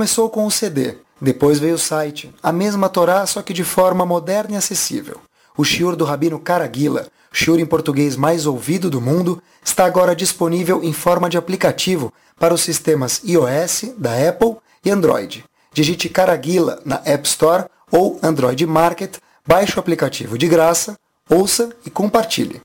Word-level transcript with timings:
Começou 0.00 0.30
com 0.30 0.46
o 0.46 0.50
CD, 0.50 0.94
depois 1.20 1.58
veio 1.58 1.74
o 1.74 1.78
site, 1.78 2.34
a 2.42 2.50
mesma 2.50 2.88
Torá, 2.88 3.26
só 3.26 3.42
que 3.42 3.52
de 3.52 3.62
forma 3.62 4.06
moderna 4.06 4.54
e 4.54 4.56
acessível. 4.56 5.20
O 5.54 5.62
shiur 5.62 5.94
do 5.94 6.06
Rabino 6.06 6.40
Caraguila, 6.40 7.08
shiur 7.30 7.60
em 7.60 7.66
português 7.66 8.16
mais 8.16 8.46
ouvido 8.46 8.88
do 8.88 8.98
mundo, 8.98 9.42
está 9.62 9.84
agora 9.84 10.16
disponível 10.16 10.82
em 10.82 10.94
forma 10.94 11.28
de 11.28 11.36
aplicativo 11.36 12.10
para 12.38 12.54
os 12.54 12.62
sistemas 12.62 13.20
iOS, 13.22 13.92
da 13.98 14.26
Apple 14.26 14.56
e 14.82 14.90
Android. 14.90 15.44
Digite 15.70 16.08
Caraguila 16.08 16.80
na 16.82 17.02
App 17.04 17.28
Store 17.28 17.66
ou 17.92 18.18
Android 18.22 18.64
Market, 18.64 19.18
baixe 19.46 19.76
o 19.76 19.80
aplicativo 19.80 20.38
de 20.38 20.48
graça, 20.48 20.98
ouça 21.28 21.76
e 21.84 21.90
compartilhe. 21.90 22.62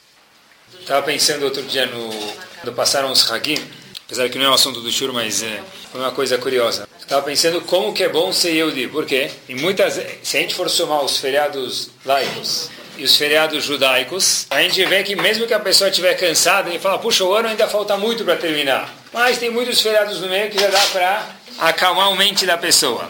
Estava 0.79 1.05
pensando 1.05 1.43
outro 1.43 1.63
dia 1.63 1.85
no, 1.85 2.71
passaram 2.71 3.12
os 3.12 3.29
Hagim, 3.29 3.57
apesar 4.05 4.29
que 4.29 4.37
não 4.37 4.45
é 4.45 4.49
o 4.49 4.53
assunto 4.53 4.81
do 4.81 4.91
Shur, 4.91 5.11
mas 5.11 5.43
é, 5.43 5.61
foi 5.91 5.99
uma 5.99 6.11
coisa 6.11 6.37
curiosa. 6.37 6.87
Estava 6.99 7.21
pensando 7.23 7.61
como 7.61 7.93
que 7.93 8.03
é 8.03 8.09
bom 8.09 8.31
ser 8.31 8.51
Yehudi, 8.51 8.87
por 8.87 9.05
quê? 9.05 9.29
E 9.49 9.55
muitas, 9.55 9.99
se 10.23 10.37
a 10.37 10.41
gente 10.41 10.55
for 10.55 10.69
somar 10.69 11.03
os 11.03 11.17
feriados 11.17 11.89
laicos 12.05 12.69
e 12.97 13.03
os 13.03 13.15
feriados 13.15 13.63
judaicos, 13.63 14.47
a 14.49 14.61
gente 14.61 14.83
vê 14.85 15.03
que 15.03 15.15
mesmo 15.15 15.45
que 15.45 15.53
a 15.53 15.59
pessoa 15.59 15.89
estiver 15.89 16.13
cansada, 16.15 16.69
ele 16.69 16.79
fala, 16.79 16.97
puxa, 16.97 17.23
o 17.23 17.33
ano 17.33 17.49
ainda 17.49 17.67
falta 17.67 17.97
muito 17.97 18.23
para 18.23 18.37
terminar. 18.37 18.93
Mas 19.12 19.37
tem 19.37 19.49
muitos 19.49 19.81
feriados 19.81 20.21
no 20.21 20.27
meio 20.27 20.49
que 20.49 20.59
já 20.59 20.67
dá 20.67 20.81
para 20.91 21.29
acalmar 21.59 22.07
a 22.07 22.15
mente 22.15 22.45
da 22.45 22.57
pessoa. 22.57 23.09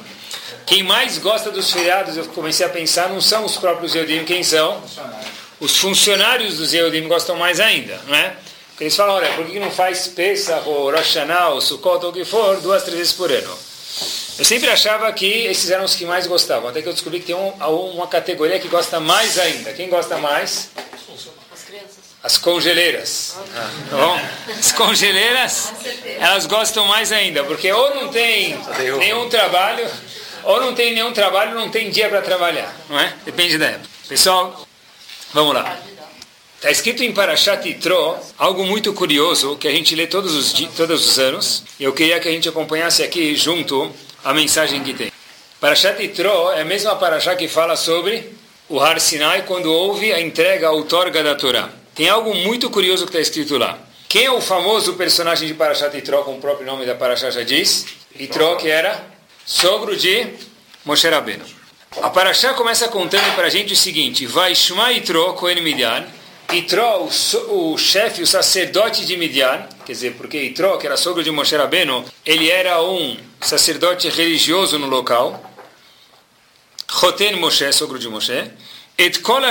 Quem 0.65 0.81
mais 0.81 1.17
gosta 1.19 1.51
dos 1.51 1.71
feriados, 1.71 2.17
eu 2.17 2.25
comecei 2.27 2.65
a 2.65 2.69
pensar, 2.69 3.09
não 3.09 3.21
são 3.21 3.45
os 3.45 3.57
próprios 3.57 3.93
Yehudim, 3.93 4.23
quem 4.23 4.43
são? 4.43 4.81
Os 5.59 5.77
funcionários 5.77 6.57
dos 6.57 6.73
Yehudim 6.73 7.07
gostam 7.07 7.35
mais 7.35 7.59
ainda, 7.59 7.99
não 8.07 8.15
é? 8.15 8.35
Porque 8.75 8.83
eles 8.83 8.95
falam, 8.97 9.15
olha, 9.15 9.31
por 9.31 9.45
que 9.45 9.57
não 9.57 9.71
faz 9.71 10.05
Pesach, 10.09 10.67
ou 10.67 10.91
Rosh 10.91 11.15
Hashanah, 11.15 11.51
ou 11.51 11.61
Sukkot, 11.61 12.03
ou 12.03 12.11
o 12.11 12.13
que 12.13 12.25
for, 12.25 12.59
duas, 12.59 12.83
três 12.83 12.97
vezes 12.97 13.13
por 13.13 13.31
ano? 13.31 13.57
Eu 14.37 14.43
sempre 14.43 14.69
achava 14.69 15.09
que 15.13 15.25
esses 15.25 15.69
eram 15.71 15.85
os 15.85 15.95
que 15.95 16.05
mais 16.05 16.27
gostavam, 16.27 16.67
até 16.67 16.81
que 16.81 16.89
eu 16.89 16.91
descobri 16.91 17.21
que 17.21 17.27
tem 17.27 17.35
um, 17.35 17.51
uma 17.91 18.05
categoria 18.05 18.59
que 18.59 18.67
gosta 18.67 18.99
mais 18.99 19.39
ainda. 19.39 19.71
Quem 19.71 19.87
gosta 19.87 20.17
mais? 20.17 20.71
As 21.53 21.63
crianças. 21.63 21.95
As 22.21 22.37
congeleiras. 22.37 23.37
Ah, 23.55 23.71
tá 23.89 23.95
bom? 23.95 24.19
As 24.59 24.73
congeleiras, 24.73 25.71
elas 26.19 26.45
gostam 26.45 26.85
mais 26.85 27.13
ainda, 27.13 27.45
porque 27.45 27.71
ou 27.71 27.95
não 27.95 28.09
tem 28.09 28.59
nenhum 28.97 29.29
trabalho, 29.29 29.89
ou 30.43 30.59
não 30.59 30.75
tem 30.75 30.93
nenhum 30.93 31.13
trabalho, 31.13 31.55
não 31.55 31.69
tem 31.69 31.89
dia 31.89 32.09
para 32.09 32.21
trabalhar, 32.21 32.75
não 32.89 32.99
é? 32.99 33.13
Depende 33.23 33.57
da 33.57 33.67
época. 33.67 33.87
Pessoal, 34.09 34.67
vamos 35.33 35.53
lá. 35.53 35.79
Está 36.65 36.71
escrito 36.71 37.03
em 37.03 37.11
Parashat 37.11 37.63
Yitro 37.63 38.17
algo 38.39 38.65
muito 38.65 38.91
curioso 38.91 39.55
que 39.55 39.67
a 39.67 39.71
gente 39.71 39.93
lê 39.93 40.07
todos 40.07 40.33
os, 40.33 40.51
todos 40.75 41.07
os 41.07 41.19
anos. 41.19 41.63
E 41.79 41.83
eu 41.83 41.93
queria 41.93 42.19
que 42.19 42.27
a 42.27 42.31
gente 42.31 42.49
acompanhasse 42.49 43.03
aqui 43.03 43.35
junto 43.35 43.91
a 44.23 44.33
mensagem 44.33 44.81
que 44.81 44.91
tem. 44.91 45.11
Parashat 45.61 46.01
Yitro 46.01 46.49
é 46.53 46.61
a 46.61 46.65
mesma 46.65 46.95
Parashat 46.95 47.37
que 47.37 47.47
fala 47.47 47.75
sobre 47.75 48.31
o 48.67 48.79
Har 48.79 48.99
Sinai 48.99 49.43
quando 49.43 49.71
houve 49.71 50.11
a 50.11 50.19
entrega, 50.19 50.69
a 50.69 50.71
outorga 50.71 51.21
da 51.21 51.35
Torá. 51.35 51.69
Tem 51.93 52.09
algo 52.09 52.33
muito 52.33 52.67
curioso 52.71 53.03
que 53.05 53.11
está 53.11 53.19
escrito 53.19 53.59
lá. 53.59 53.77
Quem 54.09 54.25
é 54.25 54.31
o 54.31 54.41
famoso 54.41 54.93
personagem 54.93 55.47
de 55.47 55.53
Parashat 55.53 55.95
Yitro, 55.95 56.23
como 56.23 56.37
o 56.37 56.41
próprio 56.41 56.65
nome 56.65 56.83
da 56.83 56.95
Parashat 56.95 57.31
já 57.31 57.43
diz? 57.43 57.85
Yitro, 58.19 58.57
que 58.57 58.69
era 58.69 59.05
sogro 59.45 59.95
de 59.95 60.29
Moshe 60.83 61.07
Rabbeinu. 61.07 61.45
A 62.01 62.09
Parashat 62.09 62.55
começa 62.55 62.87
contando 62.87 63.35
para 63.35 63.45
a 63.45 63.51
gente 63.51 63.73
o 63.73 63.75
seguinte, 63.75 64.25
Vai 64.25 64.55
Shema 64.55 64.89
Yitro 64.89 65.31
Kohen 65.35 65.61
Midian, 65.61 66.07
Itró, 66.53 67.07
o, 67.07 67.73
o 67.73 67.77
chefe, 67.77 68.21
o 68.21 68.27
sacerdote 68.27 69.05
de 69.05 69.17
Midian, 69.17 69.67
quer 69.85 69.93
dizer, 69.93 70.13
porque 70.15 70.41
Itró, 70.41 70.77
que 70.77 70.85
era 70.85 70.95
sogro 70.95 71.23
de 71.23 71.31
Moshe 71.31 71.57
Rabbeinu, 71.57 72.05
ele 72.25 72.49
era 72.49 72.81
um 72.81 73.17
sacerdote 73.41 74.09
religioso 74.09 74.77
no 74.77 74.87
local. 74.87 75.41
Choten 76.87 77.37
Moshe, 77.37 77.71
sogro 77.73 77.97
de 77.97 78.07
Moshe. 78.07 78.51
Et 78.97 79.21
kol 79.21 79.41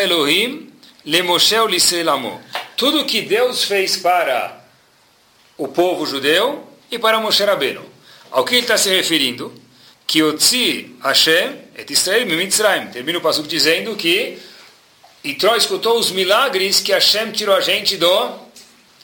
Elohim 0.00 0.72
le 1.04 1.22
Moshe. 1.22 1.56
Tudo 2.76 3.04
que 3.04 3.22
Deus 3.22 3.64
fez 3.64 3.96
para 3.96 4.64
o 5.56 5.68
povo 5.68 6.06
judeu 6.06 6.66
e 6.90 6.98
para 6.98 7.20
Moshe 7.20 7.44
Rabbeinu. 7.44 7.84
Ao 8.30 8.44
que 8.44 8.54
ele 8.54 8.62
está 8.62 8.78
se 8.78 8.90
referindo? 8.90 9.52
Que 10.06 10.22
Otzi 10.22 10.96
Hashem 11.02 11.58
et 11.76 11.90
Israel 11.90 12.26
Mitzrayim. 12.26 12.86
Termina 12.86 13.18
o 13.18 13.20
passo 13.20 13.42
dizendo 13.42 13.94
que 13.96 14.38
Itró 15.22 15.56
escutou 15.56 15.98
os 15.98 16.10
milagres 16.10 16.80
que 16.80 16.92
Hashem 16.92 17.32
tirou 17.32 17.54
a 17.54 17.60
gente 17.60 17.96
do 17.96 18.30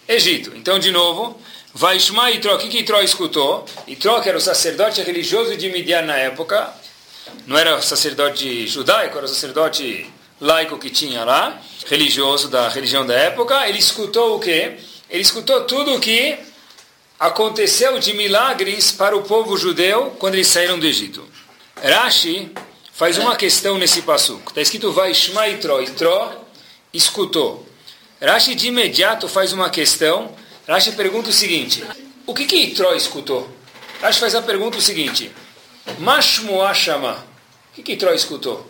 Egito. 0.07 0.53
Então, 0.57 0.79
de 0.79 0.91
novo, 0.91 1.41
vai 1.73 1.99
chamar 1.99 2.31
Itró. 2.31 2.55
O 2.55 2.59
que, 2.59 2.69
que 2.69 2.79
Itró 2.79 3.01
escutou? 3.03 3.67
Itró, 3.87 4.21
que 4.21 4.29
era 4.29 4.39
o 4.39 4.41
sacerdote 4.41 5.03
religioso 5.03 5.57
de 5.57 5.69
Midian 5.71 6.03
na 6.03 6.17
época, 6.17 6.73
não 7.47 7.59
era 7.59 7.81
sacerdote 7.83 8.67
judaico, 8.67 9.19
era 9.19 9.27
sacerdote 9.27 10.07
laico 10.41 10.79
que 10.79 10.91
tinha 10.91 11.25
lá, 11.25 11.61
religioso 11.87 12.49
da 12.49 12.69
religião 12.69 13.05
da 13.05 13.15
época. 13.15 13.69
Ele 13.69 13.79
escutou 13.79 14.37
o 14.37 14.41
quê? 14.41 14.77
Ele 15.11 15.23
escutou 15.23 15.65
tudo 15.65 15.95
o 15.95 16.01
que 16.01 16.39
aconteceu 17.19 17.99
de 17.99 18.15
milagres 18.15 18.93
para 18.93 19.17
o 19.17 19.23
povo 19.23 19.57
judeu 19.57 20.15
quando 20.19 20.35
eles 20.35 20.47
saíram 20.47 20.79
do 20.79 20.87
Egito. 20.87 21.27
Rashi 21.83 22.51
faz 22.95 23.19
uma 23.19 23.37
questão 23.37 23.77
nesse 23.77 24.03
passuco. 24.03 24.51
Está 24.51 24.63
escrito 24.63 24.93
vai 24.93 25.13
Shma 25.13 25.49
Itro. 25.49 25.83
Itro 25.83 26.33
escutou. 26.93 27.67
Rashi 28.23 28.55
de 28.55 28.69
imediato 28.69 29.29
faz 29.29 29.53
uma 29.53 29.69
questão. 29.69 30.35
Rashi 30.67 30.93
pergunta 30.93 31.29
o 31.29 31.33
seguinte: 31.33 31.85
O 32.25 32.33
que 32.33 32.47
que 32.47 32.57
Itro 32.57 32.95
escutou? 32.95 33.51
Rashi 34.01 34.21
faz 34.21 34.35
a 34.35 34.41
pergunta 34.41 34.79
o 34.79 34.81
seguinte: 34.81 35.31
Mashmu 35.99 36.63
Ashama. 36.63 37.27
O 37.73 37.75
que 37.75 37.83
que 37.83 37.93
Itro 37.93 38.15
escutou? 38.15 38.67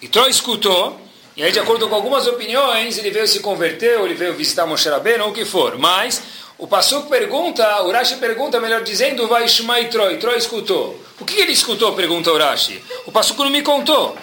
Itro 0.00 0.28
escutou. 0.28 0.98
E 1.36 1.42
aí, 1.42 1.52
de 1.52 1.60
acordo 1.60 1.88
com 1.88 1.94
algumas 1.94 2.26
opiniões, 2.26 2.98
ele 2.98 3.10
veio 3.10 3.26
se 3.26 3.40
converter, 3.40 3.98
ou 3.98 4.04
ele 4.04 4.14
veio 4.14 4.34
visitar 4.34 4.66
Moshe 4.66 4.88
Rabbeinu, 4.88 5.24
ou 5.24 5.30
o 5.30 5.32
que 5.32 5.44
for. 5.44 5.78
Mas 5.78 6.22
o 6.60 6.66
Passuk 6.66 7.08
pergunta, 7.08 7.82
o 7.84 7.90
Rashi 7.90 8.16
pergunta, 8.16 8.60
melhor 8.60 8.82
dizendo, 8.82 9.26
vai 9.26 9.48
Shema 9.48 9.82
Troi. 9.84 10.18
Troi 10.18 10.36
escutou. 10.36 11.00
O 11.18 11.24
que 11.24 11.40
ele 11.40 11.52
escutou? 11.52 11.94
Pergunta 11.94 12.30
o 12.30 12.36
Rashi. 12.36 12.84
O 13.06 13.10
Passuk 13.10 13.38
não 13.38 13.48
me 13.48 13.62
contou. 13.62 14.14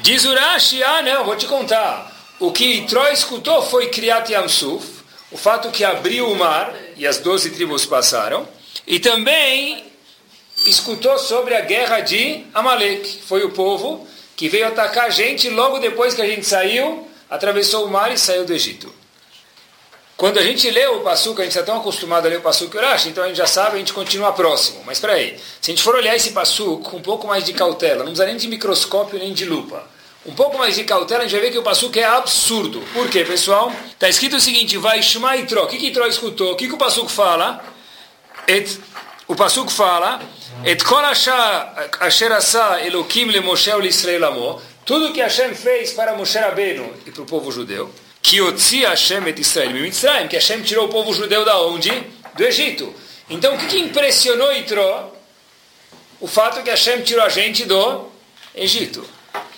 Diz 0.00 0.24
o 0.24 0.34
Rashi, 0.34 0.82
ah 0.82 1.02
não, 1.02 1.24
vou 1.24 1.36
te 1.36 1.44
contar. 1.46 2.10
O 2.40 2.50
que 2.50 2.86
Troi 2.86 3.12
escutou 3.12 3.60
foi 3.60 3.88
Kriyat 3.90 4.32
Yamsuf, 4.32 4.86
o 5.30 5.36
fato 5.36 5.70
que 5.70 5.84
abriu 5.84 6.30
o 6.30 6.34
mar 6.34 6.74
e 6.96 7.06
as 7.06 7.18
doze 7.18 7.50
tribos 7.50 7.84
passaram. 7.84 8.48
E 8.86 8.98
também 8.98 9.84
escutou 10.66 11.18
sobre 11.18 11.54
a 11.54 11.60
guerra 11.60 12.00
de 12.00 12.46
Amalek. 12.54 13.20
Foi 13.26 13.44
o 13.44 13.50
povo 13.50 14.06
que 14.34 14.48
veio 14.48 14.66
atacar 14.68 15.04
a 15.04 15.10
gente 15.10 15.50
logo 15.50 15.78
depois 15.78 16.14
que 16.14 16.22
a 16.22 16.26
gente 16.26 16.46
saiu, 16.46 17.06
atravessou 17.28 17.84
o 17.84 17.90
mar 17.90 18.10
e 18.10 18.16
saiu 18.16 18.46
do 18.46 18.54
Egito. 18.54 19.03
Quando 20.16 20.38
a 20.38 20.42
gente 20.42 20.70
lê 20.70 20.86
o 20.86 21.00
Passuca, 21.00 21.42
a 21.42 21.44
gente 21.44 21.58
está 21.58 21.64
tão 21.64 21.80
acostumado 21.80 22.26
a 22.26 22.28
ler 22.28 22.38
o 22.38 22.40
Passuca 22.40 22.78
Urashi, 22.78 23.08
então 23.08 23.24
a 23.24 23.26
gente 23.26 23.36
já 23.36 23.48
sabe, 23.48 23.74
a 23.74 23.78
gente 23.78 23.92
continua 23.92 24.32
próximo. 24.32 24.80
Mas 24.86 24.98
espera 24.98 25.14
aí, 25.14 25.36
se 25.60 25.70
a 25.70 25.74
gente 25.74 25.82
for 25.82 25.96
olhar 25.96 26.14
esse 26.14 26.30
Passuca 26.30 26.88
com 26.88 26.98
um 26.98 27.02
pouco 27.02 27.26
mais 27.26 27.44
de 27.44 27.52
cautela, 27.52 27.98
não 27.98 28.12
precisa 28.12 28.26
nem 28.26 28.36
de 28.36 28.46
microscópio 28.46 29.18
nem 29.18 29.32
de 29.32 29.44
lupa, 29.44 29.84
um 30.24 30.32
pouco 30.32 30.56
mais 30.56 30.76
de 30.76 30.84
cautela, 30.84 31.20
a 31.20 31.22
gente 31.24 31.32
vai 31.32 31.40
ver 31.40 31.50
que 31.50 31.58
o 31.58 31.64
Passuca 31.64 31.98
é 31.98 32.04
absurdo. 32.04 32.80
Por 32.92 33.08
quê, 33.10 33.24
pessoal? 33.24 33.72
Está 33.90 34.08
escrito 34.08 34.36
o 34.36 34.40
seguinte, 34.40 34.78
vai 34.78 35.02
Shema 35.02 35.36
Itro. 35.36 35.64
O 35.64 35.66
que, 35.66 35.78
que 35.78 35.88
Itro 35.88 36.06
escutou? 36.06 36.52
O 36.52 36.56
que, 36.56 36.68
que 36.68 36.74
o 36.74 36.78
Passuca 36.78 37.08
fala? 37.08 37.64
Et, 38.46 38.78
o 39.26 39.34
Passuca 39.34 39.70
fala, 39.70 40.20
Et 40.64 40.82
kol 40.84 41.04
asher 41.04 41.34
le 43.26 43.40
Moshe 43.40 43.70
Israel 43.88 44.24
amo. 44.26 44.62
Tudo 44.86 45.12
que 45.12 45.20
Hashem 45.20 45.54
fez 45.54 45.92
para 45.92 46.14
Moshe 46.14 46.38
Rabbeinu 46.38 46.94
e 47.04 47.10
para 47.10 47.22
o 47.22 47.26
povo 47.26 47.50
judeu 47.50 47.90
que 48.24 48.40
Otzi 48.40 48.86
Hashem 48.86 49.28
et 49.28 49.38
Israel 49.38 49.70
Mitzrayim, 49.74 50.28
que 50.28 50.36
Hashem 50.36 50.62
tirou 50.62 50.86
o 50.86 50.88
povo 50.88 51.12
judeu 51.12 51.44
da 51.44 51.60
onde? 51.60 51.90
Do 52.34 52.42
Egito. 52.42 52.92
Então 53.28 53.54
o 53.54 53.58
que, 53.58 53.66
que 53.66 53.78
impressionou 53.78 54.50
Itro? 54.50 55.12
O 56.18 56.26
fato 56.26 56.62
que 56.62 56.70
Hashem 56.70 57.02
tirou 57.02 57.22
a 57.22 57.28
gente 57.28 57.66
do 57.66 58.10
Egito. 58.54 59.06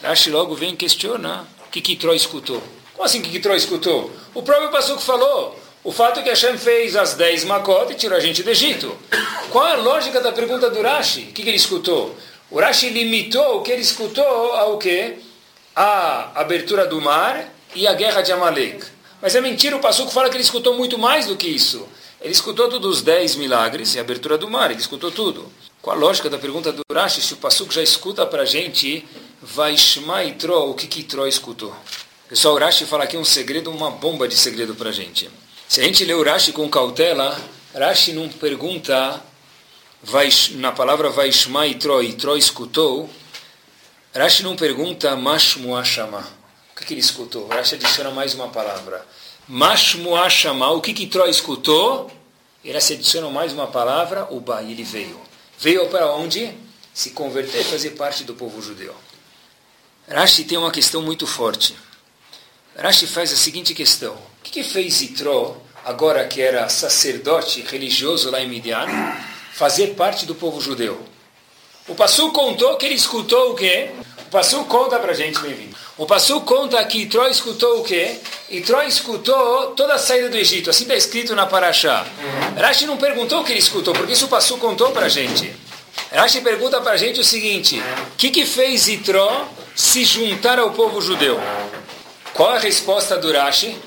Rashi 0.02 0.30
logo 0.30 0.56
vem 0.56 0.74
questionar 0.74 1.46
o 1.64 1.70
que, 1.70 1.80
que 1.80 1.92
Itro 1.92 2.12
escutou. 2.12 2.60
Como 2.92 3.04
assim 3.04 3.22
que 3.22 3.36
Itro 3.36 3.54
escutou? 3.54 4.10
O 4.34 4.42
próprio 4.42 4.69
Passuco 4.72 5.00
falou. 5.00 5.56
O 5.84 5.92
fato 5.92 6.20
que 6.24 6.28
Hashem 6.28 6.58
fez 6.58 6.96
as 6.96 7.14
dez 7.14 7.44
macotes 7.44 7.94
e 7.94 7.96
tirou 7.96 8.19
a 8.19 8.20
gente 8.20 8.42
do 8.42 8.50
Egito. 8.50 8.98
Qual 9.52 9.64
é 9.64 9.74
a 9.74 9.76
lógica 9.76 10.20
da 10.20 10.32
pergunta 10.32 10.69
do 10.69 10.82
Rashi? 10.82 11.20
O 11.20 11.26
que, 11.26 11.44
que 11.44 11.48
ele 11.48 11.56
escutou? 11.56 12.16
O 12.50 12.58
Rashi 12.58 12.88
limitou 12.88 13.58
o 13.58 13.62
que 13.62 13.70
ele 13.70 13.82
escutou 13.82 14.26
ao 14.26 14.76
quê? 14.76 15.19
A 15.76 16.40
abertura 16.40 16.84
do 16.84 17.00
mar 17.00 17.54
e 17.76 17.87
a 17.87 17.93
guerra 17.93 18.23
de 18.23 18.32
Amalek. 18.32 18.84
Mas 19.20 19.34
é 19.34 19.40
mentira, 19.40 19.76
o 19.76 19.81
Passuco 19.81 20.11
fala 20.11 20.28
que 20.31 20.37
ele 20.37 20.43
escutou 20.43 20.75
muito 20.75 20.99
mais 20.99 21.26
do 21.26 21.37
que 21.37 21.46
isso. 21.46 21.87
Ele 22.20 22.32
escutou 22.32 22.69
todos 22.69 22.96
os 22.96 23.02
dez 23.02 23.37
milagres 23.37 23.94
e 23.94 23.99
a 23.99 24.00
abertura 24.00 24.38
do 24.38 24.50
mar, 24.50 24.70
ele 24.70 24.81
escutou 24.81 25.11
tudo. 25.11 25.52
Qual 25.82 25.94
a 25.94 25.99
lógica 25.99 26.31
da 26.31 26.38
pergunta 26.38 26.73
do 26.73 26.82
Rashi? 26.90 27.20
Se 27.20 27.34
o 27.34 27.37
Passuco 27.37 27.73
já 27.73 27.82
escuta 27.82 28.26
para 28.26 28.43
a 28.43 28.46
gente, 28.46 29.06
vai 29.43 29.75
e 29.75 30.32
Tro, 30.32 30.70
o 30.70 30.75
que 30.75 30.87
que 30.87 31.02
Tro 31.02 31.26
escutou? 31.26 31.75
Pessoal, 32.28 32.55
o 32.55 32.58
Rashi 32.58 32.87
fala 32.87 33.05
aqui 33.05 33.17
um 33.17 33.25
segredo, 33.25 33.70
uma 33.70 33.90
bomba 33.90 34.26
de 34.26 34.37
segredo 34.37 34.75
para 34.75 34.88
a 34.88 34.93
gente. 34.93 35.31
Se 35.69 35.81
a 35.81 35.84
gente 35.84 36.05
lê 36.05 36.14
o 36.14 36.25
Rashi 36.25 36.52
com 36.52 36.69
cautela, 36.69 37.38
Rashi 37.75 38.12
não 38.12 38.29
pergunta 38.29 39.22
na 40.52 40.72
palavra 40.72 41.11
Vaishma 41.11 41.67
e 41.67 41.75
Tro, 41.75 42.02
e 42.02 42.14
Tro 42.14 42.37
escutou, 42.37 43.08
Rashi 44.14 44.43
não 44.43 44.56
pergunta 44.56 45.14
Mashmu 45.14 45.76
Ashama. 45.76 46.25
Que, 46.86 46.94
ele 46.94 47.00
escutou? 47.00 47.48
Rashi 47.48 47.74
adiciona 47.74 48.10
mais 48.10 48.32
uma 48.34 48.48
palavra. 48.48 49.04
Mashmu 49.48 50.14
Ashama. 50.16 50.70
O 50.70 50.80
que, 50.80 50.94
que 50.94 51.06
Tro 51.06 51.26
escutou? 51.28 52.10
Ele 52.64 52.78
adiciona 52.78 53.28
mais 53.28 53.52
uma 53.52 53.66
palavra, 53.66 54.28
o 54.30 54.40
Ba, 54.40 54.62
e 54.62 54.72
ele 54.72 54.84
veio. 54.84 55.20
Veio 55.58 55.88
para 55.88 56.12
onde? 56.12 56.54
Se 56.94 57.10
converter 57.10 57.60
e 57.60 57.64
fazer 57.64 57.90
parte 57.90 58.24
do 58.24 58.34
povo 58.34 58.62
judeu. 58.62 58.94
Rashi 60.08 60.44
tem 60.44 60.56
uma 60.56 60.70
questão 60.70 61.02
muito 61.02 61.26
forte. 61.26 61.76
Rashi 62.76 63.06
faz 63.06 63.32
a 63.32 63.36
seguinte 63.36 63.74
questão. 63.74 64.14
O 64.14 64.42
que, 64.44 64.50
que 64.50 64.62
fez 64.62 65.02
Itró, 65.02 65.56
agora 65.84 66.26
que 66.26 66.40
era 66.40 66.68
sacerdote 66.68 67.62
religioso 67.62 68.30
lá 68.30 68.40
em 68.40 68.48
Midian, 68.48 68.86
fazer 69.52 69.94
parte 69.94 70.24
do 70.24 70.34
povo 70.34 70.60
judeu? 70.60 71.04
O 71.88 71.94
Passu 71.94 72.32
contou 72.32 72.76
que 72.76 72.86
ele 72.86 72.96
escutou 72.96 73.52
o 73.52 73.54
quê? 73.54 73.90
O 74.26 74.28
Passu 74.28 74.64
conta 74.64 74.99
para 74.99 75.12
a 75.12 75.14
gente, 75.14 75.38
bem-vindo. 75.38 75.76
O 75.96 76.05
Passu 76.05 76.40
conta 76.40 76.84
que 76.84 76.99
Itró 76.99 77.28
escutou 77.28 77.81
o 77.81 77.84
quê? 77.84 78.19
Itró 78.50 78.82
escutou 78.82 79.69
toda 79.69 79.94
a 79.94 79.99
saída 79.99 80.28
do 80.28 80.37
Egito. 80.37 80.69
Assim 80.69 80.82
está 80.82 80.96
escrito 80.96 81.32
na 81.37 81.46
Paraxá. 81.46 82.05
Rashi 82.58 82.87
não 82.87 82.96
perguntou 82.96 83.40
o 83.40 83.44
que 83.44 83.52
ele 83.52 83.61
escutou, 83.61 83.94
porque 83.94 84.14
isso 84.14 84.25
o 84.25 84.28
Passu 84.28 84.58
contou 84.58 84.90
para 84.90 85.06
a 85.06 85.08
gente. 85.08 85.55
Rashi 86.12 86.40
pergunta 86.40 86.81
para 86.81 86.93
a 86.93 86.96
gente 86.96 87.20
o 87.20 87.25
seguinte: 87.25 87.81
o 87.81 88.17
que, 88.17 88.31
que 88.31 88.44
fez 88.44 88.88
Itró 88.88 89.49
se 89.76 90.05
juntar 90.05 90.58
ao 90.58 90.72
povo 90.72 91.00
judeu? 91.00 91.40
Qual 92.34 92.50
a 92.50 92.58
resposta 92.58 93.17
do 93.17 93.32
Rashi? 93.32 93.79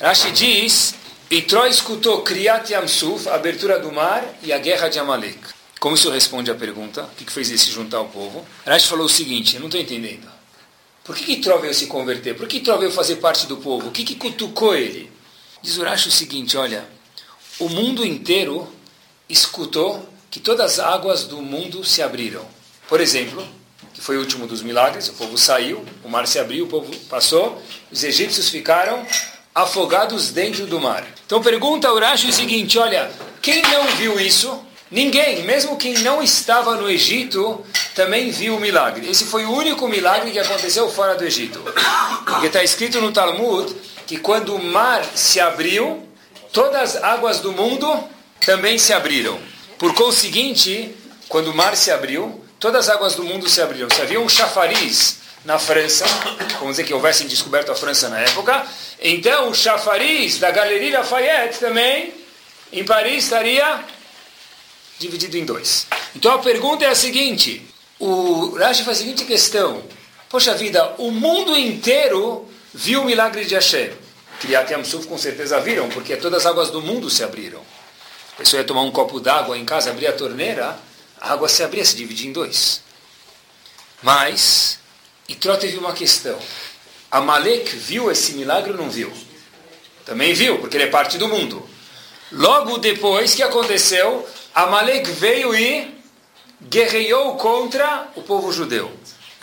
Rashi 0.00 0.32
diz, 0.32 0.94
Itró 1.30 1.66
escutou 1.66 2.22
Kriyat 2.22 2.72
Yamsuf, 2.72 3.28
a 3.28 3.36
abertura 3.36 3.78
do 3.78 3.92
mar 3.92 4.24
e 4.42 4.52
a 4.52 4.58
guerra 4.58 4.88
de 4.88 4.98
Amalek. 4.98 5.57
Como 5.78 5.94
isso 5.94 6.10
responde 6.10 6.50
à 6.50 6.54
pergunta? 6.54 7.04
O 7.04 7.24
que 7.24 7.30
fez 7.30 7.48
ele 7.48 7.58
se 7.58 7.70
juntar 7.70 7.98
ao 7.98 8.08
povo? 8.08 8.44
Rashi 8.66 8.88
falou 8.88 9.06
o 9.06 9.08
seguinte, 9.08 9.54
eu 9.54 9.60
não 9.60 9.68
estou 9.68 9.80
entendendo. 9.80 10.28
Por 11.04 11.16
que 11.16 11.32
Itró 11.32 11.58
veio 11.58 11.72
se 11.72 11.86
converter? 11.86 12.36
Por 12.36 12.46
que 12.48 12.58
Itró 12.58 12.76
veio 12.76 12.90
fazer 12.90 13.16
parte 13.16 13.46
do 13.46 13.56
povo? 13.56 13.88
O 13.88 13.90
que, 13.92 14.04
que 14.04 14.16
cutucou 14.16 14.74
ele? 14.74 15.10
Diz 15.62 15.78
o 15.78 15.84
Rashi 15.84 16.08
o 16.08 16.12
seguinte, 16.12 16.56
olha, 16.56 16.86
o 17.58 17.68
mundo 17.68 18.04
inteiro 18.04 18.70
escutou 19.28 20.08
que 20.30 20.40
todas 20.40 20.78
as 20.78 20.86
águas 20.86 21.24
do 21.24 21.40
mundo 21.40 21.84
se 21.84 22.02
abriram. 22.02 22.44
Por 22.88 23.00
exemplo, 23.00 23.46
que 23.94 24.00
foi 24.00 24.16
o 24.16 24.20
último 24.20 24.46
dos 24.46 24.62
milagres, 24.62 25.08
o 25.08 25.14
povo 25.14 25.38
saiu, 25.38 25.84
o 26.04 26.08
mar 26.08 26.26
se 26.26 26.38
abriu, 26.38 26.64
o 26.64 26.68
povo 26.68 26.94
passou, 27.08 27.60
os 27.90 28.04
egípcios 28.04 28.48
ficaram 28.48 29.06
afogados 29.54 30.30
dentro 30.30 30.66
do 30.66 30.80
mar. 30.80 31.06
Então 31.26 31.42
pergunta 31.42 31.92
Urashi 31.92 32.28
o 32.28 32.32
seguinte, 32.32 32.78
olha, 32.78 33.10
quem 33.40 33.62
não 33.62 33.86
viu 33.96 34.20
isso? 34.20 34.67
Ninguém, 34.90 35.42
mesmo 35.42 35.76
quem 35.76 35.94
não 35.98 36.22
estava 36.22 36.76
no 36.76 36.90
Egito, 36.90 37.64
também 37.94 38.30
viu 38.30 38.56
o 38.56 38.60
milagre. 38.60 39.10
Esse 39.10 39.26
foi 39.26 39.44
o 39.44 39.52
único 39.52 39.86
milagre 39.86 40.30
que 40.30 40.38
aconteceu 40.38 40.90
fora 40.90 41.14
do 41.14 41.24
Egito. 41.24 41.62
Porque 42.24 42.46
está 42.46 42.62
escrito 42.64 43.00
no 43.00 43.12
Talmud 43.12 43.74
que 44.06 44.16
quando 44.16 44.54
o 44.54 44.62
mar 44.62 45.04
se 45.14 45.40
abriu, 45.40 46.08
todas 46.52 46.96
as 46.96 47.02
águas 47.02 47.40
do 47.40 47.52
mundo 47.52 48.02
também 48.44 48.78
se 48.78 48.92
abriram. 48.94 49.38
Por 49.76 49.94
conseguinte, 49.94 50.94
quando 51.28 51.48
o 51.48 51.54
mar 51.54 51.76
se 51.76 51.90
abriu, 51.90 52.42
todas 52.58 52.88
as 52.88 52.94
águas 52.94 53.14
do 53.14 53.24
mundo 53.24 53.46
se 53.48 53.60
abriram. 53.60 53.90
Se 53.90 54.00
havia 54.00 54.18
um 54.18 54.28
chafariz 54.28 55.18
na 55.44 55.58
França, 55.58 56.06
vamos 56.58 56.76
dizer 56.76 56.84
que 56.84 56.94
houvessem 56.94 57.26
descoberto 57.26 57.70
a 57.70 57.74
França 57.74 58.08
na 58.08 58.18
época, 58.20 58.66
então 59.00 59.50
o 59.50 59.54
chafariz 59.54 60.38
da 60.38 60.50
Galeria 60.50 60.98
Lafayette 60.98 61.58
também, 61.58 62.12
em 62.72 62.84
Paris, 62.84 63.24
estaria 63.24 63.80
dividido 64.98 65.36
em 65.36 65.44
dois. 65.44 65.86
Então 66.14 66.32
a 66.32 66.38
pergunta 66.38 66.84
é 66.84 66.88
a 66.88 66.94
seguinte, 66.94 67.64
o 67.98 68.56
Rashi 68.56 68.84
faz 68.84 68.98
a 68.98 69.00
seguinte 69.00 69.24
questão, 69.24 69.82
poxa 70.28 70.54
vida, 70.54 70.94
o 70.98 71.10
mundo 71.10 71.56
inteiro 71.56 72.48
viu 72.72 73.02
o 73.02 73.04
milagre 73.04 73.44
de 73.44 73.54
Hashem. 73.54 73.90
Kriyat 74.40 74.72
Yamsuf 74.72 75.06
com 75.06 75.18
certeza 75.18 75.58
viram, 75.60 75.88
porque 75.88 76.16
todas 76.16 76.44
as 76.44 76.46
águas 76.46 76.70
do 76.70 76.80
mundo 76.80 77.10
se 77.10 77.24
abriram. 77.24 77.60
A 78.34 78.36
pessoa 78.38 78.60
ia 78.60 78.66
tomar 78.66 78.82
um 78.82 78.90
copo 78.92 79.18
d'água 79.18 79.58
em 79.58 79.64
casa, 79.64 79.90
abrir 79.90 80.06
a 80.06 80.12
torneira, 80.12 80.78
a 81.20 81.32
água 81.32 81.48
se 81.48 81.62
abria, 81.62 81.84
se 81.84 81.96
dividia 81.96 82.28
em 82.28 82.32
dois. 82.32 82.82
Mas, 84.00 84.78
Itró 85.28 85.56
teve 85.56 85.76
uma 85.76 85.92
questão. 85.92 86.38
Amalek 87.10 87.74
viu 87.74 88.10
esse 88.10 88.34
milagre 88.34 88.70
ou 88.70 88.76
não 88.76 88.88
viu? 88.88 89.12
Também 90.04 90.32
viu, 90.34 90.58
porque 90.58 90.76
ele 90.76 90.84
é 90.84 90.88
parte 90.88 91.18
do 91.18 91.26
mundo. 91.26 91.68
Logo 92.30 92.78
depois 92.78 93.34
que 93.34 93.42
aconteceu, 93.42 94.28
Amalek 94.58 95.12
veio 95.12 95.54
e 95.54 95.94
guerreou 96.60 97.36
contra 97.36 98.10
o 98.16 98.22
povo 98.24 98.52
judeu. 98.52 98.92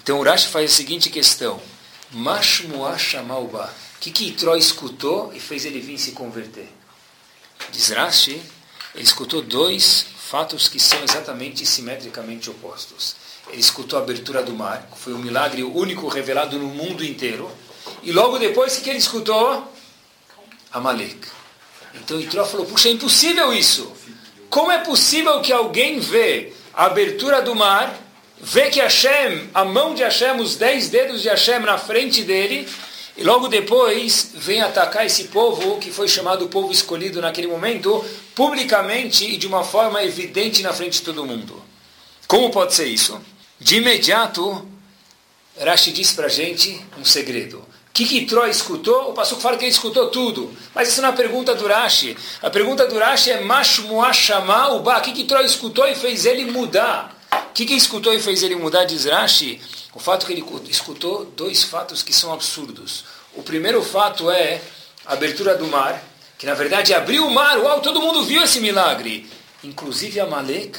Então 0.04 0.20
Urash 0.20 0.44
faz 0.44 0.70
a 0.70 0.76
seguinte 0.76 1.10
questão. 1.10 1.58
Mashmuah 2.12 2.98
Shamalba. 2.98 3.74
O 3.96 4.00
que, 4.02 4.12
que 4.12 4.28
Itró 4.28 4.58
escutou 4.58 5.32
e 5.34 5.40
fez 5.40 5.64
ele 5.64 5.80
vir 5.80 5.98
se 5.98 6.12
converter? 6.12 6.68
Diz 7.72 7.92
Rashi, 7.92 8.42
ele 8.94 9.06
escutou 9.06 9.42
dois 9.42 10.06
fatos 10.18 10.68
que 10.68 10.82
são 10.82 11.02
exatamente 11.02 11.66
simetricamente 11.66 12.50
opostos. 12.50 13.16
Ele 13.48 13.62
escutou 13.62 13.98
a 13.98 14.02
abertura 14.02 14.44
do 14.44 14.52
mar, 14.52 14.86
foi 14.98 15.14
um 15.14 15.20
milagre 15.20 15.64
único 15.64 16.10
revelado 16.10 16.60
no 16.60 16.68
mundo 16.68 17.06
inteiro. 17.06 17.50
E 18.04 18.12
logo 18.12 18.38
depois, 18.38 18.78
o 18.78 18.82
que 18.82 18.90
ele 18.90 19.00
escutou? 19.00 19.66
Amalek. 20.74 21.26
Então 21.94 22.20
Itró 22.20 22.46
falou, 22.46 22.66
puxa, 22.66 22.90
é 22.90 22.92
impossível 22.92 23.54
isso. 23.54 23.95
Como 24.56 24.72
é 24.72 24.78
possível 24.78 25.42
que 25.42 25.52
alguém 25.52 26.00
vê 26.00 26.54
a 26.74 26.86
abertura 26.86 27.42
do 27.42 27.54
mar, 27.54 27.94
vê 28.40 28.70
que 28.70 28.80
Hashem, 28.80 29.50
a 29.54 29.66
mão 29.66 29.94
de 29.94 30.02
Hashem, 30.02 30.40
os 30.40 30.56
dez 30.56 30.88
dedos 30.88 31.22
de 31.22 31.28
Hashem 31.28 31.60
na 31.60 31.78
frente 31.78 32.24
dele, 32.24 32.66
e 33.18 33.24
logo 33.26 33.50
depois 33.50 34.32
vem 34.34 34.62
atacar 34.62 35.06
esse 35.06 35.26
povo 35.26 35.78
que 35.78 35.92
foi 35.92 36.08
chamado 36.08 36.48
povo 36.48 36.72
escolhido 36.72 37.20
naquele 37.20 37.48
momento, 37.48 38.02
publicamente 38.34 39.26
e 39.26 39.36
de 39.36 39.46
uma 39.46 39.66
forma 39.66 40.02
evidente 40.06 40.64
na 40.64 40.72
frente 40.72 41.00
de 41.00 41.02
todo 41.02 41.26
mundo. 41.26 41.62
Como 42.26 42.50
pode 42.50 42.74
ser 42.74 42.88
isso? 42.88 43.20
De 43.60 43.76
imediato, 43.76 44.66
Rashi 45.60 45.92
diz 45.92 46.14
para 46.14 46.28
a 46.28 46.30
gente 46.30 46.80
um 46.98 47.04
segredo. 47.04 47.62
Que, 47.96 48.26
Troy 48.26 48.50
escutou? 48.50 49.12
O 49.12 49.14
pastor 49.14 49.40
fala 49.40 49.56
que 49.56 49.64
ele 49.64 49.72
escutou 49.72 50.10
tudo. 50.10 50.54
Mas 50.74 50.90
isso 50.90 51.02
não 51.02 51.08
é 51.08 51.12
a 51.14 51.16
pergunta 51.16 51.56
do 51.56 51.66
Rashi. 51.66 52.18
A 52.42 52.50
pergunta 52.50 52.86
do 52.86 53.00
Rashi 53.00 53.32
é 53.32 53.40
Mashmuashama 53.40 54.74
Uba. 54.74 54.98
O 54.98 55.02
que, 55.02 55.24
Troy 55.24 55.46
escutou 55.46 55.88
e 55.88 55.96
fez 55.96 56.26
ele 56.26 56.44
mudar? 56.44 57.18
O 57.32 57.54
que, 57.54 57.66
que 57.66 57.74
escutou 57.74 58.14
e 58.14 58.20
fez 58.20 58.44
ele 58.44 58.58
mudar, 58.58 58.84
diz 58.84 59.06
Rashi? 59.06 59.62
O 59.94 60.00
fato 60.02 60.26
que 60.26 60.34
ele 60.34 60.44
escutou 60.68 61.24
dois 61.38 61.64
fatos 61.64 62.04
que 62.04 62.12
são 62.12 62.34
absurdos. 62.34 63.06
O 63.34 63.42
primeiro 63.42 63.82
fato 63.82 64.30
é 64.30 64.60
a 65.06 65.14
abertura 65.14 65.56
do 65.56 65.66
mar, 65.68 66.04
que 66.38 66.46
na 66.46 66.54
verdade 66.54 66.94
abriu 66.94 67.26
o 67.26 67.34
mar. 67.34 67.58
Uau, 67.60 67.80
todo 67.80 68.02
mundo 68.02 68.26
viu 68.26 68.44
esse 68.44 68.60
milagre. 68.60 69.26
Inclusive 69.64 70.20
Amalek. 70.20 70.78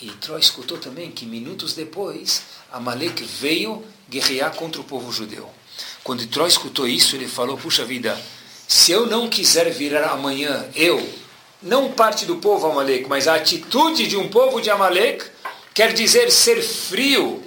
E 0.00 0.10
Troy 0.12 0.40
escutou 0.40 0.78
também 0.78 1.12
que 1.12 1.24
minutos 1.24 1.74
depois 1.74 2.42
Amalek 2.72 3.22
veio 3.22 3.84
guerrear 4.08 4.52
contra 4.56 4.80
o 4.80 4.84
povo 4.84 5.12
judeu. 5.12 5.48
Quando 6.02 6.26
Troy 6.26 6.48
escutou 6.48 6.86
isso, 6.86 7.16
ele 7.16 7.28
falou: 7.28 7.56
Puxa 7.56 7.84
vida, 7.84 8.20
se 8.66 8.92
eu 8.92 9.06
não 9.06 9.28
quiser 9.28 9.70
virar 9.70 10.10
amanhã, 10.10 10.68
eu, 10.74 11.06
não 11.62 11.92
parte 11.92 12.24
do 12.24 12.36
povo 12.36 12.66
Amalek, 12.66 13.08
mas 13.08 13.28
a 13.28 13.34
atitude 13.34 14.06
de 14.06 14.16
um 14.16 14.28
povo 14.28 14.60
de 14.60 14.70
Amalek, 14.70 15.24
quer 15.74 15.92
dizer 15.92 16.30
ser 16.30 16.62
frio, 16.62 17.42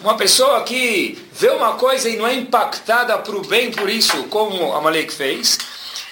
uma 0.00 0.16
pessoa 0.16 0.62
que 0.62 1.18
vê 1.32 1.50
uma 1.50 1.74
coisa 1.74 2.08
e 2.08 2.16
não 2.16 2.26
é 2.26 2.34
impactada 2.34 3.16
para 3.18 3.36
o 3.36 3.46
bem 3.46 3.70
por 3.70 3.88
isso, 3.88 4.24
como 4.24 4.72
Amalek 4.72 5.12
fez, 5.12 5.58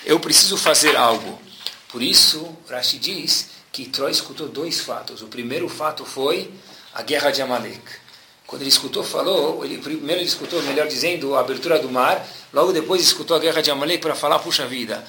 eu 0.04 0.18
preciso 0.18 0.56
fazer 0.56 0.96
algo. 0.96 1.40
Por 1.88 2.02
isso, 2.02 2.56
Rashi 2.68 2.98
diz 2.98 3.50
que 3.70 3.86
Troy 3.86 4.10
escutou 4.10 4.48
dois 4.48 4.80
fatos. 4.80 5.22
O 5.22 5.26
primeiro 5.26 5.68
fato 5.68 6.04
foi 6.04 6.50
a 6.92 7.02
guerra 7.02 7.30
de 7.30 7.40
Amalek. 7.40 8.03
Quando 8.46 8.62
ele 8.62 8.68
escutou, 8.68 9.02
falou, 9.02 9.64
ele, 9.64 9.78
primeiro 9.78 10.20
ele 10.20 10.28
escutou, 10.28 10.62
melhor 10.62 10.86
dizendo, 10.86 11.34
a 11.34 11.40
abertura 11.40 11.78
do 11.78 11.90
mar, 11.90 12.26
logo 12.52 12.72
depois 12.72 13.02
escutou 13.02 13.36
a 13.36 13.40
guerra 13.40 13.62
de 13.62 13.70
Amalek 13.70 14.02
para 14.02 14.14
falar, 14.14 14.38
puxa 14.38 14.66
vida, 14.66 15.04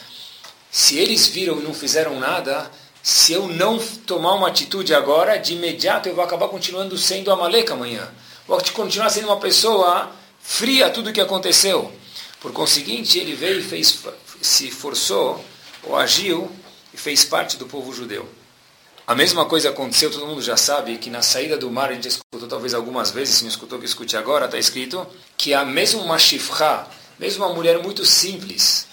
se 0.71 0.97
eles 0.97 1.27
viram 1.27 1.59
e 1.59 1.63
não 1.63 1.73
fizeram 1.73 2.19
nada, 2.19 2.71
se 3.03 3.33
eu 3.33 3.47
não 3.47 3.77
tomar 3.77 4.33
uma 4.33 4.47
atitude 4.47 4.93
agora, 4.93 5.37
de 5.37 5.53
imediato 5.53 6.07
eu 6.07 6.15
vou 6.15 6.23
acabar 6.23 6.47
continuando 6.47 6.97
sendo 6.97 7.31
Amalek 7.31 7.71
amanhã 7.71 8.09
vou 8.47 8.61
continuar 8.73 9.09
sendo 9.09 9.27
uma 9.27 9.39
pessoa 9.39 10.11
fria 10.39 10.87
a 10.87 10.89
tudo 10.89 11.09
o 11.09 11.13
que 11.13 11.21
aconteceu. 11.21 11.91
Por 12.39 12.51
conseguinte, 12.51 13.17
ele 13.17 13.33
veio 13.33 13.59
e 13.59 13.63
fez, 13.63 14.03
se 14.41 14.69
forçou, 14.69 15.43
ou 15.83 15.95
agiu, 15.95 16.51
e 16.93 16.97
fez 16.97 17.25
parte 17.25 17.57
do 17.57 17.65
povo 17.65 17.93
judeu. 17.93 18.27
A 19.07 19.13
mesma 19.13 19.45
coisa 19.45 19.69
aconteceu, 19.69 20.09
todo 20.09 20.25
mundo 20.25 20.41
já 20.41 20.57
sabe, 20.57 20.97
que 20.97 21.11
na 21.11 21.21
saída 21.21 21.55
do 21.55 21.69
mar, 21.69 21.91
a 21.91 21.93
gente 21.93 22.07
escutou 22.07 22.49
talvez 22.49 22.73
algumas 22.73 23.11
vezes, 23.11 23.35
se 23.35 23.43
não 23.43 23.49
escutou 23.49 23.77
que 23.77 23.85
escute 23.85 24.17
agora, 24.17 24.45
está 24.45 24.57
escrito, 24.57 25.05
que 25.37 25.53
a 25.53 25.63
mesmo 25.63 26.01
uma 26.01 26.17
shifra, 26.17 26.87
mesmo 27.19 27.45
uma 27.45 27.53
mulher 27.53 27.77
muito 27.83 28.03
simples, 28.03 28.87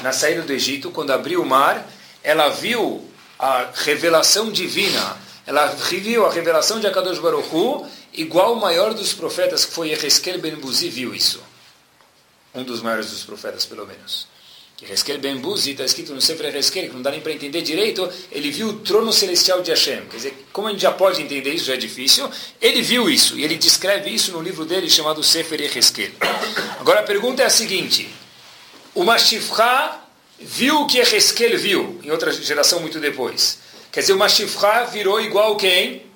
na 0.00 0.10
saída 0.10 0.40
do 0.40 0.52
Egito, 0.54 0.90
quando 0.90 1.10
abriu 1.10 1.42
o 1.42 1.46
mar, 1.46 1.86
ela 2.22 2.48
viu 2.48 3.06
a 3.38 3.68
revelação 3.74 4.50
divina, 4.50 5.18
ela 5.46 5.66
viu 5.66 6.24
a 6.24 6.32
revelação 6.32 6.80
de 6.80 6.86
Akadosh 6.86 7.18
Baruch 7.18 7.54
Hu, 7.54 7.86
igual 8.14 8.54
o 8.54 8.60
maior 8.60 8.94
dos 8.94 9.12
profetas, 9.12 9.66
que 9.66 9.74
foi 9.74 9.90
Ezequiel 9.90 10.40
Ben 10.40 10.56
Buzi, 10.56 10.88
viu 10.88 11.14
isso. 11.14 11.42
Um 12.54 12.64
dos 12.64 12.80
maiores 12.80 13.10
dos 13.10 13.22
profetas, 13.22 13.66
pelo 13.66 13.86
menos. 13.86 14.31
Que 14.76 14.90
Ezequiel 14.90 15.18
Ben 15.18 15.36
Buzi, 15.36 15.72
está 15.72 15.84
escrito 15.84 16.12
no 16.12 16.20
Sefer 16.20 16.54
Ezequiel, 16.56 16.88
que 16.88 16.94
não 16.94 17.02
dá 17.02 17.10
nem 17.10 17.20
para 17.20 17.32
entender 17.32 17.62
direito, 17.62 18.10
ele 18.30 18.50
viu 18.50 18.68
o 18.68 18.72
trono 18.80 19.12
celestial 19.12 19.62
de 19.62 19.70
Hashem. 19.70 20.06
Quer 20.10 20.16
dizer, 20.16 20.46
como 20.52 20.68
a 20.68 20.70
gente 20.70 20.80
já 20.80 20.90
pode 20.90 21.22
entender 21.22 21.54
isso, 21.54 21.66
já 21.66 21.74
é 21.74 21.76
difícil, 21.76 22.28
ele 22.60 22.82
viu 22.82 23.08
isso, 23.08 23.38
e 23.38 23.44
ele 23.44 23.56
descreve 23.56 24.10
isso 24.10 24.32
no 24.32 24.42
livro 24.42 24.64
dele 24.64 24.90
chamado 24.90 25.22
Sefer 25.22 25.60
Ezequiel. 25.60 26.12
Agora 26.80 27.00
a 27.00 27.04
pergunta 27.04 27.42
é 27.42 27.46
a 27.46 27.50
seguinte, 27.50 28.12
o 28.94 29.04
Mashifra 29.04 30.00
viu 30.40 30.80
o 30.80 30.86
que 30.86 30.98
Ezequiel 30.98 31.58
viu, 31.58 32.00
em 32.02 32.10
outra 32.10 32.32
geração 32.32 32.80
muito 32.80 32.98
depois. 32.98 33.58
Quer 33.92 34.00
dizer, 34.00 34.14
o 34.14 34.18
Mashifra 34.18 34.86
virou 34.86 35.20
igual 35.20 35.54
quem? 35.56 36.06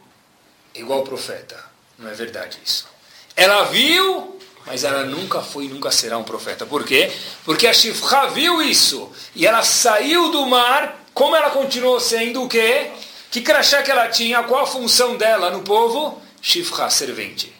Igual 0.74 1.00
o 1.00 1.04
profeta. 1.04 1.62
Não 1.98 2.10
é 2.10 2.14
verdade 2.14 2.58
isso. 2.64 2.86
Ela 3.34 3.64
viu, 3.64 4.35
mas 4.66 4.82
ela 4.82 5.04
nunca 5.04 5.40
foi 5.40 5.66
e 5.66 5.68
nunca 5.68 5.92
será 5.92 6.18
um 6.18 6.24
profeta. 6.24 6.66
Por 6.66 6.84
quê? 6.84 7.10
Porque 7.44 7.66
a 7.68 7.72
Shifra 7.72 8.26
viu 8.28 8.60
isso. 8.60 9.10
E 9.34 9.46
ela 9.46 9.62
saiu 9.62 10.30
do 10.30 10.44
mar, 10.46 11.04
como 11.14 11.36
ela 11.36 11.50
continuou 11.50 12.00
sendo 12.00 12.42
o 12.42 12.48
quê? 12.48 12.90
Que 13.30 13.40
crachá 13.40 13.82
que 13.82 13.90
ela 13.90 14.08
tinha? 14.08 14.42
Qual 14.42 14.64
a 14.64 14.66
função 14.66 15.16
dela 15.16 15.50
no 15.50 15.62
povo? 15.62 16.20
Shifra, 16.42 16.90
servente. 16.90 17.54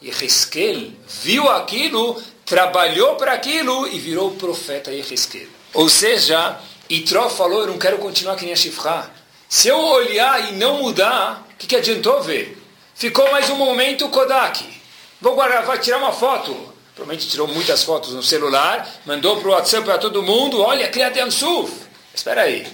E 0.00 0.08
Ezequiel 0.08 0.92
viu 1.22 1.50
aquilo, 1.50 2.22
trabalhou 2.44 3.16
para 3.16 3.32
aquilo 3.32 3.88
e 3.88 3.98
virou 3.98 4.32
profeta 4.32 4.92
Ezequiel. 4.92 5.48
Ou 5.74 5.88
seja, 5.88 6.58
Itró 6.88 7.28
falou, 7.28 7.62
eu 7.62 7.66
não 7.66 7.78
quero 7.78 7.98
continuar 7.98 8.36
que 8.36 8.44
nem 8.44 8.52
a 8.52 8.56
Shifra. 8.56 9.10
Se 9.48 9.68
eu 9.68 9.78
olhar 9.78 10.52
e 10.52 10.56
não 10.56 10.82
mudar, 10.82 11.44
o 11.52 11.56
que, 11.56 11.66
que 11.66 11.76
adiantou 11.76 12.22
ver? 12.22 12.56
Ficou 12.94 13.30
mais 13.32 13.50
um 13.50 13.56
momento 13.56 14.08
Kodak. 14.08 14.75
Vou 15.20 15.34
guardar, 15.34 15.64
vai 15.64 15.78
tirar 15.78 15.98
uma 15.98 16.12
foto. 16.12 16.54
Provavelmente 16.94 17.28
tirou 17.28 17.46
muitas 17.46 17.82
fotos 17.82 18.14
no 18.14 18.22
celular, 18.22 18.88
mandou 19.04 19.38
para 19.38 19.48
o 19.48 19.52
WhatsApp 19.52 19.84
para 19.84 19.98
todo 19.98 20.22
mundo, 20.22 20.60
olha, 20.60 20.88
Kriyat 20.88 21.18
Yamsuf. 21.18 21.72
Espera 22.14 22.42
aí. 22.42 22.66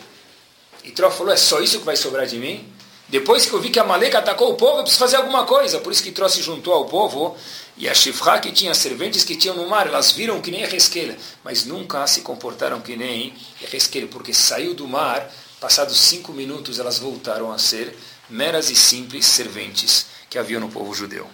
E 0.84 0.92
Tró 0.92 1.10
falou, 1.10 1.32
é 1.32 1.36
só 1.36 1.60
isso 1.60 1.80
que 1.80 1.84
vai 1.84 1.96
sobrar 1.96 2.26
de 2.26 2.38
mim? 2.38 2.66
Depois 3.08 3.44
que 3.44 3.52
eu 3.52 3.60
vi 3.60 3.70
que 3.70 3.78
a 3.78 3.84
Maleca 3.84 4.18
atacou 4.18 4.52
o 4.52 4.54
povo, 4.54 4.78
eu 4.78 4.82
preciso 4.82 5.00
fazer 5.00 5.16
alguma 5.16 5.44
coisa. 5.44 5.80
Por 5.80 5.92
isso 5.92 6.02
que 6.02 6.12
Tró 6.12 6.28
se 6.28 6.40
juntou 6.40 6.72
ao 6.72 6.86
povo. 6.86 7.36
E 7.76 7.88
a 7.88 7.94
Shifra, 7.94 8.38
que 8.38 8.52
tinha 8.52 8.74
serventes 8.74 9.24
que 9.24 9.36
tinham 9.36 9.56
no 9.56 9.68
mar, 9.68 9.86
elas 9.86 10.12
viram 10.12 10.40
que 10.40 10.50
nem 10.50 10.64
a 10.64 10.68
Resquela, 10.68 11.16
mas 11.42 11.64
nunca 11.64 12.06
se 12.06 12.20
comportaram 12.20 12.80
que 12.80 12.96
nem 12.96 13.34
a 13.64 13.68
Resquela, 13.68 14.06
porque 14.06 14.32
saiu 14.32 14.72
do 14.72 14.86
mar 14.86 15.28
Passados 15.62 15.96
cinco 15.96 16.32
minutos, 16.32 16.80
elas 16.80 16.98
voltaram 16.98 17.52
a 17.52 17.56
ser 17.56 17.96
meras 18.28 18.68
e 18.68 18.74
simples 18.74 19.26
serventes 19.26 20.06
que 20.28 20.36
havia 20.36 20.58
no 20.58 20.68
povo 20.68 20.92
judeu. 20.92 21.30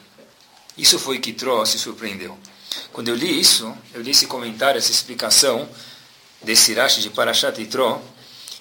Isso 0.79 0.99
foi 0.99 1.19
que 1.19 1.33
Tró 1.33 1.65
se 1.65 1.79
surpreendeu. 1.79 2.39
Quando 2.93 3.09
eu 3.09 3.17
li 3.17 3.41
isso, 3.41 3.77
eu 3.93 4.01
li 4.01 4.13
esse 4.13 4.27
comentário, 4.27 4.79
essa 4.79 4.93
explicação 4.93 5.69
desse 6.41 6.73
Rashi 6.73 7.01
de 7.01 7.11
Parashat 7.11 7.63
Tró, 7.67 8.01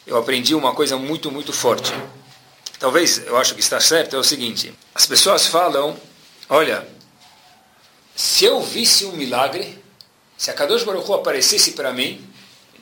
eu 0.05 0.17
aprendi 0.17 0.55
uma 0.55 0.73
coisa 0.73 0.97
muito, 0.97 1.31
muito 1.31 1.53
forte. 1.53 1.93
Talvez, 2.79 3.19
eu 3.25 3.37
acho 3.37 3.53
que 3.53 3.59
está 3.59 3.79
certo, 3.79 4.15
é 4.15 4.19
o 4.19 4.23
seguinte. 4.23 4.73
As 4.95 5.05
pessoas 5.05 5.45
falam, 5.45 5.95
olha, 6.49 6.87
se 8.15 8.45
eu 8.45 8.61
visse 8.61 9.05
um 9.05 9.11
milagre, 9.11 9.77
se 10.35 10.49
a 10.49 10.53
Kadosh 10.53 10.83
Baruch 10.83 11.07
Hu 11.09 11.13
aparecesse 11.13 11.71
para 11.73 11.93
mim, 11.93 12.27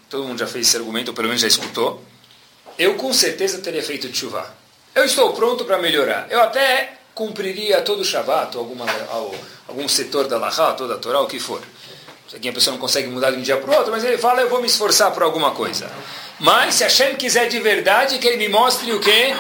todo 0.10 0.24
mundo 0.24 0.40
já 0.40 0.48
fez 0.48 0.68
esse 0.68 0.78
argumento, 0.78 1.10
ou 1.10 1.14
pelo 1.14 1.28
menos 1.28 1.42
já 1.42 1.48
escutou, 1.48 2.04
eu 2.78 2.96
com 2.96 3.14
certeza 3.14 3.60
teria 3.60 3.84
feito 3.84 4.14
chuva. 4.16 4.56
Eu 4.94 5.04
estou 5.04 5.34
pronto 5.34 5.66
para 5.66 5.78
melhorar. 5.78 6.28
Eu 6.30 6.42
até 6.42 6.95
cumpriria 7.16 7.82
todo 7.82 8.02
o 8.02 8.06
Shabbat, 8.06 8.56
ou 8.58 8.64
alguma, 8.64 8.86
algum 9.68 9.88
setor 9.88 10.28
da 10.28 10.38
Lahá, 10.38 10.74
toda 10.74 10.96
a 10.96 10.98
Torá, 10.98 11.22
o 11.22 11.28
que 11.28 11.40
for. 11.40 11.62
Aqui 12.36 12.50
a 12.50 12.54
pessoa 12.54 12.74
não 12.74 12.82
consegue 12.82 13.08
mudar 13.08 13.32
de 13.32 13.38
um 13.38 13.42
dia 13.42 13.56
para 13.56 13.72
o 13.72 13.78
outro, 13.78 13.92
mas 13.92 14.04
ele 14.04 14.18
fala, 14.18 14.42
eu 14.42 14.50
vou 14.50 14.60
me 14.60 14.68
esforçar 14.68 15.12
por 15.12 15.24
alguma 15.24 15.52
coisa. 15.52 15.90
Mas 16.38 16.76
se 16.76 16.84
Hashem 16.84 17.16
quiser 17.16 17.48
de 17.48 17.60
verdade, 17.62 18.20
que 18.20 18.28
ele 18.28 18.36
me 18.36 18.50
mostre 18.50 18.92
o 18.92 19.00
quê? 19.00 19.34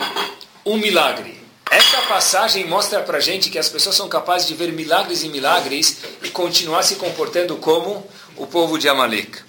Um 0.65 0.77
milagre. 0.77 1.43
Essa 1.69 2.01
passagem 2.03 2.65
mostra 2.65 3.01
para 3.01 3.19
gente 3.19 3.49
que 3.49 3.59
as 3.59 3.67
pessoas 3.67 3.95
são 3.95 4.07
capazes 4.07 4.47
de 4.47 4.53
ver 4.53 4.71
milagres 4.71 5.23
e 5.23 5.27
milagres 5.27 5.97
e 6.23 6.29
continuar 6.29 6.83
se 6.83 6.95
comportando 6.95 7.57
como 7.57 8.07
o 8.37 8.47
povo 8.47 8.77
de 8.77 8.87
Amalek. 8.87 9.39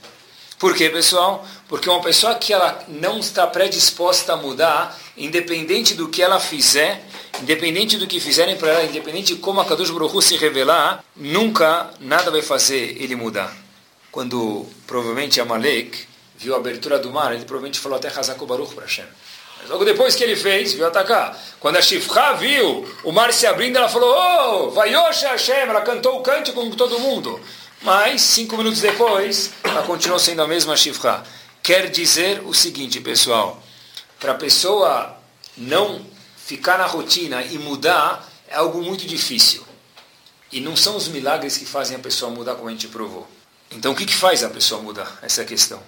Por 0.58 0.74
quê, 0.74 0.90
pessoal? 0.90 1.46
Porque 1.68 1.88
uma 1.88 2.00
pessoa 2.00 2.34
que 2.34 2.52
ela 2.52 2.82
não 2.88 3.20
está 3.20 3.46
predisposta 3.46 4.32
a 4.32 4.36
mudar, 4.36 4.98
independente 5.16 5.94
do 5.94 6.08
que 6.08 6.22
ela 6.22 6.40
fizer, 6.40 7.04
independente 7.42 7.96
do 7.96 8.06
que 8.06 8.20
fizerem 8.20 8.56
para 8.56 8.70
ela, 8.70 8.84
independente 8.84 9.34
de 9.34 9.40
como 9.40 9.60
a 9.60 9.64
Kadosh 9.64 9.90
Baruch 9.90 10.22
se 10.22 10.36
revelar, 10.36 11.04
nunca 11.14 11.90
nada 12.00 12.30
vai 12.30 12.42
fazer 12.42 12.96
ele 13.00 13.16
mudar. 13.16 13.54
Quando 14.10 14.66
provavelmente 14.86 15.40
Amalek 15.40 16.06
viu 16.38 16.54
a 16.54 16.58
abertura 16.58 16.98
do 16.98 17.10
mar, 17.10 17.32
ele 17.32 17.44
provavelmente 17.44 17.78
falou 17.80 17.98
até 17.98 18.08
Hazako 18.08 18.46
Baruch 18.46 18.74
para 18.74 18.84
Hashem. 18.84 19.04
Mas 19.60 19.70
logo 19.70 19.84
depois 19.84 20.14
que 20.14 20.22
ele 20.22 20.36
fez, 20.36 20.74
viu 20.74 20.86
atacar. 20.86 21.38
Quando 21.58 21.76
a 21.76 21.82
Shifra 21.82 22.34
viu 22.34 22.86
o 23.04 23.12
mar 23.12 23.32
se 23.32 23.46
abrindo, 23.46 23.76
ela 23.76 23.88
falou, 23.88 24.14
oh, 24.14 24.70
vai 24.70 24.90
Hashem, 24.90 25.54
ela 25.54 25.80
cantou 25.80 26.18
o 26.18 26.22
cântico 26.22 26.60
com 26.60 26.70
todo 26.70 26.98
mundo. 26.98 27.40
Mas, 27.82 28.22
cinco 28.22 28.56
minutos 28.56 28.80
depois, 28.80 29.52
ela 29.62 29.82
continuou 29.82 30.18
sendo 30.18 30.42
a 30.42 30.46
mesma 30.46 30.76
Shifra. 30.76 31.22
Quer 31.62 31.90
dizer 31.90 32.42
o 32.44 32.54
seguinte, 32.54 33.00
pessoal, 33.00 33.62
para 34.18 34.32
a 34.32 34.36
pessoa 34.36 35.16
não 35.56 36.00
ficar 36.46 36.78
na 36.78 36.86
rotina 36.86 37.42
e 37.42 37.58
mudar, 37.58 38.24
é 38.46 38.54
algo 38.54 38.80
muito 38.80 39.04
difícil. 39.04 39.64
E 40.52 40.60
não 40.60 40.76
são 40.76 40.96
os 40.96 41.08
milagres 41.08 41.58
que 41.58 41.66
fazem 41.66 41.96
a 41.96 41.98
pessoa 41.98 42.30
mudar, 42.30 42.54
como 42.54 42.68
a 42.68 42.70
gente 42.70 42.86
provou. 42.86 43.26
Então, 43.68 43.90
o 43.90 43.96
que, 43.96 44.06
que 44.06 44.14
faz 44.14 44.44
a 44.44 44.48
pessoa 44.48 44.80
mudar? 44.80 45.18
Essa 45.22 45.40
é 45.40 45.44
a 45.44 45.46
questão. 45.46 45.82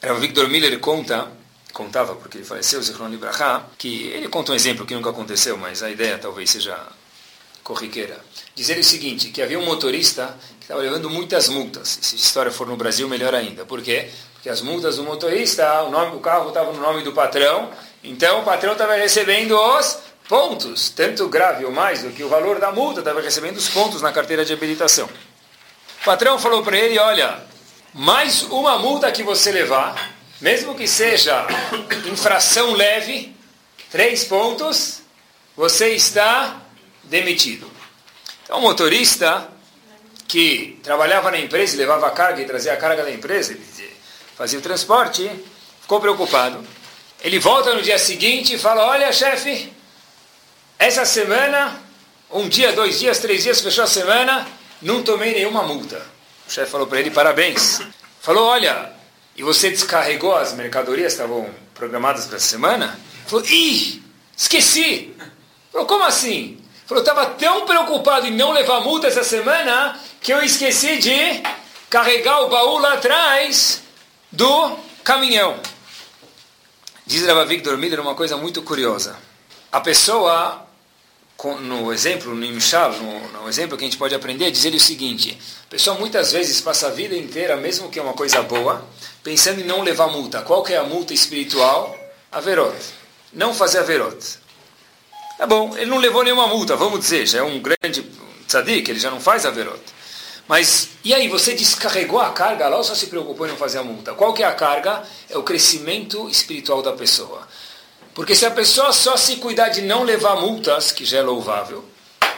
O 0.00 0.14
Victor 0.14 0.48
Miller 0.48 0.78
conta, 0.78 1.28
contava, 1.72 2.14
porque 2.14 2.38
ele 2.38 2.44
faleceu, 2.44 2.80
Zichron 2.80 3.08
Libraha, 3.08 3.66
que 3.76 4.04
ele 4.04 4.28
conta 4.28 4.52
um 4.52 4.54
exemplo 4.54 4.86
que 4.86 4.94
nunca 4.94 5.10
aconteceu, 5.10 5.58
mas 5.58 5.82
a 5.82 5.90
ideia 5.90 6.18
talvez 6.18 6.50
seja 6.50 6.78
corriqueira. 7.64 8.24
Dizer 8.54 8.78
o 8.78 8.84
seguinte, 8.84 9.30
que 9.30 9.42
havia 9.42 9.58
um 9.58 9.64
motorista 9.64 10.38
que 10.60 10.66
estava 10.66 10.82
levando 10.82 11.10
muitas 11.10 11.48
multas. 11.48 11.98
E 12.00 12.06
se 12.06 12.14
a 12.14 12.18
história 12.18 12.52
for 12.52 12.68
no 12.68 12.76
Brasil, 12.76 13.08
melhor 13.08 13.34
ainda. 13.34 13.64
Por 13.64 13.82
quê? 13.82 14.08
Porque 14.34 14.48
as 14.48 14.60
multas 14.60 14.98
do 14.98 15.02
motorista, 15.02 15.82
o 15.82 15.90
nome 15.90 16.12
do 16.12 16.20
carro 16.20 16.48
estava 16.48 16.72
no 16.72 16.80
nome 16.80 17.02
do 17.02 17.12
patrão, 17.12 17.72
então 18.04 18.40
o 18.40 18.44
patrão 18.44 18.72
estava 18.72 18.94
recebendo 18.96 19.58
os 19.58 19.98
pontos, 20.28 20.90
tanto 20.90 21.26
grave 21.28 21.64
ou 21.64 21.72
mais 21.72 22.02
do 22.02 22.10
que 22.10 22.22
o 22.22 22.28
valor 22.28 22.60
da 22.60 22.70
multa, 22.70 23.00
estava 23.00 23.22
recebendo 23.22 23.56
os 23.56 23.68
pontos 23.68 24.02
na 24.02 24.12
carteira 24.12 24.44
de 24.44 24.52
habilitação. 24.52 25.08
O 26.02 26.04
patrão 26.04 26.38
falou 26.38 26.62
para 26.62 26.76
ele, 26.76 26.98
olha, 26.98 27.42
mais 27.94 28.42
uma 28.42 28.78
multa 28.78 29.10
que 29.10 29.22
você 29.22 29.50
levar, 29.50 30.14
mesmo 30.38 30.74
que 30.74 30.86
seja 30.86 31.46
infração 32.06 32.74
leve, 32.74 33.34
três 33.90 34.24
pontos, 34.24 35.00
você 35.56 35.94
está 35.94 36.60
demitido. 37.04 37.70
Então, 38.42 38.58
o 38.58 38.60
motorista 38.60 39.48
que 40.28 40.78
trabalhava 40.82 41.30
na 41.30 41.38
empresa 41.38 41.76
levava 41.76 42.06
a 42.06 42.10
carga 42.10 42.42
e 42.42 42.44
trazia 42.44 42.74
a 42.74 42.76
carga 42.76 43.02
da 43.02 43.10
empresa, 43.10 43.56
fazia 44.36 44.58
o 44.58 44.62
transporte, 44.62 45.30
ficou 45.80 46.00
preocupado. 46.00 46.66
Ele 47.24 47.38
volta 47.38 47.74
no 47.74 47.80
dia 47.80 47.98
seguinte 47.98 48.54
e 48.54 48.58
fala: 48.58 48.84
Olha, 48.84 49.10
chefe, 49.10 49.72
essa 50.78 51.06
semana, 51.06 51.80
um 52.30 52.46
dia, 52.46 52.74
dois 52.74 53.00
dias, 53.00 53.18
três 53.18 53.42
dias, 53.42 53.62
fechou 53.62 53.84
a 53.84 53.86
semana, 53.86 54.46
não 54.82 55.02
tomei 55.02 55.32
nenhuma 55.32 55.62
multa. 55.62 56.04
O 56.46 56.52
chefe 56.52 56.70
falou 56.70 56.86
para 56.86 57.00
ele: 57.00 57.10
Parabéns. 57.10 57.80
Falou: 58.20 58.44
Olha, 58.44 58.92
e 59.34 59.42
você 59.42 59.70
descarregou 59.70 60.36
as 60.36 60.52
mercadorias 60.52 61.14
que 61.14 61.22
estavam 61.22 61.48
programadas 61.72 62.26
para 62.26 62.36
essa 62.36 62.46
semana? 62.46 63.00
Falou: 63.26 63.42
Ih, 63.46 64.02
esqueci. 64.36 65.16
Falou: 65.72 65.86
Como 65.86 66.04
assim? 66.04 66.58
Falou, 66.86 67.02
estava 67.02 67.24
tão 67.24 67.64
preocupado 67.64 68.26
em 68.26 68.36
não 68.36 68.52
levar 68.52 68.80
multa 68.80 69.06
essa 69.06 69.24
semana 69.24 69.98
que 70.20 70.30
eu 70.30 70.42
esqueci 70.42 70.98
de 70.98 71.42
carregar 71.88 72.42
o 72.42 72.50
baú 72.50 72.76
lá 72.76 72.92
atrás 72.92 73.82
do 74.30 74.76
caminhão. 75.02 75.58
Diz 77.06 77.26
Rav 77.26 77.46
Victor 77.46 77.76
Miller 77.76 78.00
uma 78.00 78.14
coisa 78.14 78.36
muito 78.36 78.62
curiosa. 78.62 79.14
A 79.70 79.78
pessoa, 79.78 80.66
no 81.60 81.92
exemplo, 81.92 82.34
no 82.34 82.44
Imshal, 82.44 82.92
no, 82.92 83.42
no 83.42 83.48
exemplo 83.48 83.76
que 83.76 83.84
a 83.84 83.86
gente 83.86 83.98
pode 83.98 84.14
aprender, 84.14 84.50
diz 84.50 84.64
ele 84.64 84.78
o 84.78 84.80
seguinte: 84.80 85.38
a 85.66 85.70
pessoa 85.70 85.98
muitas 85.98 86.32
vezes 86.32 86.62
passa 86.62 86.86
a 86.86 86.90
vida 86.90 87.14
inteira, 87.14 87.56
mesmo 87.56 87.90
que 87.90 87.98
é 87.98 88.02
uma 88.02 88.14
coisa 88.14 88.42
boa, 88.42 88.82
pensando 89.22 89.60
em 89.60 89.64
não 89.64 89.82
levar 89.82 90.06
multa. 90.06 90.40
Qual 90.40 90.62
que 90.62 90.72
é 90.72 90.78
a 90.78 90.84
multa 90.84 91.12
espiritual? 91.12 91.94
Averot. 92.32 92.74
Não 93.32 93.52
fazer 93.52 93.80
averot. 93.80 94.38
Tá 95.36 95.46
bom, 95.46 95.76
ele 95.76 95.90
não 95.90 95.98
levou 95.98 96.22
nenhuma 96.24 96.46
multa, 96.46 96.74
vamos 96.76 97.00
dizer, 97.00 97.26
já 97.26 97.40
é 97.40 97.42
um 97.42 97.60
grande 97.60 98.02
tzadik, 98.46 98.88
ele 98.88 99.00
já 99.00 99.10
não 99.10 99.20
faz 99.20 99.44
averot. 99.44 99.80
Mas, 100.46 100.90
e 101.02 101.14
aí, 101.14 101.26
você 101.28 101.54
descarregou 101.54 102.20
a 102.20 102.30
carga 102.30 102.68
lá 102.68 102.76
ou 102.76 102.84
só 102.84 102.94
se 102.94 103.06
preocupou 103.06 103.46
em 103.46 103.50
não 103.50 103.56
fazer 103.56 103.78
a 103.78 103.82
multa? 103.82 104.12
Qual 104.12 104.34
que 104.34 104.42
é 104.42 104.46
a 104.46 104.52
carga? 104.52 105.02
É 105.30 105.38
o 105.38 105.42
crescimento 105.42 106.28
espiritual 106.28 106.82
da 106.82 106.92
pessoa. 106.92 107.46
Porque 108.14 108.34
se 108.34 108.44
a 108.46 108.50
pessoa 108.50 108.92
só 108.92 109.16
se 109.16 109.36
cuidar 109.36 109.70
de 109.70 109.82
não 109.82 110.04
levar 110.04 110.36
multas, 110.36 110.92
que 110.92 111.04
já 111.04 111.18
é 111.18 111.22
louvável, 111.22 111.84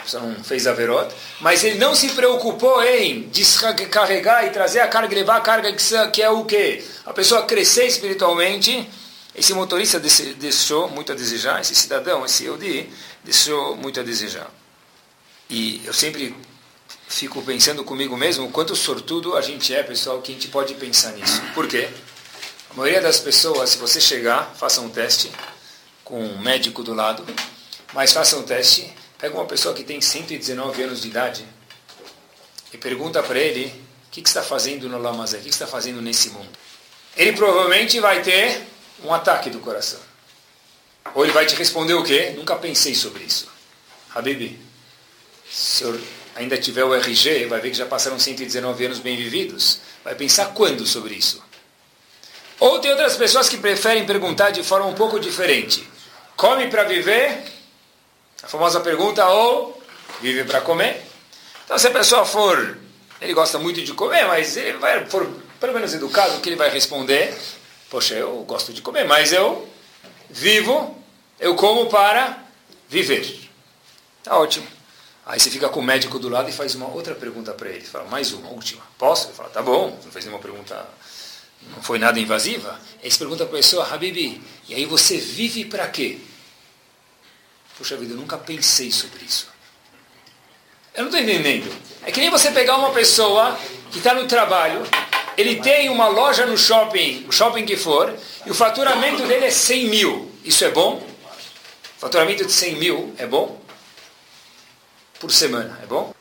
você 0.05 0.17
não 0.17 0.43
fez 0.43 0.65
a 0.65 0.73
verot, 0.73 1.13
mas 1.41 1.63
ele 1.63 1.77
não 1.77 1.93
se 1.93 2.09
preocupou 2.09 2.81
em 2.83 3.23
descarregar 3.29 4.45
e 4.45 4.51
trazer 4.51 4.79
a 4.79 4.87
carga, 4.87 5.13
levar 5.13 5.35
a 5.35 5.41
carga 5.41 5.73
que 6.09 6.21
é 6.21 6.29
o 6.29 6.45
quê? 6.45 6.83
A 7.05 7.13
pessoa 7.13 7.43
crescer 7.43 7.85
espiritualmente, 7.85 8.89
esse 9.35 9.53
motorista 9.53 9.99
deixou 9.99 10.89
muito 10.89 11.11
a 11.11 11.15
desejar, 11.15 11.59
esse 11.61 11.75
cidadão, 11.75 12.25
esse 12.25 12.45
Yodi, 12.45 12.89
deixou 13.23 13.75
muito 13.75 13.99
a 13.99 14.03
desejar. 14.03 14.49
E 15.49 15.81
eu 15.85 15.93
sempre 15.93 16.35
fico 17.07 17.41
pensando 17.41 17.83
comigo 17.83 18.15
mesmo 18.17 18.51
quanto 18.51 18.75
sortudo 18.75 19.35
a 19.35 19.41
gente 19.41 19.73
é, 19.73 19.81
pessoal, 19.81 20.21
que 20.21 20.31
a 20.31 20.35
gente 20.35 20.49
pode 20.49 20.73
pensar 20.75 21.13
nisso. 21.13 21.41
Por 21.53 21.67
quê? 21.67 21.89
A 22.69 22.73
maioria 22.73 23.01
das 23.01 23.19
pessoas, 23.19 23.71
se 23.71 23.77
você 23.77 23.99
chegar, 23.99 24.53
faça 24.55 24.81
um 24.81 24.89
teste 24.89 25.31
com 26.03 26.21
um 26.21 26.39
médico 26.39 26.83
do 26.83 26.93
lado, 26.93 27.25
mas 27.93 28.11
faça 28.11 28.37
um 28.37 28.43
teste, 28.43 28.93
pega 29.17 29.35
uma 29.35 29.45
pessoa 29.45 29.73
que 29.73 29.83
tem 29.83 29.99
119 29.99 30.83
anos 30.83 31.01
de 31.01 31.07
idade 31.07 31.45
e 32.73 32.77
pergunta 32.77 33.23
para 33.23 33.39
ele 33.39 33.65
o 34.07 34.11
que, 34.11 34.21
que 34.21 34.27
está 34.27 34.43
fazendo 34.43 34.89
no 34.89 34.99
Lamazé, 34.99 35.37
o 35.37 35.39
que, 35.39 35.49
que 35.49 35.53
está 35.53 35.67
fazendo 35.67 36.01
nesse 36.01 36.29
mundo. 36.29 36.49
Ele 37.15 37.33
provavelmente 37.33 37.99
vai 37.99 38.21
ter 38.21 38.67
um 39.03 39.13
ataque 39.13 39.49
do 39.49 39.59
coração. 39.59 39.99
Ou 41.15 41.23
ele 41.23 41.33
vai 41.33 41.45
te 41.45 41.55
responder 41.55 41.93
o 41.93 42.03
quê? 42.03 42.33
Nunca 42.35 42.55
pensei 42.55 42.93
sobre 42.93 43.23
isso. 43.23 43.47
Habib, 44.13 44.59
se 45.49 45.83
eu 45.83 45.99
ainda 46.37 46.55
tiver 46.57 46.83
o 46.83 46.93
RG, 46.93 47.47
vai 47.47 47.59
ver 47.59 47.71
que 47.71 47.77
já 47.77 47.85
passaram 47.85 48.19
119 48.19 48.85
anos 48.85 48.99
bem 48.99 49.17
vividos. 49.17 49.79
Vai 50.03 50.13
pensar 50.13 50.53
quando 50.53 50.85
sobre 50.85 51.15
isso? 51.15 51.43
Ou 52.59 52.79
tem 52.79 52.91
outras 52.91 53.15
pessoas 53.15 53.49
que 53.49 53.57
preferem 53.57 54.05
perguntar 54.05 54.51
de 54.51 54.63
forma 54.63 54.85
um 54.85 54.93
pouco 54.93 55.19
diferente. 55.19 55.87
Come 56.35 56.67
para 56.67 56.83
viver? 56.83 57.43
A 58.43 58.47
famosa 58.47 58.79
pergunta, 58.79 59.27
ou 59.27 59.81
vive 60.21 60.43
para 60.43 60.61
comer? 60.61 61.03
Então, 61.65 61.77
se 61.77 61.87
a 61.87 61.91
pessoa 61.91 62.23
for, 62.23 62.77
ele 63.19 63.33
gosta 63.33 63.57
muito 63.57 63.81
de 63.81 63.93
comer, 63.93 64.25
mas 64.27 64.55
ele 64.55 64.77
vai, 64.77 65.05
for 65.07 65.27
pelo 65.59 65.73
menos 65.73 65.93
educado, 65.93 66.39
que 66.39 66.49
ele 66.49 66.55
vai 66.55 66.69
responder? 66.69 67.35
Poxa, 67.89 68.13
eu 68.13 68.43
gosto 68.43 68.71
de 68.71 68.81
comer, 68.81 69.05
mas 69.05 69.33
eu 69.33 69.67
vivo, 70.29 71.03
eu 71.39 71.55
como 71.55 71.87
para 71.87 72.43
viver. 72.87 73.49
Tá 74.23 74.37
ótimo. 74.37 74.76
Aí 75.27 75.39
você 75.39 75.51
fica 75.51 75.69
com 75.69 75.81
o 75.81 75.83
médico 75.83 76.17
do 76.17 76.29
lado 76.29 76.49
e 76.49 76.53
faz 76.53 76.73
uma 76.73 76.87
outra 76.87 77.13
pergunta 77.13 77.53
para 77.53 77.69
ele. 77.69 77.81
Fala, 77.85 78.05
mais 78.05 78.31
uma, 78.31 78.49
última. 78.49 78.81
Posso? 78.97 79.27
Ele 79.27 79.33
fala, 79.33 79.49
tá 79.49 79.61
bom, 79.61 79.99
não 80.03 80.11
fez 80.11 80.25
nenhuma 80.25 80.41
pergunta, 80.41 80.87
não 81.75 81.83
foi 81.83 81.99
nada 81.99 82.19
invasiva. 82.19 82.79
Aí 83.03 83.11
você 83.11 83.17
pergunta 83.19 83.45
para 83.45 83.55
a 83.55 83.57
pessoa, 83.57 83.93
Habibi, 83.93 84.41
e 84.67 84.73
aí 84.73 84.85
você 84.85 85.17
vive 85.17 85.65
para 85.65 85.87
quê? 85.87 86.17
Puxa 87.77 87.97
vida, 87.97 88.13
eu 88.13 88.17
nunca 88.17 88.37
pensei 88.37 88.91
sobre 88.91 89.23
isso. 89.23 89.49
Eu 90.95 91.03
não 91.03 91.11
estou 91.11 91.21
entendendo. 91.21 91.71
É 92.03 92.11
que 92.11 92.19
nem 92.19 92.29
você 92.29 92.49
pegar 92.49 92.77
uma 92.77 92.91
pessoa 92.91 93.55
que 93.91 93.99
está 93.99 94.15
no 94.15 94.25
trabalho 94.25 94.83
ele 95.37 95.57
tem 95.57 95.87
uma 95.87 96.07
loja 96.07 96.47
no 96.47 96.57
shopping, 96.57 97.25
o 97.29 97.31
shopping 97.31 97.63
que 97.63 97.77
for, 97.77 98.11
e 98.43 98.49
o 98.49 98.55
faturamento 98.55 99.21
dele 99.27 99.45
é 99.45 99.51
100 99.51 99.85
mil. 99.87 100.31
Isso 100.43 100.65
é 100.65 100.71
bom? 100.71 101.05
Faturamento 101.99 102.43
de 102.43 102.51
100 102.51 102.75
mil 102.77 103.13
é 103.19 103.27
bom? 103.27 103.56
Por 105.19 105.31
semana, 105.31 105.79
é 105.81 105.85
bom? 105.87 106.13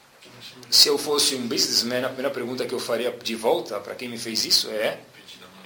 Se 0.71 0.89
eu 0.89 0.97
fosse 0.97 1.35
um 1.35 1.47
businessman, 1.47 2.05
a 2.05 2.09
primeira 2.09 2.31
pergunta 2.31 2.65
que 2.65 2.73
eu 2.73 2.81
faria 2.81 3.11
de 3.23 3.35
volta 3.35 3.79
para 3.79 3.95
quem 3.95 4.09
me 4.09 4.17
fez 4.17 4.45
isso 4.45 4.71
é: 4.71 4.99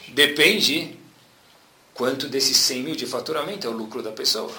depende 0.08 0.98
quanto 1.94 2.28
desses 2.28 2.56
100 2.56 2.82
mil 2.82 2.96
de 2.96 3.06
faturamento 3.06 3.66
é 3.66 3.70
o 3.70 3.72
lucro 3.72 4.02
da 4.02 4.10
pessoa. 4.10 4.52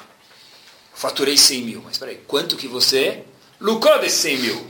Faturei 0.94 1.36
100 1.36 1.62
mil, 1.64 1.82
mas 1.84 1.98
peraí, 1.98 2.22
quanto 2.28 2.56
que 2.56 2.68
você 2.68 3.24
lucrou 3.60 4.00
desses 4.00 4.20
100 4.20 4.38
mil? 4.38 4.68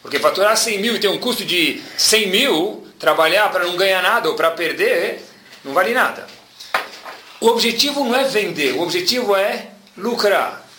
Porque 0.00 0.18
faturar 0.18 0.56
100 0.56 0.78
mil 0.78 0.94
e 0.94 1.00
ter 1.00 1.08
um 1.08 1.18
custo 1.18 1.44
de 1.44 1.82
100 1.98 2.30
mil 2.30 2.86
trabalhar 2.98 3.50
para 3.50 3.64
não 3.64 3.76
ganhar 3.76 4.02
nada 4.02 4.28
ou 4.28 4.36
para 4.36 4.50
perder, 4.52 5.22
não 5.64 5.72
vale 5.72 5.92
nada. 5.92 6.26
O 7.40 7.48
objetivo 7.48 8.04
não 8.04 8.14
é 8.14 8.24
vender, 8.24 8.74
o 8.74 8.82
objetivo 8.82 9.34
é 9.34 9.70
lucrar. 9.96 10.69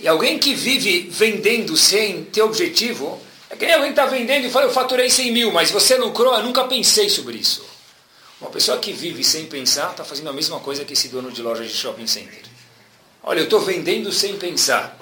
E 0.00 0.06
alguém 0.06 0.38
que 0.38 0.54
vive 0.54 1.08
vendendo 1.10 1.76
sem 1.76 2.24
ter 2.24 2.42
objetivo, 2.42 3.20
é 3.50 3.56
que 3.56 3.64
nem 3.64 3.74
alguém 3.74 3.90
está 3.90 4.06
vendendo 4.06 4.46
e 4.46 4.50
fala, 4.50 4.66
eu 4.66 4.72
faturei 4.72 5.10
100 5.10 5.32
mil, 5.32 5.52
mas 5.52 5.70
você 5.70 5.96
lucrou, 5.96 6.34
eu 6.34 6.42
nunca 6.42 6.64
pensei 6.64 7.08
sobre 7.08 7.36
isso. 7.38 7.64
Uma 8.40 8.50
pessoa 8.50 8.78
que 8.78 8.92
vive 8.92 9.24
sem 9.24 9.46
pensar 9.46 9.90
está 9.90 10.04
fazendo 10.04 10.30
a 10.30 10.32
mesma 10.32 10.60
coisa 10.60 10.84
que 10.84 10.92
esse 10.92 11.08
dono 11.08 11.32
de 11.32 11.42
loja 11.42 11.64
de 11.64 11.74
shopping 11.74 12.06
center. 12.06 12.42
Olha, 13.22 13.40
eu 13.40 13.44
estou 13.44 13.60
vendendo 13.60 14.12
sem 14.12 14.36
pensar. 14.36 14.96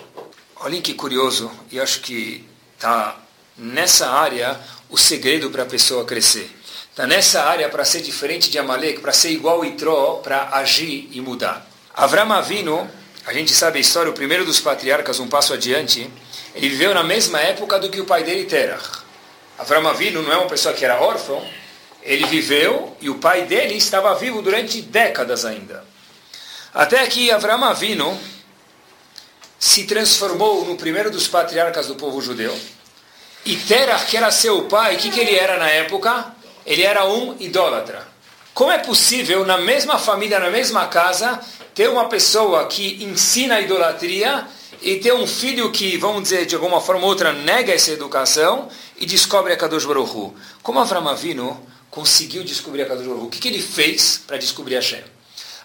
Olhem 0.56 0.80
que 0.80 0.94
curioso, 0.94 1.50
e 1.70 1.78
acho 1.78 2.00
que 2.00 2.42
está 2.74 3.20
nessa 3.58 4.08
área 4.10 4.58
o 4.88 4.96
segredo 4.96 5.50
para 5.50 5.64
a 5.64 5.66
pessoa 5.66 6.06
crescer. 6.06 6.50
Está 6.90 7.06
nessa 7.06 7.42
área 7.42 7.68
para 7.68 7.84
ser 7.84 8.00
diferente 8.00 8.50
de 8.50 8.58
Amalek, 8.58 9.00
para 9.00 9.12
ser 9.12 9.30
igual 9.30 9.62
Itró, 9.66 10.20
para 10.22 10.56
agir 10.56 11.10
e 11.12 11.20
mudar. 11.20 11.68
Avram 11.92 12.32
Avinu, 12.32 12.88
a 13.26 13.32
gente 13.32 13.52
sabe 13.52 13.78
a 13.78 13.80
história, 13.80 14.08
o 14.08 14.14
primeiro 14.14 14.44
dos 14.44 14.60
patriarcas, 14.60 15.18
um 15.18 15.26
passo 15.26 15.52
adiante, 15.52 16.08
ele 16.54 16.68
viveu 16.68 16.94
na 16.94 17.02
mesma 17.02 17.40
época 17.40 17.76
do 17.76 17.90
que 17.90 18.00
o 18.00 18.04
pai 18.04 18.22
dele, 18.22 18.44
Terach. 18.44 19.00
Avram 19.58 19.86
Avinu 19.88 20.22
não 20.22 20.32
é 20.32 20.36
uma 20.36 20.46
pessoa 20.46 20.72
que 20.72 20.84
era 20.84 21.00
órfão, 21.00 21.44
ele 22.04 22.24
viveu 22.26 22.96
e 23.00 23.10
o 23.10 23.16
pai 23.16 23.42
dele 23.42 23.74
estava 23.74 24.14
vivo 24.14 24.40
durante 24.42 24.80
décadas 24.80 25.44
ainda. 25.44 25.84
Até 26.72 27.04
que 27.08 27.32
Avram 27.32 27.64
Avinu 27.64 28.16
se 29.58 29.84
transformou 29.84 30.64
no 30.64 30.76
primeiro 30.76 31.10
dos 31.10 31.26
patriarcas 31.26 31.88
do 31.88 31.96
povo 31.96 32.20
judeu, 32.20 32.56
e 33.44 33.56
Terach, 33.56 34.06
que 34.06 34.16
era 34.16 34.30
seu 34.30 34.66
pai, 34.66 34.94
o 34.94 34.98
que, 34.98 35.10
que 35.10 35.18
ele 35.18 35.34
era 35.34 35.56
na 35.56 35.68
época? 35.68 36.32
Ele 36.64 36.82
era 36.82 37.04
um 37.06 37.36
idólatra. 37.40 38.06
Como 38.54 38.70
é 38.70 38.78
possível, 38.78 39.44
na 39.44 39.58
mesma 39.58 39.98
família, 39.98 40.38
na 40.38 40.50
mesma 40.50 40.86
casa, 40.86 41.40
ter 41.76 41.90
uma 41.90 42.08
pessoa 42.08 42.66
que 42.66 43.04
ensina 43.04 43.56
a 43.56 43.60
idolatria 43.60 44.46
e 44.80 44.96
ter 44.96 45.12
um 45.12 45.26
filho 45.26 45.70
que, 45.70 45.98
vamos 45.98 46.22
dizer, 46.22 46.46
de 46.46 46.54
alguma 46.54 46.80
forma 46.80 47.02
ou 47.02 47.08
outra, 47.08 47.34
nega 47.34 47.70
essa 47.70 47.90
educação 47.90 48.70
e 48.96 49.04
descobre 49.04 49.52
a 49.52 49.56
Kadosh 49.58 49.84
Baruch 49.84 50.10
Hu? 50.10 50.34
Como 50.62 50.80
Avram 50.80 51.06
Avinu 51.06 51.60
conseguiu 51.90 52.42
descobrir 52.42 52.80
a 52.80 52.86
Kadosh 52.86 53.06
Baruch 53.06 53.24
Hu? 53.24 53.26
O 53.26 53.30
que, 53.30 53.38
que 53.38 53.48
ele 53.48 53.60
fez 53.60 54.22
para 54.26 54.38
descobrir 54.38 54.76
a 54.76 54.78
Hashem? 54.78 55.04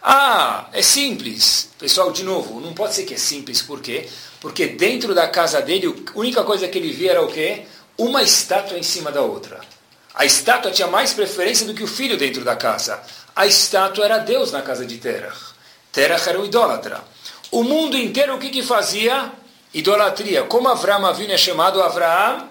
Ah, 0.03 0.67
é 0.73 0.81
simples. 0.81 1.69
Pessoal, 1.79 2.11
de 2.11 2.23
novo, 2.23 2.59
não 2.59 2.73
pode 2.73 2.93
ser 2.93 3.03
que 3.05 3.13
é 3.13 3.17
simples. 3.17 3.61
Por 3.61 3.79
quê? 3.79 4.09
Porque 4.41 4.67
dentro 4.67 5.15
da 5.15 5.29
casa 5.29 5.61
dele, 5.61 5.87
a 6.13 6.19
única 6.19 6.43
coisa 6.43 6.67
que 6.67 6.77
ele 6.77 6.91
via 6.91 7.11
era 7.11 7.21
o 7.21 7.31
quê? 7.31 7.63
Uma 7.97 8.21
estátua 8.21 8.77
em 8.77 8.83
cima 8.83 9.13
da 9.13 9.21
outra. 9.21 9.61
A 10.13 10.25
estátua 10.25 10.71
tinha 10.71 10.89
mais 10.89 11.13
preferência 11.13 11.65
do 11.65 11.73
que 11.73 11.83
o 11.83 11.87
filho 11.87 12.17
dentro 12.17 12.43
da 12.43 12.57
casa. 12.57 13.01
A 13.33 13.47
estátua 13.47 14.03
era 14.03 14.17
Deus 14.17 14.51
na 14.51 14.61
casa 14.61 14.85
de 14.85 14.97
Terach. 14.97 15.51
Terach 15.91 16.27
era 16.27 16.39
o 16.39 16.45
idólatra. 16.45 17.03
O 17.51 17.63
mundo 17.63 17.97
inteiro 17.97 18.35
o 18.35 18.39
que, 18.39 18.49
que 18.49 18.63
fazia? 18.63 19.31
Idolatria. 19.73 20.43
Como 20.43 20.67
Avram 20.67 21.05
Avinu 21.05 21.33
é 21.33 21.37
chamado 21.37 21.81
Avraham? 21.81 22.49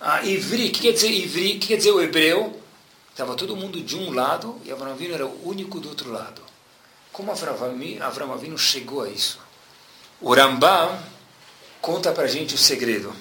Ah, 0.00 0.22
Ivri. 0.24 0.68
O 0.68 0.72
que 0.72 0.80
quer 0.80 0.92
dizer 0.92 1.10
Ivri? 1.10 1.56
O 1.56 1.60
que 1.60 1.68
quer 1.68 1.76
dizer 1.76 1.90
o 1.90 2.00
hebreu? 2.00 2.60
Estava 3.10 3.34
todo 3.34 3.56
mundo 3.56 3.80
de 3.80 3.96
um 3.96 4.12
lado 4.12 4.60
e 4.64 4.70
Avram 4.70 4.92
Avinu 4.92 5.14
era 5.14 5.26
o 5.26 5.48
único 5.48 5.80
do 5.80 5.88
outro 5.88 6.12
lado. 6.12 6.42
Como 7.12 7.32
Avram 7.32 8.32
Avinu 8.32 8.56
chegou 8.56 9.02
a 9.02 9.08
isso? 9.08 9.40
O 10.20 10.34
Rambam 10.34 10.98
conta 11.80 12.12
para 12.12 12.24
a 12.24 12.28
gente 12.28 12.54
o 12.54 12.58
segredo. 12.58 13.12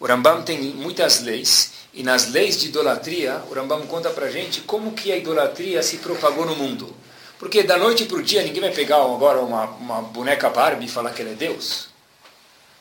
O 0.00 0.06
Rambam 0.06 0.42
tem 0.42 0.60
muitas 0.60 1.20
leis, 1.22 1.72
e 1.94 2.02
nas 2.02 2.30
leis 2.30 2.58
de 2.58 2.68
idolatria, 2.68 3.42
o 3.50 3.54
Rambam 3.54 3.86
conta 3.86 4.10
para 4.10 4.26
a 4.26 4.30
gente 4.30 4.60
como 4.62 4.92
que 4.92 5.10
a 5.12 5.16
idolatria 5.16 5.82
se 5.82 5.98
propagou 5.98 6.44
no 6.44 6.54
mundo. 6.54 6.94
Porque 7.38 7.62
da 7.62 7.76
noite 7.76 8.04
para 8.06 8.16
o 8.16 8.22
dia 8.22 8.42
ninguém 8.42 8.60
vai 8.60 8.70
pegar 8.70 8.96
agora 8.96 9.40
uma, 9.40 9.64
uma 9.64 10.02
boneca 10.02 10.48
Barbie 10.48 10.86
e 10.86 10.88
falar 10.88 11.10
que 11.10 11.22
ele 11.22 11.32
é 11.32 11.34
Deus. 11.34 11.88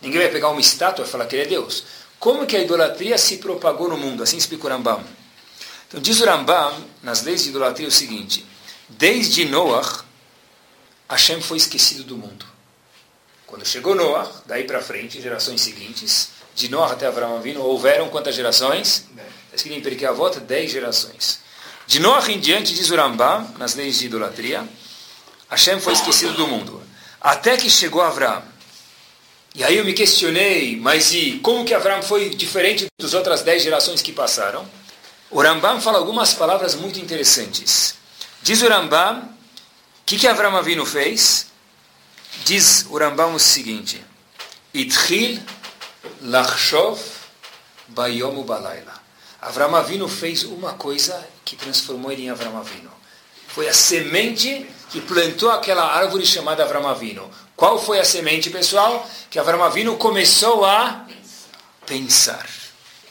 Ninguém 0.01 0.21
vai 0.21 0.29
pegar 0.29 0.49
uma 0.49 0.61
estátua 0.61 1.05
e 1.05 1.07
falar 1.07 1.25
que 1.25 1.35
ele 1.35 1.43
é 1.43 1.47
Deus. 1.47 1.83
Como 2.19 2.45
que 2.45 2.55
a 2.55 2.61
idolatria 2.61 3.17
se 3.17 3.37
propagou 3.37 3.89
no 3.89 3.97
mundo? 3.97 4.23
Assim 4.23 4.37
explica 4.37 4.65
o 4.65 4.69
Rambam. 4.69 5.03
Então 5.87 5.99
diz 5.99 6.19
o 6.21 6.25
Rambam, 6.25 6.73
nas 7.03 7.23
leis 7.23 7.43
de 7.43 7.49
idolatria, 7.49 7.87
o 7.87 7.91
seguinte. 7.91 8.45
Desde 8.87 9.45
Noah, 9.45 10.03
Hashem 11.09 11.41
foi 11.41 11.57
esquecido 11.57 12.03
do 12.03 12.17
mundo. 12.17 12.45
Quando 13.45 13.65
chegou 13.65 13.93
Noah, 13.93 14.31
daí 14.45 14.63
para 14.63 14.81
frente, 14.81 15.21
gerações 15.21 15.61
seguintes, 15.61 16.29
de 16.55 16.69
Noah 16.69 16.93
até 16.93 17.05
Abraão 17.05 17.41
vindo, 17.41 17.61
houveram 17.61 18.09
quantas 18.09 18.35
gerações? 18.35 19.05
Está 19.15 19.55
escrito 19.55 19.77
em 19.77 19.81
Periquê 19.81 20.05
Avot, 20.05 20.39
dez 20.39 20.71
gerações. 20.71 21.44
De 21.88 22.00
Noah 22.00 22.32
em 22.32 22.39
diante, 22.39 22.74
diz 22.74 22.89
o 22.89 22.95
Rambam, 22.95 23.54
nas 23.58 23.76
leis 23.76 24.00
de 24.00 24.08
idolatria, 24.08 24.67
Hashem 25.50 25.80
foi 25.80 25.93
esquecido 25.93 26.34
do 26.34 26.48
mundo. 26.48 26.82
Até 27.21 27.58
que 27.58 27.69
chegou 27.69 28.02
Abraão. 28.02 28.43
E 29.54 29.63
aí 29.63 29.78
eu 29.78 29.86
me 29.86 29.93
questionei, 29.93 30.76
mas 30.76 31.13
e 31.13 31.39
como 31.41 31.63
que 31.63 31.74
Abraão 31.74 32.02
foi 32.02 32.30
diferente 32.30 32.88
das 33.00 33.13
outras 33.13 33.41
dez 33.41 33.63
gerações 33.63 34.02
que 34.02 34.12
passaram? 34.12 34.67
O 35.32 35.41
Rambam 35.41 35.80
fala 35.80 35.98
algumas 35.98 36.34
palavras 36.34 36.76
muito 36.76 37.00
interessantes. 37.00 37.95
Diz 38.41 38.62
o 38.62 38.67
Rambam, 38.67 39.21
o 39.21 40.06
que, 40.06 40.17
que 40.17 40.28
Abraão 40.28 40.58
Avino 40.58 40.86
fez? 40.86 41.48
Diz 42.43 42.86
o 42.89 42.98
Rambam 42.98 43.34
o 43.34 43.39
seguinte: 43.39 44.04
Itchil 44.74 45.41
lachshov 46.21 47.00
bayom 47.88 48.43
balayla. 48.43 49.04
Avram 49.45 49.75
Avinu 49.75 50.08
fez 50.08 50.43
uma 50.43 50.73
coisa 50.73 51.23
que 51.45 51.55
transformou 51.55 52.12
ele 52.12 52.23
em 52.23 52.29
Avram 52.31 52.58
Avinu. 52.58 52.89
Foi 53.47 53.69
a 53.69 53.73
semente 53.75 54.65
que 54.89 54.99
plantou 54.99 55.51
aquela 55.51 55.84
árvore 55.84 56.25
chamada 56.25 56.63
Avram 56.63 56.88
Avinu. 56.88 57.29
Qual 57.55 57.77
foi 57.77 57.99
a 57.99 58.03
semente, 58.03 58.49
pessoal? 58.49 59.08
Que 59.29 59.38
Avram 59.38 59.63
Avinu 59.63 59.97
começou 59.97 60.65
a 60.65 61.05
pensar. 61.86 62.49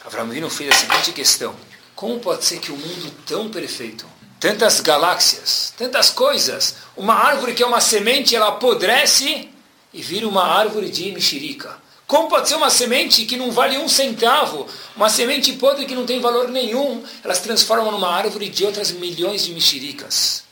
Avram 0.05 0.25
Avinu 0.25 0.51
fez 0.51 0.75
a 0.75 0.77
seguinte 0.77 1.13
questão: 1.13 1.55
Como 1.95 2.19
pode 2.19 2.45
ser 2.45 2.59
que 2.59 2.73
um 2.73 2.77
mundo 2.77 3.15
tão 3.25 3.49
perfeito, 3.49 4.05
tantas 4.41 4.81
galáxias, 4.81 5.73
tantas 5.79 6.11
coisas, 6.11 6.75
uma 6.97 7.15
árvore 7.15 7.55
que 7.55 7.63
é 7.63 7.67
uma 7.67 7.81
semente, 7.81 8.35
ela 8.35 8.49
apodrece 8.49 9.49
e 9.93 10.03
vira 10.03 10.27
uma 10.27 10.45
árvore 10.45 10.91
de 10.91 11.13
mexerica? 11.13 11.84
Como 12.07 12.29
pode 12.29 12.49
ser 12.49 12.57
uma 12.57 12.69
semente 12.69 13.25
que 13.25 13.37
não 13.37 13.51
vale 13.51 13.79
um 13.79 13.89
centavo, 13.89 14.69
uma 14.95 15.09
semente 15.09 15.55
podre 15.55 15.87
que 15.87 15.95
não 15.95 16.05
tem 16.05 16.21
valor 16.21 16.49
nenhum, 16.49 17.03
elas 17.23 17.41
transformam 17.41 17.91
numa 17.91 18.11
árvore 18.11 18.51
de 18.51 18.65
outras 18.65 18.91
milhões 18.91 19.45
de 19.45 19.55
mexericas? 19.55 20.45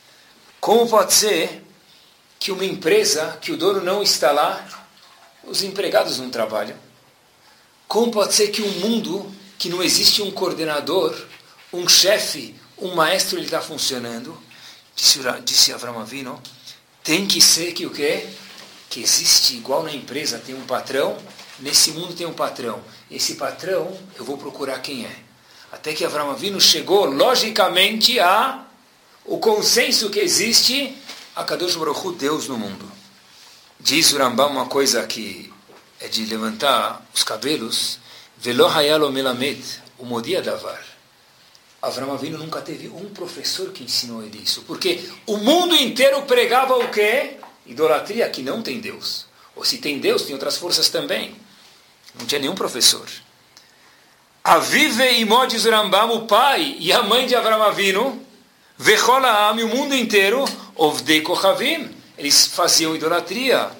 Como 0.59 0.89
pode 0.89 1.13
ser 1.13 1.63
que 2.39 2.51
uma 2.51 2.65
empresa, 2.65 3.37
que 3.39 3.51
o 3.51 3.57
dono 3.57 3.81
não 3.81 4.01
está 4.01 4.31
lá, 4.31 4.67
os 5.43 5.61
empregados 5.61 6.17
não 6.17 6.29
trabalham? 6.29 6.75
Como 7.87 8.11
pode 8.11 8.33
ser 8.33 8.47
que 8.47 8.61
um 8.61 8.71
mundo 8.79 9.31
que 9.59 9.69
não 9.69 9.83
existe 9.83 10.21
um 10.21 10.31
coordenador, 10.31 11.15
um 11.71 11.87
chefe, 11.87 12.55
um 12.77 12.95
maestro, 12.95 13.37
ele 13.37 13.45
está 13.45 13.61
funcionando? 13.61 14.35
Disse, 14.95 15.19
disse 15.43 15.71
Avram 15.71 15.99
Avino, 15.99 16.41
tem 17.03 17.27
que 17.27 17.39
ser 17.39 17.73
que 17.73 17.85
o 17.85 17.91
quê? 17.91 18.27
Que 18.89 19.01
existe 19.01 19.55
igual 19.55 19.83
na 19.83 19.93
empresa, 19.93 20.39
tem 20.39 20.55
um 20.55 20.65
patrão, 20.65 21.17
nesse 21.59 21.91
mundo 21.91 22.13
tem 22.13 22.25
um 22.25 22.33
patrão. 22.33 22.81
Esse 23.09 23.35
patrão, 23.35 23.95
eu 24.15 24.25
vou 24.25 24.37
procurar 24.37 24.79
quem 24.79 25.05
é. 25.05 25.15
Até 25.71 25.93
que 25.93 26.05
Avram 26.05 26.31
Avino 26.31 26.61
chegou, 26.61 27.05
logicamente, 27.05 28.19
a 28.19 28.65
o 29.25 29.37
consenso 29.37 30.09
que 30.09 30.19
existe 30.19 30.95
a 31.35 31.43
Kadosh 31.43 31.75
Baruch 31.75 32.15
Deus 32.15 32.47
no 32.47 32.57
mundo. 32.57 32.91
Diz 33.79 34.11
o 34.13 34.17
Rambam 34.17 34.51
uma 34.51 34.67
coisa 34.67 35.05
que 35.07 35.51
é 35.99 36.07
de 36.07 36.25
levantar 36.25 37.05
os 37.13 37.23
cabelos. 37.23 37.99
Velo 38.37 38.67
hayalo 38.67 39.11
melamed, 39.11 39.63
o 39.97 40.05
modia 40.05 40.41
davar. 40.41 40.83
Avram 41.81 42.13
Avinu 42.13 42.37
nunca 42.37 42.61
teve 42.61 42.87
um 42.87 43.09
professor 43.09 43.71
que 43.71 43.83
ensinou 43.83 44.23
ele 44.23 44.41
isso. 44.43 44.61
Porque 44.63 45.09
o 45.25 45.37
mundo 45.37 45.75
inteiro 45.75 46.21
pregava 46.23 46.77
o 46.77 46.89
quê? 46.89 47.37
Idolatria, 47.65 48.29
que 48.29 48.41
não 48.41 48.61
tem 48.61 48.79
Deus. 48.79 49.25
Ou 49.55 49.65
se 49.65 49.77
tem 49.77 49.99
Deus, 49.99 50.23
tem 50.23 50.33
outras 50.33 50.57
forças 50.57 50.89
também. 50.89 51.35
Não 52.19 52.25
tinha 52.25 52.39
nenhum 52.39 52.55
professor. 52.55 53.07
Avive 54.43 55.19
e 55.19 55.25
Modis 55.25 55.65
Rambam, 55.65 56.11
o 56.11 56.27
pai 56.27 56.75
e 56.79 56.91
a 56.91 57.01
mãe 57.01 57.25
de 57.25 57.33
Avram 57.33 57.63
Avinu, 57.63 58.21
Vechola 58.77 59.49
Am, 59.49 59.63
o 59.63 59.67
mundo 59.69 59.95
inteiro, 59.95 60.43
Ovdei 60.75 61.21
Kochavim, 61.21 61.89
eles 62.17 62.47
faziam 62.47 62.95
idolatria. 62.95 63.71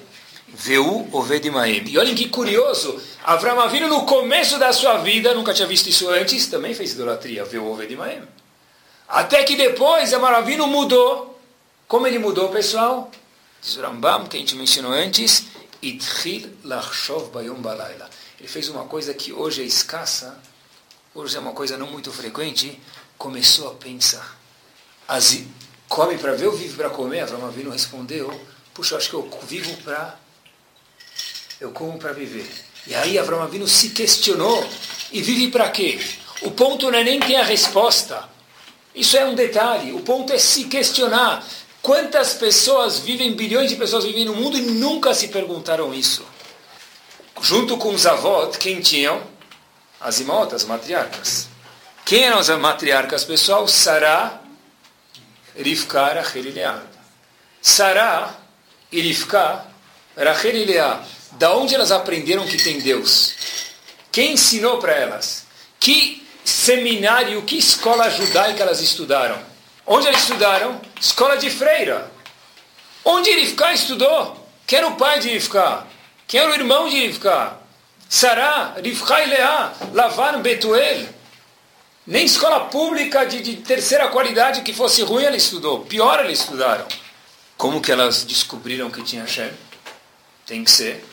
Veu 0.48 1.08
Ovedimaem. 1.12 1.82
E 1.88 1.98
olhem 1.98 2.14
que 2.14 2.28
curioso, 2.28 3.00
Avram 3.24 3.60
Avinu 3.60 3.88
no 3.88 4.06
começo 4.06 4.56
da 4.56 4.72
sua 4.72 4.98
vida, 4.98 5.34
nunca 5.34 5.52
tinha 5.52 5.66
visto 5.66 5.88
isso 5.88 6.08
antes, 6.08 6.46
também 6.46 6.72
fez 6.72 6.92
idolatria. 6.92 7.44
Veu 7.44 7.66
Ovedimaem. 7.66 8.22
Até 9.08 9.42
que 9.42 9.56
depois 9.56 10.14
Avram 10.14 10.36
Avinu 10.36 10.66
mudou. 10.66 11.38
Como 11.88 12.06
ele 12.06 12.18
mudou, 12.18 12.48
pessoal? 12.48 13.10
Diz 13.60 13.76
Rambam, 13.76 14.26
que 14.26 14.36
a 14.36 14.40
gente 14.40 14.54
mencionou 14.54 14.92
antes, 14.92 15.46
Itchil 15.82 16.48
Lachshov 16.64 17.30
Bayom 17.30 17.56
Balayla. 17.56 18.08
Ele 18.38 18.48
fez 18.48 18.68
uma 18.68 18.84
coisa 18.84 19.14
que 19.14 19.32
hoje 19.32 19.62
é 19.62 19.64
escassa, 19.64 20.38
hoje 21.14 21.36
é 21.36 21.40
uma 21.40 21.52
coisa 21.52 21.76
não 21.76 21.86
muito 21.86 22.12
frequente, 22.12 22.80
começou 23.16 23.68
a 23.70 23.74
pensar. 23.74 24.38
As, 25.06 25.38
come 25.88 26.18
para 26.18 26.34
ver 26.34 26.46
ou 26.46 26.56
vive 26.56 26.76
para 26.76 26.90
comer? 26.90 27.20
Avram 27.20 27.46
Avinu 27.46 27.70
respondeu, 27.70 28.32
puxa, 28.72 28.96
acho 28.96 29.08
que 29.08 29.14
eu 29.14 29.28
vivo 29.46 29.76
para... 29.82 30.18
Eu 31.60 31.70
como 31.70 31.98
para 31.98 32.12
viver. 32.12 32.50
E 32.86 32.94
aí 32.94 33.18
Avram 33.18 33.40
Avinu 33.40 33.68
se 33.68 33.90
questionou, 33.90 34.68
e 35.14 35.22
vive 35.22 35.48
para 35.48 35.70
quê? 35.70 36.00
O 36.42 36.50
ponto 36.50 36.90
não 36.90 36.98
é 36.98 37.04
nem 37.04 37.20
ter 37.20 37.36
a 37.36 37.44
resposta. 37.44 38.28
Isso 38.92 39.16
é 39.16 39.24
um 39.24 39.34
detalhe. 39.36 39.92
O 39.92 40.00
ponto 40.00 40.32
é 40.32 40.38
se 40.38 40.64
questionar. 40.64 41.46
Quantas 41.80 42.34
pessoas 42.34 42.98
vivem, 42.98 43.32
bilhões 43.32 43.70
de 43.70 43.76
pessoas 43.76 44.04
vivem 44.04 44.24
no 44.24 44.34
mundo 44.34 44.56
e 44.56 44.62
nunca 44.62 45.14
se 45.14 45.28
perguntaram 45.28 45.94
isso? 45.94 46.24
Junto 47.40 47.76
com 47.76 47.94
os 47.94 48.06
avós, 48.06 48.56
quem 48.56 48.80
tinham? 48.80 49.22
As 50.00 50.20
imotas, 50.20 50.62
as 50.62 50.68
matriarcas. 50.68 51.48
Quem 52.04 52.24
eram 52.24 52.38
as 52.38 52.48
matriarcas, 52.48 53.24
pessoal? 53.24 53.66
Sará, 53.66 54.40
Rivka, 55.56 56.14
Rachel 56.14 56.46
e 56.46 56.50
Leá. 56.50 56.82
Sará 57.60 58.34
e 58.92 59.00
Rivka, 59.00 59.64
Rachel 60.16 60.56
e. 60.56 60.76
Da 61.32 61.54
onde 61.54 61.74
elas 61.74 61.90
aprenderam 61.90 62.46
que 62.46 62.62
tem 62.62 62.80
Deus? 62.80 63.34
Quem 64.12 64.34
ensinou 64.34 64.78
para 64.78 64.92
elas? 64.92 65.44
Que 65.80 66.24
seminário, 66.44 67.42
que 67.42 67.56
escola 67.56 68.08
judaica 68.10 68.62
elas 68.62 68.80
estudaram? 68.80 69.38
Onde 69.86 70.06
eles 70.06 70.20
estudaram? 70.20 70.80
Escola 71.00 71.36
de 71.36 71.50
freira. 71.50 72.10
Onde 73.04 73.30
Rivka 73.30 73.72
estudou? 73.72 74.48
Quem 74.66 74.78
era 74.78 74.88
o 74.88 74.96
pai 74.96 75.20
de 75.20 75.30
Rivka? 75.30 75.86
Quem 76.26 76.40
era 76.40 76.50
o 76.50 76.54
irmão 76.54 76.88
de 76.88 76.96
Rivka? 76.96 77.58
Sará, 78.08 78.74
Rivka 78.82 79.22
e 79.22 79.26
Leá, 79.26 79.72
Lavan, 79.92 80.40
Betuel. 80.40 81.08
Nem 82.06 82.26
escola 82.26 82.66
pública 82.66 83.24
de, 83.24 83.40
de, 83.40 83.56
terceira 83.56 84.08
qualidade 84.08 84.60
que 84.62 84.74
fosse 84.74 85.02
ruim 85.02 85.24
ela 85.24 85.36
estudou. 85.36 85.80
Pior 85.86 86.24
eles 86.24 86.40
estudaram. 86.40 86.86
Como 87.56 87.80
que 87.80 87.90
elas 87.90 88.24
descobriram 88.24 88.90
que 88.90 89.02
tinha 89.02 89.22
Hashem? 89.22 89.50
Tem 90.46 90.62
que 90.62 90.70
ser. 90.70 91.04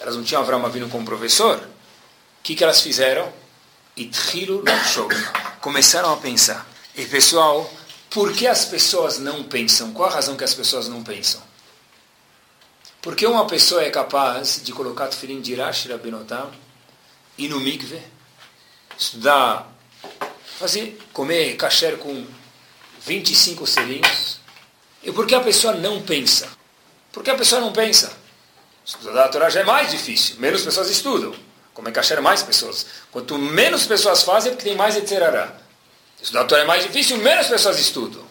Elas 0.00 0.16
não 0.16 0.24
tinham 0.24 0.40
Avram 0.40 0.64
Avinu 0.64 0.88
como 0.88 1.04
professor? 1.04 1.58
O 1.58 2.42
que, 2.42 2.54
que 2.54 2.64
elas 2.64 2.80
fizeram? 2.80 3.30
Itchilu 3.96 4.62
Começaram 5.60 6.12
a 6.12 6.16
pensar. 6.16 6.66
E 6.94 7.04
pessoal, 7.04 7.70
por 8.10 8.32
que 8.32 8.46
as 8.46 8.64
pessoas 8.64 9.18
não 9.18 9.44
pensam? 9.44 9.92
Qual 9.92 10.08
a 10.08 10.12
razão 10.12 10.36
que 10.36 10.44
as 10.44 10.54
pessoas 10.54 10.88
não 10.88 11.02
pensam? 11.02 11.42
Porque 13.06 13.24
uma 13.24 13.46
pessoa 13.46 13.84
é 13.84 13.90
capaz 13.90 14.60
de 14.64 14.72
colocar 14.72 15.06
tefilim 15.06 15.40
de 15.40 15.54
Rashi 15.54 15.86
Rabinotam 15.86 16.50
ir 17.38 17.48
no 17.48 17.60
mikve, 17.60 18.02
estudar, 18.98 19.72
fazer, 20.58 20.98
comer 21.12 21.54
kasher 21.54 21.98
com 21.98 22.26
25 23.02 23.64
selinhos. 23.64 24.40
E 25.04 25.12
por 25.12 25.24
que 25.24 25.36
a 25.36 25.40
pessoa 25.40 25.74
não 25.74 26.02
pensa? 26.02 26.48
Por 27.12 27.22
que 27.22 27.30
a 27.30 27.36
pessoa 27.36 27.60
não 27.60 27.72
pensa? 27.72 28.12
Estudar 28.84 29.26
a 29.26 29.28
Torá 29.28 29.50
já 29.50 29.60
é 29.60 29.64
mais 29.64 29.92
difícil, 29.92 30.40
menos 30.40 30.62
pessoas 30.62 30.90
estudam. 30.90 31.32
Comer 31.74 31.92
kasher, 31.92 32.20
mais 32.20 32.42
pessoas. 32.42 32.86
Quanto 33.12 33.38
menos 33.38 33.86
pessoas 33.86 34.24
fazem, 34.24 34.50
é 34.50 34.54
porque 34.56 34.68
tem 34.68 34.76
mais 34.76 34.96
etzerará. 34.96 35.56
Estudar 36.20 36.40
a 36.40 36.44
Torá 36.44 36.62
é 36.62 36.64
mais 36.64 36.82
difícil, 36.82 37.18
menos 37.18 37.46
pessoas 37.46 37.78
estudam. 37.78 38.25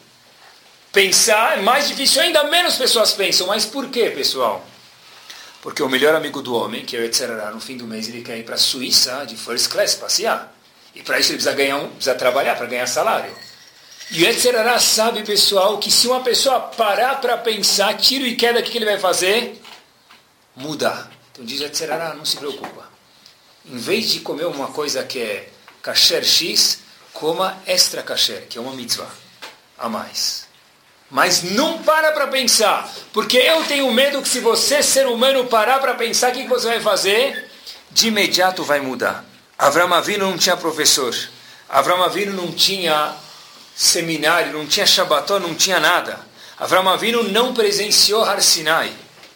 Pensar 0.95 1.58
é 1.58 1.62
mais 1.62 1.89
difícil, 1.89 2.21
ainda 2.21 2.45
menos 2.45 2.77
pessoas 2.77 3.12
pensam. 3.12 3.47
Mas 3.47 3.65
por 3.65 3.89
quê, 3.89 4.12
pessoal? 4.12 4.65
Porque 5.62 5.84
o 5.84 5.89
melhor 5.89 6.15
amigo 6.15 6.41
do 6.41 6.55
homem, 6.55 6.86
que 6.86 6.95
é 6.95 7.01
o 7.01 7.03
Etzerará, 7.03 7.51
no 7.51 7.60
fim 7.60 7.75
do 7.75 7.86
mês 7.86 8.08
ele 8.08 8.21
quer 8.21 8.38
ir 8.38 8.43
para 8.43 8.55
a 8.55 8.58
Suíça 8.58 9.25
de 9.25 9.36
first 9.36 9.67
class 9.67 9.93
passear. 9.93 10.55
E 10.95 11.03
para 11.03 11.19
isso 11.19 11.31
ele 11.31 11.39
precisa, 11.39 11.53
ganhar 11.53 11.79
um, 11.79 11.89
precisa 11.89 12.15
trabalhar 12.15 12.55
para 12.55 12.67
ganhar 12.67 12.88
salário. 12.88 13.36
E 14.10 14.23
o 14.23 14.25
Etzerará 14.25 14.79
sabe, 14.79 15.21
pessoal, 15.23 15.79
que 15.79 15.91
se 15.91 16.08
uma 16.08 16.21
pessoa 16.21 16.62
parar 16.62 17.19
para 17.19 17.38
pensar, 17.39 17.97
tiro 17.97 18.25
e 18.25 18.38
queda, 18.38 18.62
o 18.62 18.63
que 18.63 18.77
ele 18.77 18.86
vai 18.86 18.97
fazer? 18.97 19.62
Mudar. 20.55 21.12
Então 21.34 21.43
diz 21.43 21.60
Etzerará, 21.60 22.13
não 22.13 22.23
se 22.23 22.38
preocupa. 22.38 22.89
Em 23.65 23.75
vez 23.75 24.12
de 24.12 24.21
comer 24.21 24.45
uma 24.45 24.67
coisa 24.67 25.03
que 25.03 25.19
é 25.19 25.49
kasher 25.81 26.23
X, 26.23 26.79
coma 27.12 27.62
extra 27.67 28.01
kasher, 28.01 28.47
que 28.47 28.58
é 28.58 28.62
uma 28.62 28.71
mitzvah 28.71 29.12
a 29.77 29.89
mais. 29.89 30.44
Mas 31.15 31.43
não 31.43 31.78
para 31.82 32.12
para 32.12 32.28
pensar, 32.28 32.93
porque 33.13 33.38
eu 33.38 33.63
tenho 33.63 33.89
medo 33.93 34.21
que 34.21 34.28
se 34.28 34.41
você, 34.41 34.84
ser 34.84 35.08
humano, 35.08 35.45
parar 35.45 35.80
para 35.80 35.93
pensar, 35.93 36.32
o 36.32 36.34
que 36.34 36.45
você 36.45 36.67
vai 36.67 36.82
fazer? 36.82 37.49
De 37.89 38.10
imediato 38.10 38.65
vai 38.65 38.82
mudar. 38.82 39.23
Avram 39.58 39.93
Avinu 39.93 40.30
não 40.30 40.38
tinha 40.38 40.58
professor. 40.58 41.15
Avram 41.69 42.04
Avinu 42.04 42.34
não 42.34 42.51
tinha 42.51 43.15
seminário, 43.73 44.51
não 44.51 44.67
tinha 44.67 44.86
Shabbaton, 44.86 45.39
não 45.39 45.56
tinha 45.56 45.80
nada. 45.80 46.19
Avram 46.60 46.89
Avinu 46.89 47.23
não 47.23 47.54
presenciou 47.54 48.21
Har 48.21 48.41
Sinai. 48.41 48.91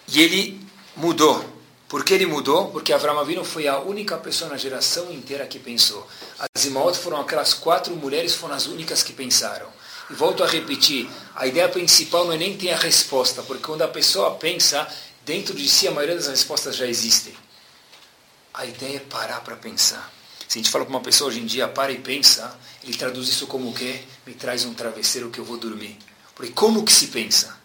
E 0.09 0.21
ele 0.21 0.61
mudou. 0.97 1.45
Por 1.87 2.03
que 2.03 2.13
ele 2.13 2.25
mudou? 2.25 2.67
Porque 2.71 2.91
Avram 2.91 3.17
Avinu 3.17 3.45
foi 3.45 3.69
a 3.69 3.79
única 3.79 4.17
pessoa 4.17 4.49
na 4.49 4.57
geração 4.57 5.09
inteira 5.13 5.45
que 5.45 5.57
pensou. 5.57 6.05
As 6.53 6.65
Imaot 6.65 6.99
foram 6.99 7.21
aquelas 7.21 7.53
quatro 7.53 7.95
mulheres, 7.95 8.35
foram 8.35 8.55
as 8.55 8.65
únicas 8.65 9.01
que 9.01 9.13
pensaram. 9.13 9.78
E 10.09 10.13
volto 10.13 10.43
a 10.43 10.47
repetir, 10.47 11.09
a 11.35 11.45
ideia 11.45 11.69
principal 11.69 12.25
não 12.25 12.33
é 12.33 12.37
nem 12.37 12.57
ter 12.57 12.71
a 12.71 12.77
resposta, 12.77 13.43
porque 13.43 13.63
quando 13.63 13.83
a 13.83 13.87
pessoa 13.87 14.35
pensa, 14.35 14.87
dentro 15.25 15.53
de 15.53 15.69
si 15.69 15.87
a 15.87 15.91
maioria 15.91 16.15
das 16.15 16.27
respostas 16.27 16.75
já 16.75 16.87
existem. 16.87 17.33
A 18.53 18.65
ideia 18.65 18.97
é 18.97 18.99
parar 18.99 19.41
para 19.41 19.55
pensar. 19.55 20.11
Se 20.47 20.57
a 20.57 20.61
gente 20.61 20.71
fala 20.71 20.83
para 20.83 20.95
uma 20.95 21.01
pessoa 21.01 21.27
hoje 21.27 21.39
em 21.39 21.45
dia, 21.45 21.67
para 21.67 21.91
e 21.91 21.99
pensa, 21.99 22.57
ele 22.83 22.97
traduz 22.97 23.29
isso 23.29 23.45
como 23.45 23.69
o 23.69 23.73
quê? 23.73 24.01
Me 24.25 24.33
traz 24.33 24.65
um 24.65 24.73
travesseiro 24.73 25.29
que 25.29 25.39
eu 25.39 25.45
vou 25.45 25.57
dormir. 25.57 25.97
Porque 26.33 26.51
como 26.51 26.83
que 26.83 26.91
se 26.91 27.07
pensa? 27.07 27.55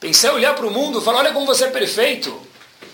Pensar 0.00 0.28
é 0.28 0.32
olhar 0.32 0.54
para 0.54 0.66
o 0.66 0.70
mundo 0.70 0.98
e 0.98 1.04
falar, 1.04 1.18
olha 1.18 1.32
como 1.32 1.44
você 1.44 1.64
é 1.64 1.70
perfeito. 1.70 2.40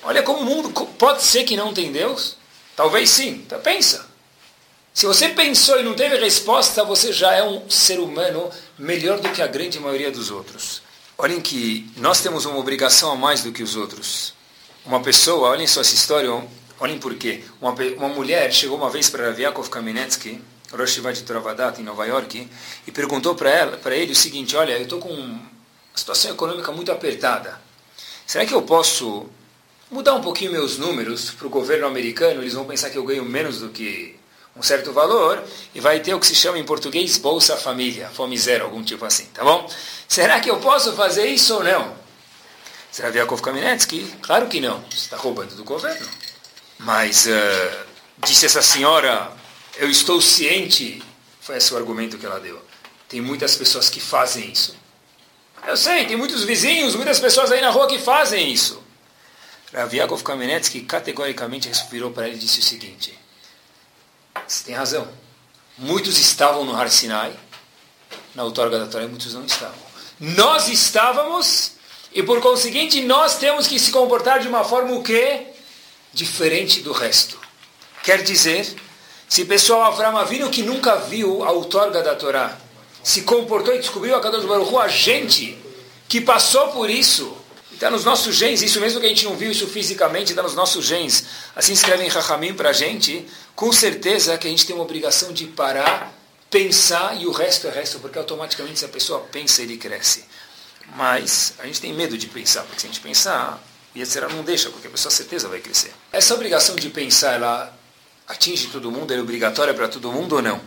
Olha 0.02 0.22
como 0.22 0.40
o 0.40 0.44
mundo, 0.44 0.70
pode 0.98 1.22
ser 1.22 1.44
que 1.44 1.56
não 1.56 1.72
tem 1.72 1.92
Deus? 1.92 2.37
Talvez 2.74 3.11
sim, 3.11 3.42
então 3.46 3.61
pensa. 3.61 4.06
Se 4.92 5.06
você 5.06 5.28
pensou 5.28 5.78
e 5.78 5.84
não 5.84 5.94
teve 5.94 6.16
resposta, 6.18 6.82
você 6.82 7.12
já 7.12 7.32
é 7.32 7.42
um 7.44 7.70
ser 7.70 8.00
humano 8.00 8.50
melhor 8.79 9.21
do 9.21 9.29
que 9.31 9.43
a 9.43 9.47
grande 9.47 9.81
maioria 9.81 10.11
dos 10.11 10.31
outros. 10.31 10.83
Olhem 11.17 11.41
que 11.41 11.91
nós 11.97 12.21
temos 12.21 12.45
uma 12.45 12.59
obrigação 12.59 13.11
a 13.11 13.17
mais 13.17 13.43
do 13.43 13.53
que 13.53 13.62
os 13.62 13.75
outros. 13.75 14.35
Uma 14.87 15.01
pessoa, 15.01 15.49
olhem 15.49 15.67
só 15.67 15.81
essa 15.81 15.95
história, 15.95 16.31
olhem 16.79 16.99
por 16.99 17.14
quê. 17.17 17.43
Uma, 17.61 17.73
uma 17.73 18.09
mulher 18.09 18.53
chegou 18.53 18.77
uma 18.77 18.88
vez 18.88 19.11
para 19.11 19.31
Rav 19.31 19.69
Kamenetsky, 19.69 20.41
Rosh 20.73 21.01
de 21.14 21.23
Travadat, 21.23 21.81
em 21.81 21.85
Nova 21.85 22.07
York, 22.07 22.49
e 22.87 22.93
perguntou 22.93 23.35
para 23.35 23.97
ele 23.97 24.12
o 24.12 24.17
seguinte, 24.17 24.55
olha, 24.55 24.73
eu 24.73 24.83
estou 24.83 25.01
com 25.01 25.09
uma 25.09 25.41
situação 25.95 26.31
econômica 26.31 26.71
muito 26.71 26.93
apertada. 26.93 27.61
Será 28.27 28.45
que 28.45 28.53
eu 28.53 28.62
posso 28.62 29.27
mudar 29.91 30.14
um 30.14 30.21
pouquinho 30.21 30.53
meus 30.53 30.77
números 30.77 31.31
para 31.31 31.47
o 31.47 31.51
governo 31.51 31.87
americano? 31.87 32.43
Eles 32.43 32.53
vão 32.53 32.67
pensar 32.67 32.91
que 32.91 32.99
eu 32.99 33.05
ganho 33.05 33.25
menos 33.25 33.61
do 33.61 33.71
que 33.71 34.17
um 34.59 34.62
certo 34.62 34.92
valor 34.92 35.42
e 35.75 35.81
vai 35.81 36.01
ter 36.01 36.12
o 36.14 36.21
que 36.21 36.27
se 36.27 36.35
chama 36.35 36.59
em 36.59 36.64
português 36.64 37.16
Bolsa 37.16 37.57
Família, 37.57 38.11
fome 38.12 38.37
zero, 38.37 38.64
algum 38.64 38.83
tipo 38.83 39.05
assim, 39.05 39.27
tá 39.27 39.44
bom? 39.44 39.71
Será 40.09 40.40
que 40.40 40.51
eu 40.51 40.59
posso 40.59 40.94
fazer 40.94 41.27
isso 41.27 41.55
ou 41.55 41.62
não? 41.62 41.97
Será 42.90 43.09
Yakov 43.11 43.40
Kamenetsky? 43.40 44.12
Claro 44.21 44.49
que 44.49 44.61
não, 44.61 44.83
está 44.90 45.16
roubando 45.16 45.55
do 45.55 45.62
governo. 45.62 46.09
Mas, 46.79 47.27
uh, 47.27 47.87
disse 48.27 48.47
essa 48.47 48.62
senhora, 48.62 49.31
eu 49.77 49.88
estou 49.88 50.21
ciente, 50.21 51.03
foi 51.40 51.59
esse 51.59 51.73
o 51.73 51.77
argumento 51.77 52.18
que 52.18 52.27
ela 52.27 52.40
deu. 52.40 52.61
Tem 53.09 53.21
muitas 53.21 53.55
pessoas 53.55 53.88
que 53.88 54.01
fazem 54.01 54.51
isso. 54.51 54.77
Eu 55.66 55.77
sei, 55.77 56.07
tem 56.07 56.16
muitos 56.16 56.44
vizinhos, 56.44 56.97
muitas 56.97 57.21
pessoas 57.21 57.53
aí 57.53 57.61
na 57.61 57.71
rua 57.71 57.87
que 57.87 57.99
fazem 57.99 58.51
isso. 58.53 58.83
Rav 59.73 59.92
Kamenetsky 60.25 60.81
categoricamente 60.81 61.71
virou 61.90 62.11
para 62.11 62.27
ele 62.27 62.37
e 62.37 62.38
disse 62.40 62.61
o 62.61 62.62
seguinte, 62.62 63.16
você 64.46 64.64
tem 64.64 64.74
razão. 64.74 65.09
Muitos 65.77 66.18
estavam 66.18 66.64
no 66.64 66.74
Har 66.74 66.90
Sinai, 66.90 67.33
na 68.35 68.44
outorga 68.44 68.79
da 68.79 68.87
Torá, 68.87 69.05
e 69.05 69.09
muitos 69.09 69.35
não 69.35 69.44
estavam. 69.44 69.79
Nós 70.18 70.68
estávamos, 70.68 71.72
e 72.12 72.22
por 72.22 72.40
conseguinte 72.40 73.01
nós 73.03 73.38
temos 73.38 73.66
que 73.66 73.79
se 73.79 73.90
comportar 73.90 74.40
de 74.40 74.48
uma 74.48 74.64
forma 74.64 74.94
o 74.94 75.03
quê? 75.03 75.46
Diferente 76.12 76.81
do 76.81 76.92
resto. 76.92 77.38
Quer 78.03 78.22
dizer, 78.22 78.74
se 79.29 79.44
pessoal 79.44 79.83
Avram 79.85 80.16
Avinu 80.16 80.51
que 80.51 80.62
nunca 80.62 80.96
viu 80.96 81.44
a 81.44 81.51
outorga 81.53 82.03
da 82.03 82.14
Torá, 82.14 82.57
se 83.03 83.22
comportou 83.22 83.74
e 83.74 83.79
descobriu 83.79 84.16
a 84.16 84.20
Kadosh 84.20 84.44
Baruch 84.44 84.72
Hu, 84.72 84.79
a 84.79 84.88
gente 84.88 85.57
que 86.09 86.20
passou 86.20 86.68
por 86.68 86.90
isso, 86.90 87.38
Está 87.79 87.92
nos 87.92 88.05
nossos 88.05 88.35
genes, 88.35 88.61
isso 88.61 88.81
mesmo 88.81 88.98
que 88.98 89.07
a 89.07 89.09
gente 89.09 89.24
não 89.24 89.37
viu 89.37 89.53
isso 89.53 89.64
fisicamente, 89.68 90.33
está 90.33 90.42
nos 90.42 90.57
nossos 90.57 90.85
genes. 90.85 91.24
Assim 91.55 91.72
escrevem 91.72 92.09
Rahamim 92.09 92.53
para 92.53 92.70
a 92.70 92.72
gente, 92.72 93.24
com 93.59 93.73
certeza 93.73 94.38
que 94.38 94.47
a 94.47 94.51
gente 94.51 94.64
tem 94.64 94.73
uma 94.73 94.85
obrigação 94.85 95.33
de 95.33 95.44
parar, 95.49 96.14
pensar 96.49 97.21
e 97.21 97.27
o 97.27 97.33
resto 97.33 97.66
é 97.66 97.71
resto, 97.71 97.99
porque 97.99 98.16
automaticamente 98.16 98.79
se 98.79 98.85
a 98.85 98.88
pessoa 98.88 99.18
pensa, 99.33 99.61
ele 99.62 99.77
cresce. 99.77 100.25
Mas 100.94 101.55
a 101.59 101.66
gente 101.66 101.81
tem 101.81 101.92
medo 101.92 102.16
de 102.16 102.29
pensar, 102.29 102.62
porque 102.62 102.79
se 102.79 102.87
a 102.87 102.88
gente 102.88 103.01
pensar, 103.01 103.61
e 103.97 104.01
etc. 104.01 104.29
não 104.31 104.44
deixa, 104.44 104.71
porque 104.71 104.87
a 104.87 104.90
pessoa 104.90 105.11
certeza 105.11 105.49
vai 105.49 105.59
crescer. 105.59 105.92
Essa 106.12 106.35
obrigação 106.35 106.77
de 106.77 106.88
pensar, 106.88 107.35
ela 107.35 107.77
atinge 108.29 108.68
todo 108.68 108.92
mundo, 108.92 109.12
é 109.12 109.21
obrigatória 109.21 109.75
para 109.75 109.88
todo 109.88 110.12
mundo 110.12 110.37
ou 110.37 110.42
não? 110.42 110.61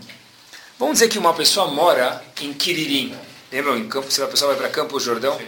Vamos 0.78 0.96
dizer 0.96 1.08
que 1.08 1.18
uma 1.18 1.34
pessoa 1.34 1.68
mora 1.68 2.22
em 2.42 2.52
Quiririm. 2.52 3.18
Lembram? 3.50 3.78
Em 3.78 3.88
Campo, 3.88 4.12
se 4.12 4.22
a 4.22 4.28
pessoa 4.28 4.50
vai 4.50 4.64
para 4.64 4.70
Campo 4.70 5.00
Jordão? 5.00 5.40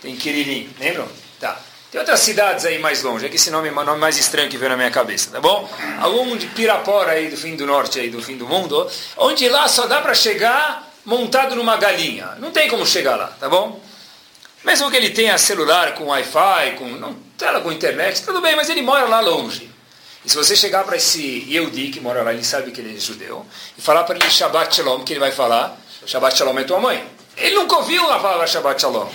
Tem 0.00 0.14
Quiririm, 0.14 0.72
lembram? 0.78 1.08
Tá. 1.40 1.60
Tem 1.94 2.00
outras 2.00 2.18
cidades 2.18 2.64
aí 2.64 2.76
mais 2.80 3.04
longe, 3.04 3.24
é 3.24 3.28
que 3.28 3.36
esse 3.36 3.52
nome 3.52 3.68
é 3.68 3.70
o 3.70 3.84
nome 3.84 4.00
mais 4.00 4.18
estranho 4.18 4.50
que 4.50 4.58
veio 4.58 4.70
na 4.70 4.76
minha 4.76 4.90
cabeça, 4.90 5.30
tá 5.30 5.40
bom? 5.40 5.70
Algum 6.00 6.36
de 6.36 6.48
Pirapora 6.48 7.12
aí 7.12 7.28
do 7.28 7.36
fim 7.36 7.54
do 7.54 7.64
norte, 7.64 8.00
aí 8.00 8.10
do 8.10 8.20
fim 8.20 8.36
do 8.36 8.48
mundo, 8.48 8.90
onde 9.16 9.48
lá 9.48 9.68
só 9.68 9.86
dá 9.86 10.00
para 10.00 10.12
chegar 10.12 10.92
montado 11.04 11.54
numa 11.54 11.76
galinha. 11.76 12.34
Não 12.40 12.50
tem 12.50 12.68
como 12.68 12.84
chegar 12.84 13.14
lá, 13.14 13.28
tá 13.38 13.48
bom? 13.48 13.80
Mesmo 14.64 14.90
que 14.90 14.96
ele 14.96 15.10
tenha 15.10 15.38
celular 15.38 15.94
com 15.94 16.06
Wi-Fi, 16.06 16.74
com 16.78 16.84
não, 16.84 17.14
tela 17.38 17.60
com 17.60 17.70
internet, 17.70 18.24
tudo 18.24 18.40
bem, 18.40 18.56
mas 18.56 18.68
ele 18.68 18.82
mora 18.82 19.04
lá 19.04 19.20
longe. 19.20 19.70
E 20.24 20.28
se 20.28 20.36
você 20.36 20.56
chegar 20.56 20.82
para 20.82 20.96
esse 20.96 21.46
Yehudi 21.48 21.90
que 21.92 22.00
mora 22.00 22.24
lá, 22.24 22.32
ele 22.32 22.42
sabe 22.42 22.72
que 22.72 22.80
ele 22.80 22.96
é 22.96 22.98
judeu, 22.98 23.46
e 23.78 23.80
falar 23.80 24.02
para 24.02 24.16
ele 24.16 24.28
Shabbat 24.28 24.74
Shalom, 24.74 25.04
que 25.04 25.12
ele 25.12 25.20
vai 25.20 25.30
falar, 25.30 25.80
Shabbat 26.04 26.36
Shalom 26.36 26.58
é 26.58 26.64
tua 26.64 26.80
mãe. 26.80 27.06
Ele 27.36 27.54
nunca 27.54 27.76
ouviu 27.76 28.10
a 28.10 28.18
palavra 28.18 28.48
Shabbat 28.48 28.80
Shalom. 28.80 29.08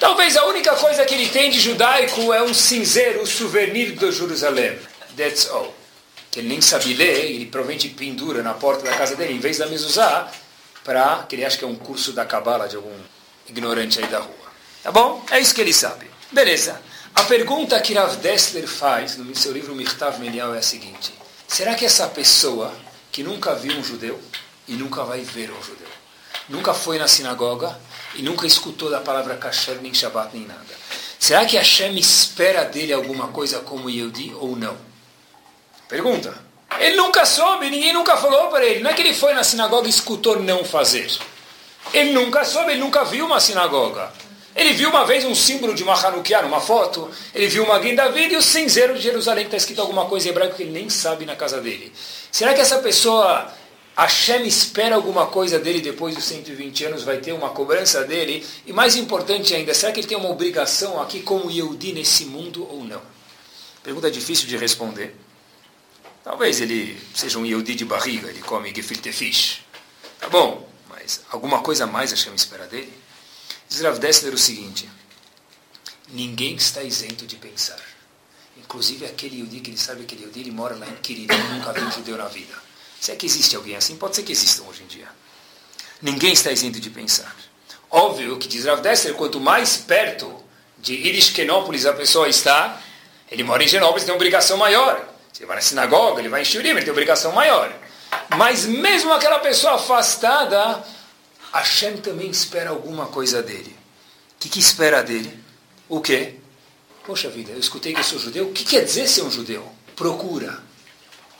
Talvez 0.00 0.34
a 0.38 0.46
única 0.46 0.74
coisa 0.76 1.04
que 1.04 1.14
ele 1.14 1.28
tem 1.28 1.50
de 1.50 1.60
judaico 1.60 2.32
é 2.32 2.42
um 2.42 2.54
cinzeiro, 2.54 3.26
souvenir 3.26 3.92
de 3.92 4.10
Jerusalém. 4.10 4.78
That's 5.14 5.50
all. 5.50 5.74
Que 6.30 6.40
ele 6.40 6.48
nem 6.48 6.60
sabe 6.62 6.94
ler, 6.94 7.26
ele 7.26 7.44
provavelmente 7.44 7.90
pendura 7.90 8.42
na 8.42 8.54
porta 8.54 8.82
da 8.82 8.96
casa 8.96 9.14
dele, 9.14 9.34
em 9.34 9.38
vez 9.38 9.58
da 9.58 9.66
usar 9.66 10.32
para 10.82 11.26
que 11.28 11.36
ele 11.36 11.44
acha 11.44 11.58
que 11.58 11.64
é 11.64 11.68
um 11.68 11.76
curso 11.76 12.12
da 12.12 12.24
cabala 12.24 12.66
de 12.66 12.76
algum 12.76 12.96
ignorante 13.46 13.98
aí 13.98 14.06
da 14.06 14.20
rua. 14.20 14.34
Tá 14.82 14.90
bom? 14.90 15.22
É 15.30 15.38
isso 15.38 15.54
que 15.54 15.60
ele 15.60 15.74
sabe. 15.74 16.10
Beleza. 16.32 16.80
A 17.14 17.24
pergunta 17.24 17.78
que 17.80 17.92
Rav 17.92 18.16
Dessler 18.16 18.66
faz 18.66 19.18
no 19.18 19.36
seu 19.36 19.52
livro 19.52 19.74
Mirtav 19.74 20.18
Menial 20.18 20.54
é 20.54 20.58
a 20.58 20.62
seguinte. 20.62 21.12
Será 21.46 21.74
que 21.74 21.84
essa 21.84 22.06
pessoa 22.06 22.72
que 23.12 23.22
nunca 23.22 23.54
viu 23.54 23.76
um 23.76 23.84
judeu 23.84 24.18
e 24.66 24.72
nunca 24.72 25.04
vai 25.04 25.20
ver 25.20 25.50
um 25.50 25.62
judeu, 25.62 25.88
nunca 26.48 26.72
foi 26.72 26.98
na 26.98 27.06
sinagoga 27.06 27.78
e 28.14 28.22
nunca 28.22 28.46
escutou 28.46 28.90
da 28.90 29.00
palavra 29.00 29.36
kasher, 29.36 29.80
nem 29.80 29.94
Shabbat, 29.94 30.30
nem 30.36 30.46
nada. 30.46 30.80
Será 31.18 31.44
que 31.44 31.56
Hashem 31.56 31.98
espera 31.98 32.64
dele 32.64 32.92
alguma 32.92 33.28
coisa 33.28 33.60
como 33.60 33.90
Yehudi 33.90 34.34
ou 34.40 34.56
não? 34.56 34.76
Pergunta. 35.88 36.34
Ele 36.78 36.96
nunca 36.96 37.26
soube, 37.26 37.68
ninguém 37.68 37.92
nunca 37.92 38.16
falou 38.16 38.48
para 38.48 38.64
ele. 38.64 38.80
Não 38.80 38.90
é 38.90 38.94
que 38.94 39.02
ele 39.02 39.12
foi 39.12 39.34
na 39.34 39.44
sinagoga 39.44 39.86
e 39.86 39.90
escutou 39.90 40.40
não 40.40 40.64
fazer. 40.64 41.10
Ele 41.92 42.12
nunca 42.12 42.44
soube, 42.44 42.72
ele 42.72 42.80
nunca 42.80 43.04
viu 43.04 43.26
uma 43.26 43.40
sinagoga. 43.40 44.12
Ele 44.54 44.72
viu 44.72 44.90
uma 44.90 45.04
vez 45.04 45.24
um 45.24 45.34
símbolo 45.34 45.74
de 45.74 45.82
uma 45.82 45.94
Hanukkah 45.94 46.42
numa 46.42 46.60
foto, 46.60 47.08
ele 47.34 47.46
viu 47.46 47.64
uma 47.64 47.78
guinda 47.78 48.10
vida 48.10 48.34
e 48.34 48.36
o 48.36 48.42
cinzeiro 48.42 48.94
de 48.94 49.00
Jerusalém 49.00 49.44
que 49.44 49.48
está 49.48 49.56
escrito 49.56 49.80
alguma 49.80 50.06
coisa 50.06 50.26
em 50.26 50.30
hebraico 50.30 50.56
que 50.56 50.64
ele 50.64 50.72
nem 50.72 50.88
sabe 50.88 51.24
na 51.24 51.36
casa 51.36 51.60
dele. 51.60 51.92
Será 52.32 52.52
que 52.52 52.60
essa 52.60 52.78
pessoa 52.78 53.52
Hashem 53.96 54.46
espera 54.46 54.94
alguma 54.94 55.26
coisa 55.26 55.58
dele 55.58 55.80
depois 55.80 56.14
dos 56.14 56.24
120 56.24 56.84
anos, 56.86 57.02
vai 57.02 57.18
ter 57.18 57.32
uma 57.32 57.50
cobrança 57.50 58.04
dele. 58.04 58.46
E 58.64 58.72
mais 58.72 58.96
importante 58.96 59.54
ainda, 59.54 59.74
será 59.74 59.92
que 59.92 60.00
ele 60.00 60.06
tem 60.06 60.16
uma 60.16 60.30
obrigação 60.30 61.00
aqui 61.00 61.20
como 61.20 61.50
Yehudi 61.50 61.92
nesse 61.92 62.24
mundo 62.24 62.66
ou 62.70 62.84
não? 62.84 63.02
Pergunta 63.82 64.10
difícil 64.10 64.46
de 64.46 64.56
responder. 64.56 65.14
Talvez 66.22 66.60
ele 66.60 67.00
seja 67.14 67.38
um 67.38 67.46
Yehudi 67.46 67.74
de 67.74 67.84
barriga, 67.84 68.28
ele 68.28 68.40
come 68.40 68.72
gefilte 68.74 69.12
fish. 69.12 69.62
Tá 70.18 70.28
bom, 70.28 70.68
mas 70.88 71.22
alguma 71.30 71.60
coisa 71.60 71.86
mais 71.86 72.10
Hashem 72.10 72.34
espera 72.34 72.66
dele? 72.66 72.92
Diz 73.68 73.80
Rav 73.80 73.98
Dessler 73.98 74.34
o 74.34 74.38
seguinte, 74.38 74.88
ninguém 76.08 76.56
está 76.56 76.82
isento 76.82 77.26
de 77.26 77.36
pensar. 77.36 77.80
Inclusive 78.58 79.06
aquele 79.06 79.38
Yehudi 79.38 79.60
que 79.60 79.70
ele 79.70 79.78
sabe 79.78 80.04
que 80.04 80.14
ele, 80.14 80.22
Yehudi, 80.22 80.40
ele 80.40 80.50
mora 80.50 80.76
lá 80.76 80.86
em 80.86 80.96
Kirin, 80.96 81.26
nunca 81.54 81.72
viu 81.72 81.84
um 81.84 81.90
judeu 81.90 82.16
na 82.16 82.28
vida. 82.28 82.69
Se 83.00 83.10
é 83.10 83.16
que 83.16 83.24
existe 83.24 83.56
alguém 83.56 83.74
assim, 83.74 83.96
pode 83.96 84.14
ser 84.14 84.22
que 84.22 84.32
existam 84.32 84.64
hoje 84.64 84.82
em 84.82 84.86
dia. 84.86 85.08
Ninguém 86.02 86.32
está 86.32 86.52
isento 86.52 86.78
de 86.78 86.90
pensar. 86.90 87.34
Óbvio 87.90 88.38
que 88.38 88.46
diz 88.46 88.66
Rav 88.66 88.82
Dessler, 88.82 89.14
quanto 89.14 89.40
mais 89.40 89.78
perto 89.78 90.32
de 90.78 90.94
Irishkenópolis 90.94 91.86
a 91.86 91.94
pessoa 91.94 92.28
está, 92.28 92.80
ele 93.30 93.42
mora 93.42 93.64
em 93.64 93.68
Genópolis, 93.68 94.04
tem 94.04 94.12
uma 94.12 94.16
obrigação 94.16 94.56
maior. 94.58 95.08
Se 95.32 95.40
ele 95.40 95.46
vai 95.46 95.56
na 95.56 95.62
sinagoga, 95.62 96.20
ele 96.20 96.28
vai 96.28 96.42
em 96.42 96.44
Shurim, 96.44 96.70
ele 96.70 96.82
tem 96.82 96.90
obrigação 96.90 97.32
maior. 97.32 97.74
Mas 98.36 98.66
mesmo 98.66 99.12
aquela 99.12 99.38
pessoa 99.38 99.74
afastada, 99.74 100.84
Hashem 101.52 101.98
também 101.98 102.30
espera 102.30 102.70
alguma 102.70 103.06
coisa 103.06 103.42
dele. 103.42 103.76
O 104.36 104.40
que, 104.40 104.48
que 104.48 104.58
espera 104.58 105.02
dele? 105.02 105.42
O 105.88 106.00
quê? 106.00 106.34
Poxa 107.04 107.28
vida, 107.28 107.52
eu 107.52 107.58
escutei 107.58 107.94
que 107.94 108.00
eu 108.00 108.04
sou 108.04 108.18
judeu. 108.18 108.48
O 108.48 108.52
que 108.52 108.64
quer 108.64 108.84
dizer 108.84 109.08
ser 109.08 109.22
um 109.22 109.30
judeu? 109.30 109.66
Procura. 109.96 110.62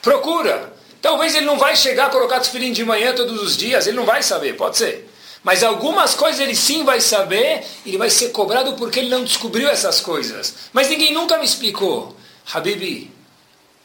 Procura. 0.02 0.79
Talvez 1.00 1.34
ele 1.34 1.46
não 1.46 1.58
vai 1.58 1.74
chegar 1.74 2.06
a 2.06 2.10
colocar 2.10 2.40
tefilim 2.40 2.72
de 2.72 2.84
manhã 2.84 3.14
todos 3.14 3.40
os 3.42 3.56
dias, 3.56 3.86
ele 3.86 3.96
não 3.96 4.04
vai 4.04 4.22
saber, 4.22 4.56
pode 4.56 4.76
ser. 4.76 5.08
Mas 5.42 5.62
algumas 5.62 6.14
coisas 6.14 6.40
ele 6.40 6.54
sim 6.54 6.84
vai 6.84 7.00
saber, 7.00 7.64
ele 7.86 7.96
vai 7.96 8.10
ser 8.10 8.28
cobrado 8.28 8.74
porque 8.74 9.00
ele 9.00 9.08
não 9.08 9.24
descobriu 9.24 9.68
essas 9.68 10.00
coisas. 10.00 10.54
Mas 10.72 10.88
ninguém 10.90 11.14
nunca 11.14 11.38
me 11.38 11.44
explicou. 11.44 12.14
Habibi, 12.52 13.10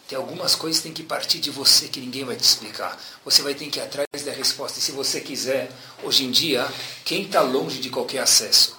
tem 0.08 0.18
algumas 0.18 0.54
coisas 0.54 0.82
que 0.82 0.84
tem 0.84 0.94
que 0.94 1.04
partir 1.04 1.40
de 1.40 1.50
você 1.50 1.88
que 1.88 2.02
ninguém 2.02 2.26
vai 2.26 2.36
te 2.36 2.44
explicar. 2.44 3.02
Você 3.24 3.42
vai 3.42 3.54
ter 3.54 3.68
que 3.68 3.80
ir 3.80 3.84
atrás 3.84 4.24
da 4.26 4.34
resposta. 4.34 4.80
E 4.80 4.82
se 4.82 4.92
você 4.92 5.22
quiser, 5.22 5.70
hoje 6.04 6.26
em 6.26 6.32
dia, 6.32 6.68
quem 7.06 7.24
está 7.24 7.42
longe 7.42 7.80
de 7.80 7.90
qualquer 7.90 8.20
acesso? 8.20 8.78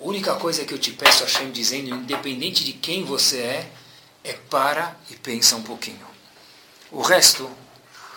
A 0.00 0.04
única 0.04 0.34
coisa 0.36 0.64
que 0.64 0.72
eu 0.72 0.78
te 0.78 0.92
peço, 0.92 1.24
Hashem, 1.24 1.50
dizendo, 1.50 1.90
independente 1.90 2.64
de 2.64 2.72
quem 2.72 3.04
você 3.04 3.38
é, 3.38 3.70
é 4.22 4.32
para 4.48 4.96
e 5.10 5.16
pensa 5.16 5.56
um 5.56 5.62
pouquinho. 5.62 6.06
O 6.90 7.02
resto, 7.02 7.50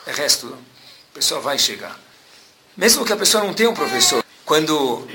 é 0.08 0.14
resto, 0.14 0.58
a 1.12 1.14
pessoa 1.14 1.42
vai 1.42 1.60
chegar. 1.60 2.00
Mesmo 2.78 3.06
que 3.06 3.12
a 3.12 3.18
pessoa 3.18 3.44
não 3.44 3.54
tenha 3.54 3.70
um 3.70 3.74
professor, 3.74 4.24
quando 4.46 5.06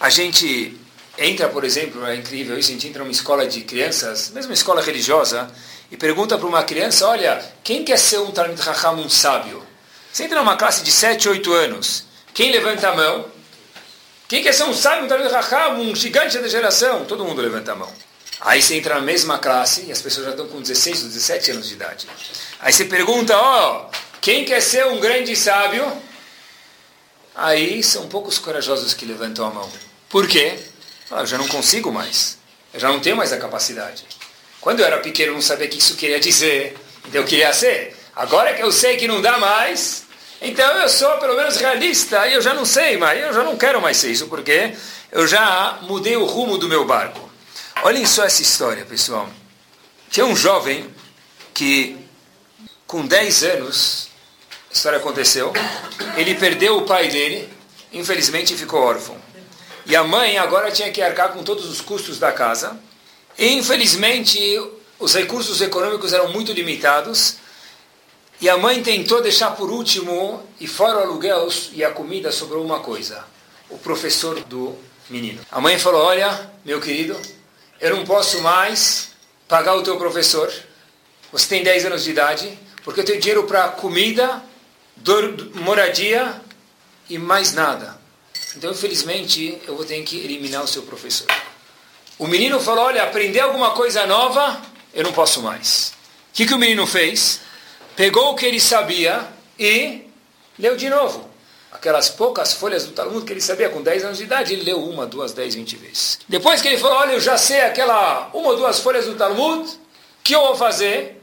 a 0.00 0.10
gente 0.10 0.76
entra, 1.16 1.48
por 1.48 1.62
exemplo, 1.62 2.04
é 2.04 2.16
incrível 2.16 2.58
isso, 2.58 2.70
a 2.70 2.72
gente 2.72 2.88
entra 2.88 3.00
numa 3.00 3.12
escola 3.12 3.46
de 3.46 3.60
crianças, 3.60 4.30
mesmo 4.30 4.50
uma 4.50 4.54
escola 4.54 4.82
religiosa, 4.82 5.48
e 5.88 5.96
pergunta 5.96 6.36
para 6.36 6.48
uma 6.48 6.64
criança, 6.64 7.06
olha, 7.06 7.40
quem 7.62 7.84
quer 7.84 7.98
ser 7.98 8.18
um 8.18 8.32
Talmud 8.32 8.60
Raham, 8.60 8.96
um 8.96 9.08
sábio? 9.08 9.62
Você 10.12 10.24
entra 10.24 10.40
numa 10.40 10.56
classe 10.56 10.82
de 10.82 10.90
7, 10.90 11.28
8 11.28 11.52
anos, 11.52 12.04
quem 12.32 12.50
levanta 12.50 12.88
a 12.88 12.96
mão? 12.96 13.26
Quem 14.26 14.42
quer 14.42 14.52
ser 14.52 14.64
um 14.64 14.74
sábio, 14.74 15.04
um 15.04 15.08
Talmud 15.08 15.30
Raham, 15.30 15.80
um 15.80 15.94
gigante 15.94 16.38
da 16.38 16.48
geração? 16.48 17.04
Todo 17.04 17.24
mundo 17.24 17.40
levanta 17.40 17.70
a 17.70 17.76
mão. 17.76 17.92
Aí 18.40 18.60
você 18.60 18.76
entra 18.76 18.96
na 18.96 19.00
mesma 19.00 19.38
classe, 19.38 19.84
e 19.86 19.92
as 19.92 20.02
pessoas 20.02 20.26
já 20.26 20.32
estão 20.32 20.46
com 20.48 20.60
16 20.60 21.02
ou 21.02 21.08
17 21.08 21.50
anos 21.52 21.68
de 21.68 21.74
idade. 21.74 22.06
Aí 22.60 22.72
você 22.72 22.84
pergunta, 22.84 23.36
ó, 23.36 23.86
oh, 23.86 23.96
quem 24.20 24.44
quer 24.44 24.60
ser 24.60 24.86
um 24.86 25.00
grande 25.00 25.34
sábio? 25.36 25.84
Aí 27.34 27.82
são 27.82 28.08
poucos 28.08 28.38
corajosos 28.38 28.94
que 28.94 29.04
levantam 29.04 29.46
a 29.46 29.50
mão. 29.50 29.70
Por 30.08 30.28
quê? 30.28 30.58
Ah, 31.10 31.20
eu 31.20 31.26
já 31.26 31.36
não 31.36 31.48
consigo 31.48 31.90
mais. 31.92 32.38
Eu 32.72 32.80
já 32.80 32.88
não 32.88 33.00
tenho 33.00 33.16
mais 33.16 33.32
a 33.32 33.36
capacidade. 33.36 34.04
Quando 34.60 34.80
eu 34.80 34.86
era 34.86 34.98
pequeno, 34.98 35.32
eu 35.32 35.34
não 35.34 35.42
sabia 35.42 35.66
o 35.66 35.68
que 35.68 35.78
isso 35.78 35.96
queria 35.96 36.20
dizer. 36.20 36.76
Então 37.06 37.20
eu 37.20 37.26
queria 37.26 37.52
ser. 37.52 37.96
Agora 38.14 38.54
que 38.54 38.62
eu 38.62 38.70
sei 38.70 38.96
que 38.96 39.08
não 39.08 39.20
dá 39.20 39.38
mais, 39.38 40.04
então 40.40 40.78
eu 40.78 40.88
sou 40.88 41.18
pelo 41.18 41.36
menos 41.36 41.56
realista 41.56 42.26
e 42.28 42.34
eu 42.34 42.40
já 42.40 42.54
não 42.54 42.64
sei 42.64 42.96
mais. 42.96 43.20
Eu 43.20 43.32
já 43.32 43.42
não 43.42 43.56
quero 43.56 43.82
mais 43.82 43.96
ser 43.96 44.10
isso, 44.10 44.28
porque 44.28 44.72
eu 45.10 45.26
já 45.26 45.80
mudei 45.82 46.16
o 46.16 46.24
rumo 46.24 46.56
do 46.56 46.68
meu 46.68 46.84
barco. 46.84 47.30
Olhem 47.82 48.06
só 48.06 48.24
essa 48.24 48.40
história, 48.40 48.84
pessoal. 48.84 49.28
Tinha 50.10 50.24
um 50.24 50.36
jovem 50.36 50.88
que, 51.52 51.98
com 52.86 53.06
10 53.06 53.42
anos, 53.44 54.08
a 54.70 54.74
história 54.74 54.98
aconteceu, 54.98 55.52
ele 56.16 56.34
perdeu 56.34 56.78
o 56.78 56.86
pai 56.86 57.08
dele, 57.08 57.48
infelizmente 57.92 58.54
ficou 58.54 58.80
órfão. 58.80 59.16
E 59.86 59.94
a 59.94 60.02
mãe 60.02 60.38
agora 60.38 60.70
tinha 60.70 60.90
que 60.90 61.02
arcar 61.02 61.32
com 61.32 61.42
todos 61.42 61.66
os 61.66 61.80
custos 61.80 62.18
da 62.18 62.32
casa. 62.32 62.78
E, 63.36 63.52
infelizmente, 63.52 64.38
os 64.98 65.14
recursos 65.14 65.60
econômicos 65.60 66.12
eram 66.12 66.28
muito 66.28 66.52
limitados. 66.52 67.36
E 68.40 68.48
a 68.48 68.56
mãe 68.56 68.82
tentou 68.82 69.22
deixar 69.22 69.50
por 69.50 69.70
último, 69.70 70.42
e 70.58 70.66
fora 70.66 70.98
o 70.98 71.02
aluguel 71.02 71.48
e 71.72 71.84
a 71.84 71.90
comida, 71.90 72.32
sobrou 72.32 72.64
uma 72.64 72.80
coisa: 72.80 73.24
o 73.68 73.78
professor 73.78 74.40
do 74.44 74.74
menino. 75.10 75.40
A 75.50 75.60
mãe 75.60 75.78
falou: 75.78 76.02
Olha, 76.02 76.50
meu 76.64 76.80
querido, 76.80 77.16
eu 77.84 77.94
não 77.94 78.04
posso 78.06 78.40
mais 78.40 79.10
pagar 79.46 79.74
o 79.74 79.82
teu 79.82 79.98
professor. 79.98 80.50
Você 81.30 81.46
tem 81.48 81.62
10 81.62 81.84
anos 81.84 82.04
de 82.04 82.12
idade, 82.12 82.58
porque 82.82 83.00
eu 83.00 83.04
tenho 83.04 83.20
dinheiro 83.20 83.44
para 83.44 83.68
comida, 83.68 84.42
moradia 85.56 86.40
e 87.10 87.18
mais 87.18 87.52
nada. 87.52 88.00
Então, 88.56 88.70
infelizmente, 88.70 89.60
eu 89.66 89.76
vou 89.76 89.84
ter 89.84 90.02
que 90.02 90.16
eliminar 90.16 90.64
o 90.64 90.66
seu 90.66 90.82
professor. 90.84 91.26
O 92.18 92.26
menino 92.26 92.58
falou: 92.58 92.86
Olha, 92.86 93.02
aprender 93.02 93.40
alguma 93.40 93.72
coisa 93.72 94.06
nova, 94.06 94.62
eu 94.94 95.04
não 95.04 95.12
posso 95.12 95.42
mais. 95.42 95.92
O 96.30 96.32
que, 96.32 96.46
que 96.46 96.54
o 96.54 96.58
menino 96.58 96.86
fez? 96.86 97.40
Pegou 97.94 98.32
o 98.32 98.34
que 98.34 98.46
ele 98.46 98.60
sabia 98.60 99.28
e 99.58 100.04
leu 100.58 100.74
de 100.74 100.88
novo. 100.88 101.28
Aquelas 101.74 102.08
poucas 102.08 102.52
folhas 102.52 102.84
do 102.86 102.92
Talmud 102.92 103.26
que 103.26 103.32
ele 103.32 103.40
sabia 103.40 103.68
com 103.68 103.82
10 103.82 104.04
anos 104.04 104.18
de 104.18 104.24
idade, 104.24 104.52
ele 104.52 104.62
leu 104.62 104.82
uma, 104.82 105.06
duas, 105.06 105.32
dez, 105.32 105.56
vinte 105.56 105.74
vezes. 105.76 106.20
Depois 106.28 106.62
que 106.62 106.68
ele 106.68 106.78
falou: 106.78 106.96
Olha, 106.98 107.12
eu 107.12 107.20
já 107.20 107.36
sei 107.36 107.62
aquela 107.62 108.30
uma 108.32 108.50
ou 108.50 108.56
duas 108.56 108.78
folhas 108.78 109.06
do 109.06 109.16
Talmud, 109.16 109.68
que 110.22 110.34
eu 110.34 110.40
vou 110.40 110.54
fazer? 110.54 111.20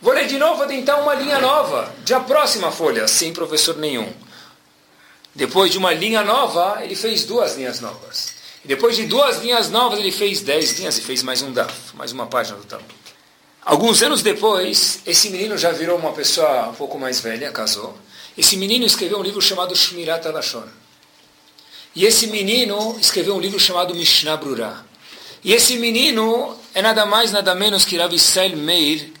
Vou 0.00 0.14
ler 0.14 0.26
de 0.26 0.38
novo, 0.38 0.56
vou 0.56 0.66
tentar 0.66 0.96
uma 0.96 1.14
linha 1.14 1.38
nova, 1.38 1.92
de 2.02 2.14
a 2.14 2.20
próxima 2.20 2.70
folha, 2.70 3.06
sem 3.06 3.32
professor 3.32 3.76
nenhum. 3.76 4.10
Depois 5.34 5.70
de 5.70 5.76
uma 5.78 5.92
linha 5.92 6.22
nova, 6.22 6.78
ele 6.82 6.96
fez 6.96 7.24
duas 7.24 7.56
linhas 7.56 7.78
novas. 7.78 8.32
E 8.64 8.68
depois 8.68 8.96
de 8.96 9.06
duas 9.06 9.38
linhas 9.42 9.68
novas, 9.68 9.98
ele 9.98 10.10
fez 10.10 10.40
dez 10.40 10.78
linhas 10.78 10.96
e 10.98 11.02
fez 11.02 11.22
mais 11.22 11.42
um 11.42 11.52
daf, 11.52 11.94
mais 11.94 12.10
uma 12.10 12.26
página 12.26 12.56
do 12.56 12.64
Talmud. 12.64 12.94
Alguns 13.64 14.02
anos 14.02 14.22
depois, 14.22 15.00
esse 15.04 15.28
menino 15.28 15.58
já 15.58 15.72
virou 15.72 15.98
uma 15.98 16.12
pessoa 16.12 16.68
um 16.70 16.74
pouco 16.74 16.98
mais 16.98 17.20
velha, 17.20 17.52
casou. 17.52 17.94
Esse 18.38 18.56
menino 18.56 18.86
escreveu 18.86 19.18
um 19.18 19.22
livro 19.22 19.42
chamado 19.42 19.74
Shmirat 19.74 20.24
Alashon. 20.24 20.68
E 21.94 22.06
esse 22.06 22.28
menino 22.28 22.96
escreveu 23.00 23.34
um 23.34 23.40
livro 23.40 23.58
chamado 23.58 23.94
Mishnah 23.96 24.36
Brura. 24.36 24.86
E 25.42 25.52
esse 25.52 25.76
menino 25.76 26.56
é 26.72 26.80
nada 26.80 27.04
mais, 27.04 27.32
nada 27.32 27.52
menos 27.56 27.84
que 27.84 27.98
Rav 27.98 28.14
Israel 28.14 28.56
Meir 28.56 29.12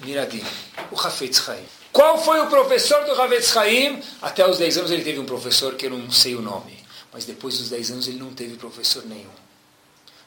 Miradin, 0.00 0.44
o 0.90 0.98
Hafetz 0.98 1.42
Chaim. 1.44 1.64
Qual 1.92 2.16
foi 2.16 2.40
o 2.40 2.46
professor 2.46 3.04
do 3.04 3.20
Havetz 3.20 3.56
Haim? 3.56 4.00
Até 4.22 4.48
os 4.48 4.58
10 4.58 4.78
anos 4.78 4.90
ele 4.90 5.02
teve 5.02 5.18
um 5.18 5.24
professor 5.24 5.74
que 5.74 5.86
eu 5.86 5.90
não 5.90 6.10
sei 6.10 6.34
o 6.34 6.40
nome. 6.40 6.78
Mas 7.12 7.24
depois 7.24 7.58
dos 7.58 7.70
10 7.70 7.90
anos 7.90 8.08
ele 8.08 8.18
não 8.18 8.32
teve 8.32 8.56
professor 8.56 9.04
nenhum. 9.04 9.30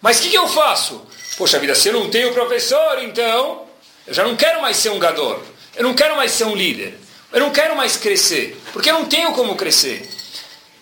Mas 0.01 0.19
o 0.19 0.23
que, 0.23 0.29
que, 0.31 0.37
eu 0.37 0.47
faço? 0.47 1.01
Poxa 1.37 1.59
vida, 1.59 1.73
se 1.73 1.87
eu 1.87 1.93
não 1.93 2.09
tenho 2.09 2.33
professor, 2.33 3.01
então 3.01 3.65
eu 4.05 4.13
já 4.13 4.23
não 4.23 4.35
quero 4.35 4.61
mais 4.61 4.77
ser 4.77 4.89
um 4.89 4.99
gador. 4.99 5.41
Eu 5.75 5.83
não 5.83 5.93
quero 5.93 6.15
mais 6.17 6.31
ser 6.31 6.43
um 6.43 6.55
líder. 6.55 6.99
Eu 7.31 7.39
não 7.39 7.51
quero 7.51 7.75
mais 7.75 7.95
crescer. 7.97 8.59
Porque 8.73 8.89
eu 8.89 8.93
não 8.93 9.05
tenho 9.05 9.31
como 9.33 9.55
crescer. 9.55 10.07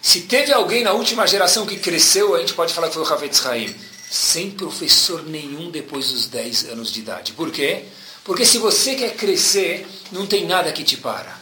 Se 0.01 0.21
teve 0.21 0.51
alguém 0.53 0.83
na 0.83 0.93
última 0.93 1.27
geração 1.27 1.65
que 1.65 1.77
cresceu, 1.77 2.35
a 2.35 2.39
gente 2.39 2.53
pode 2.53 2.73
falar 2.73 2.88
que 2.88 2.93
foi 2.93 3.03
o 3.03 3.07
Havetz 3.07 3.45
Haim. 3.45 3.75
Sem 4.09 4.49
professor 4.51 5.23
nenhum 5.23 5.69
depois 5.69 6.09
dos 6.09 6.27
10 6.27 6.69
anos 6.69 6.91
de 6.91 7.01
idade. 7.01 7.33
Por 7.33 7.51
quê? 7.51 7.83
Porque 8.23 8.45
se 8.45 8.57
você 8.57 8.95
quer 8.95 9.15
crescer, 9.15 9.85
não 10.12 10.25
tem 10.25 10.45
nada 10.45 10.71
que 10.71 10.83
te 10.83 10.97
para. 10.97 11.39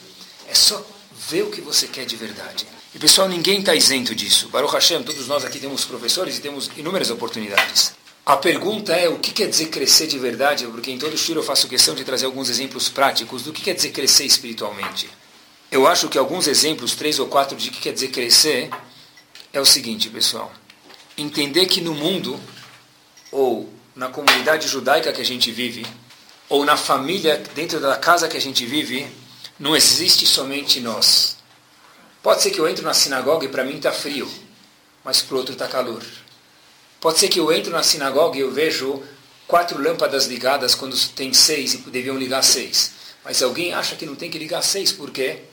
É 0.47 0.53
só 0.53 0.85
ver 1.29 1.43
o 1.43 1.51
que 1.51 1.61
você 1.61 1.87
quer 1.87 2.05
de 2.05 2.15
verdade. 2.15 2.65
E 2.93 2.99
pessoal, 2.99 3.29
ninguém 3.29 3.59
está 3.59 3.75
isento 3.75 4.15
disso. 4.15 4.49
Baruch 4.49 4.73
Hashem, 4.73 5.03
todos 5.03 5.27
nós 5.27 5.45
aqui 5.45 5.59
temos 5.59 5.85
professores 5.85 6.37
e 6.37 6.41
temos 6.41 6.69
inúmeras 6.75 7.09
oportunidades. 7.09 7.93
A 8.27 8.35
pergunta 8.35 8.93
é 8.93 9.07
o 9.07 9.19
que 9.19 9.31
quer 9.31 9.47
dizer 9.47 9.67
crescer 9.67 10.05
de 10.05 10.19
verdade, 10.19 10.67
porque 10.67 10.91
em 10.91 10.99
todo 10.99 11.15
o 11.15 11.31
eu 11.31 11.41
faço 11.41 11.65
questão 11.65 11.95
de 11.95 12.03
trazer 12.03 12.25
alguns 12.25 12.49
exemplos 12.49 12.89
práticos 12.89 13.41
do 13.41 13.53
que 13.53 13.61
quer 13.61 13.73
dizer 13.73 13.91
crescer 13.91 14.25
espiritualmente. 14.25 15.09
Eu 15.71 15.87
acho 15.87 16.09
que 16.09 16.17
alguns 16.17 16.45
exemplos, 16.45 16.93
três 16.93 17.19
ou 17.19 17.27
quatro, 17.27 17.55
de 17.55 17.71
que 17.71 17.79
quer 17.79 17.93
dizer 17.93 18.09
crescer, 18.09 18.69
é 19.53 19.61
o 19.61 19.65
seguinte, 19.65 20.09
pessoal. 20.09 20.51
Entender 21.17 21.67
que 21.67 21.79
no 21.79 21.95
mundo, 21.95 22.37
ou 23.31 23.71
na 23.95 24.09
comunidade 24.09 24.67
judaica 24.67 25.13
que 25.13 25.21
a 25.21 25.25
gente 25.25 25.49
vive, 25.49 25.87
ou 26.49 26.65
na 26.65 26.75
família, 26.75 27.41
dentro 27.55 27.79
da 27.79 27.95
casa 27.95 28.27
que 28.27 28.35
a 28.35 28.41
gente 28.41 28.65
vive, 28.65 29.07
não 29.57 29.73
existe 29.73 30.27
somente 30.27 30.81
nós. 30.81 31.37
Pode 32.21 32.41
ser 32.41 32.51
que 32.51 32.59
eu 32.59 32.67
entro 32.67 32.83
na 32.83 32.93
sinagoga 32.93 33.45
e 33.45 33.47
para 33.47 33.63
mim 33.63 33.77
está 33.77 33.93
frio, 33.93 34.29
mas 35.01 35.21
para 35.21 35.35
o 35.35 35.37
outro 35.37 35.53
está 35.53 35.65
calor. 35.65 36.03
Pode 37.07 37.19
ser 37.19 37.29
que 37.29 37.39
eu 37.39 37.53
entro 37.53 37.71
na 37.71 37.83
sinagoga 37.83 38.37
e 38.37 38.41
eu 38.41 38.51
vejo 38.51 39.01
quatro 39.47 39.81
lâmpadas 39.81 40.25
ligadas 40.25 40.75
quando 40.75 40.93
tem 41.11 41.33
seis 41.33 41.73
e 41.73 41.77
deviam 41.77 42.17
ligar 42.17 42.43
seis. 42.43 42.91
Mas 43.23 43.41
alguém 43.41 43.73
acha 43.73 43.95
que 43.95 44.05
não 44.05 44.13
tem 44.13 44.29
que 44.29 44.37
ligar 44.37 44.61
seis, 44.61 44.91
por 44.91 45.09
quê? 45.09 45.43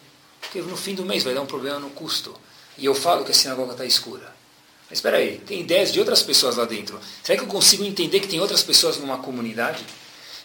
Porque 0.40 0.60
no 0.60 0.76
fim 0.76 0.96
do 0.96 1.04
mês 1.04 1.22
vai 1.22 1.32
dar 1.32 1.42
um 1.42 1.46
problema 1.46 1.78
no 1.78 1.90
custo. 1.90 2.34
E 2.76 2.84
eu 2.84 2.92
falo 2.92 3.24
que 3.24 3.30
a 3.30 3.34
sinagoga 3.34 3.70
está 3.70 3.84
escura. 3.84 4.34
Mas 4.90 4.98
espera 4.98 5.18
aí, 5.18 5.40
tem 5.46 5.60
ideias 5.60 5.92
de 5.92 6.00
outras 6.00 6.24
pessoas 6.24 6.56
lá 6.56 6.64
dentro. 6.64 6.98
Será 7.22 7.38
que 7.38 7.44
eu 7.44 7.48
consigo 7.48 7.84
entender 7.84 8.18
que 8.18 8.26
tem 8.26 8.40
outras 8.40 8.64
pessoas 8.64 8.96
numa 8.96 9.18
comunidade? 9.18 9.86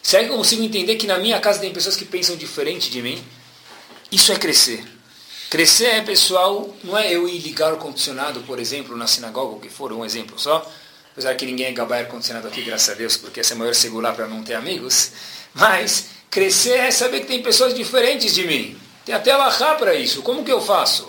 Será 0.00 0.22
que 0.22 0.30
eu 0.30 0.36
consigo 0.36 0.62
entender 0.62 0.94
que 0.94 1.08
na 1.08 1.18
minha 1.18 1.40
casa 1.40 1.58
tem 1.58 1.72
pessoas 1.72 1.96
que 1.96 2.04
pensam 2.04 2.36
diferente 2.36 2.88
de 2.88 3.02
mim? 3.02 3.20
Isso 4.12 4.30
é 4.30 4.36
crescer. 4.36 4.86
Crescer 5.50 5.86
é, 5.86 6.02
pessoal, 6.02 6.72
não 6.84 6.96
é 6.96 7.12
eu 7.12 7.28
ir 7.28 7.40
ligar 7.40 7.74
o 7.74 7.78
condicionado, 7.78 8.42
por 8.42 8.60
exemplo, 8.60 8.96
na 8.96 9.08
sinagoga, 9.08 9.56
o 9.56 9.60
que 9.60 9.68
for, 9.68 9.92
um 9.92 10.04
exemplo 10.04 10.38
só. 10.38 10.64
Apesar 11.12 11.34
que 11.34 11.44
ninguém 11.44 11.66
é 11.66 11.72
gabar 11.72 12.00
ar-condicionado 12.00 12.48
aqui, 12.48 12.62
graças 12.62 12.88
a 12.88 12.94
Deus, 12.94 13.16
porque 13.16 13.40
essa 13.40 13.54
é 13.54 13.56
a 13.56 13.58
maior 13.58 13.74
segurar 13.74 14.12
para 14.14 14.26
não 14.26 14.42
ter 14.42 14.54
amigos. 14.54 15.12
Mas 15.52 16.06
crescer 16.30 16.78
é 16.78 16.90
saber 16.90 17.20
que 17.20 17.26
tem 17.26 17.42
pessoas 17.42 17.74
diferentes 17.74 18.34
de 18.34 18.46
mim. 18.46 18.80
Tem 19.04 19.14
até 19.14 19.32
alahá 19.32 19.74
para 19.74 19.94
isso. 19.94 20.22
Como 20.22 20.44
que 20.44 20.52
eu 20.52 20.60
faço? 20.60 21.08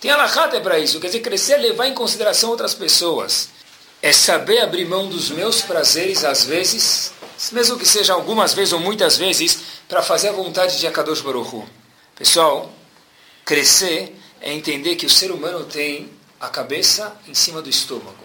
Tem 0.00 0.10
alahá 0.10 0.44
até 0.44 0.58
para 0.58 0.78
isso. 0.78 0.98
Quer 0.98 1.08
dizer, 1.08 1.20
crescer 1.20 1.54
é 1.54 1.58
levar 1.58 1.86
em 1.86 1.94
consideração 1.94 2.50
outras 2.50 2.74
pessoas. 2.74 3.50
É 4.00 4.12
saber 4.12 4.60
abrir 4.60 4.86
mão 4.86 5.08
dos 5.08 5.30
meus 5.30 5.60
prazeres, 5.60 6.24
às 6.24 6.44
vezes, 6.44 7.12
mesmo 7.52 7.78
que 7.78 7.86
seja 7.86 8.12
algumas 8.12 8.52
vezes 8.54 8.72
ou 8.72 8.80
muitas 8.80 9.16
vezes, 9.16 9.58
para 9.88 10.02
fazer 10.02 10.30
a 10.30 10.32
vontade 10.32 10.78
de 10.78 10.86
Akadosh 10.86 11.20
Baruch 11.20 11.64
Pessoal, 12.16 12.72
crescer 13.44 14.16
é 14.40 14.52
entender 14.52 14.96
que 14.96 15.06
o 15.06 15.10
ser 15.10 15.30
humano 15.30 15.64
tem 15.64 16.10
a 16.40 16.48
cabeça 16.48 17.16
em 17.28 17.34
cima 17.34 17.62
do 17.62 17.70
estômago. 17.70 18.21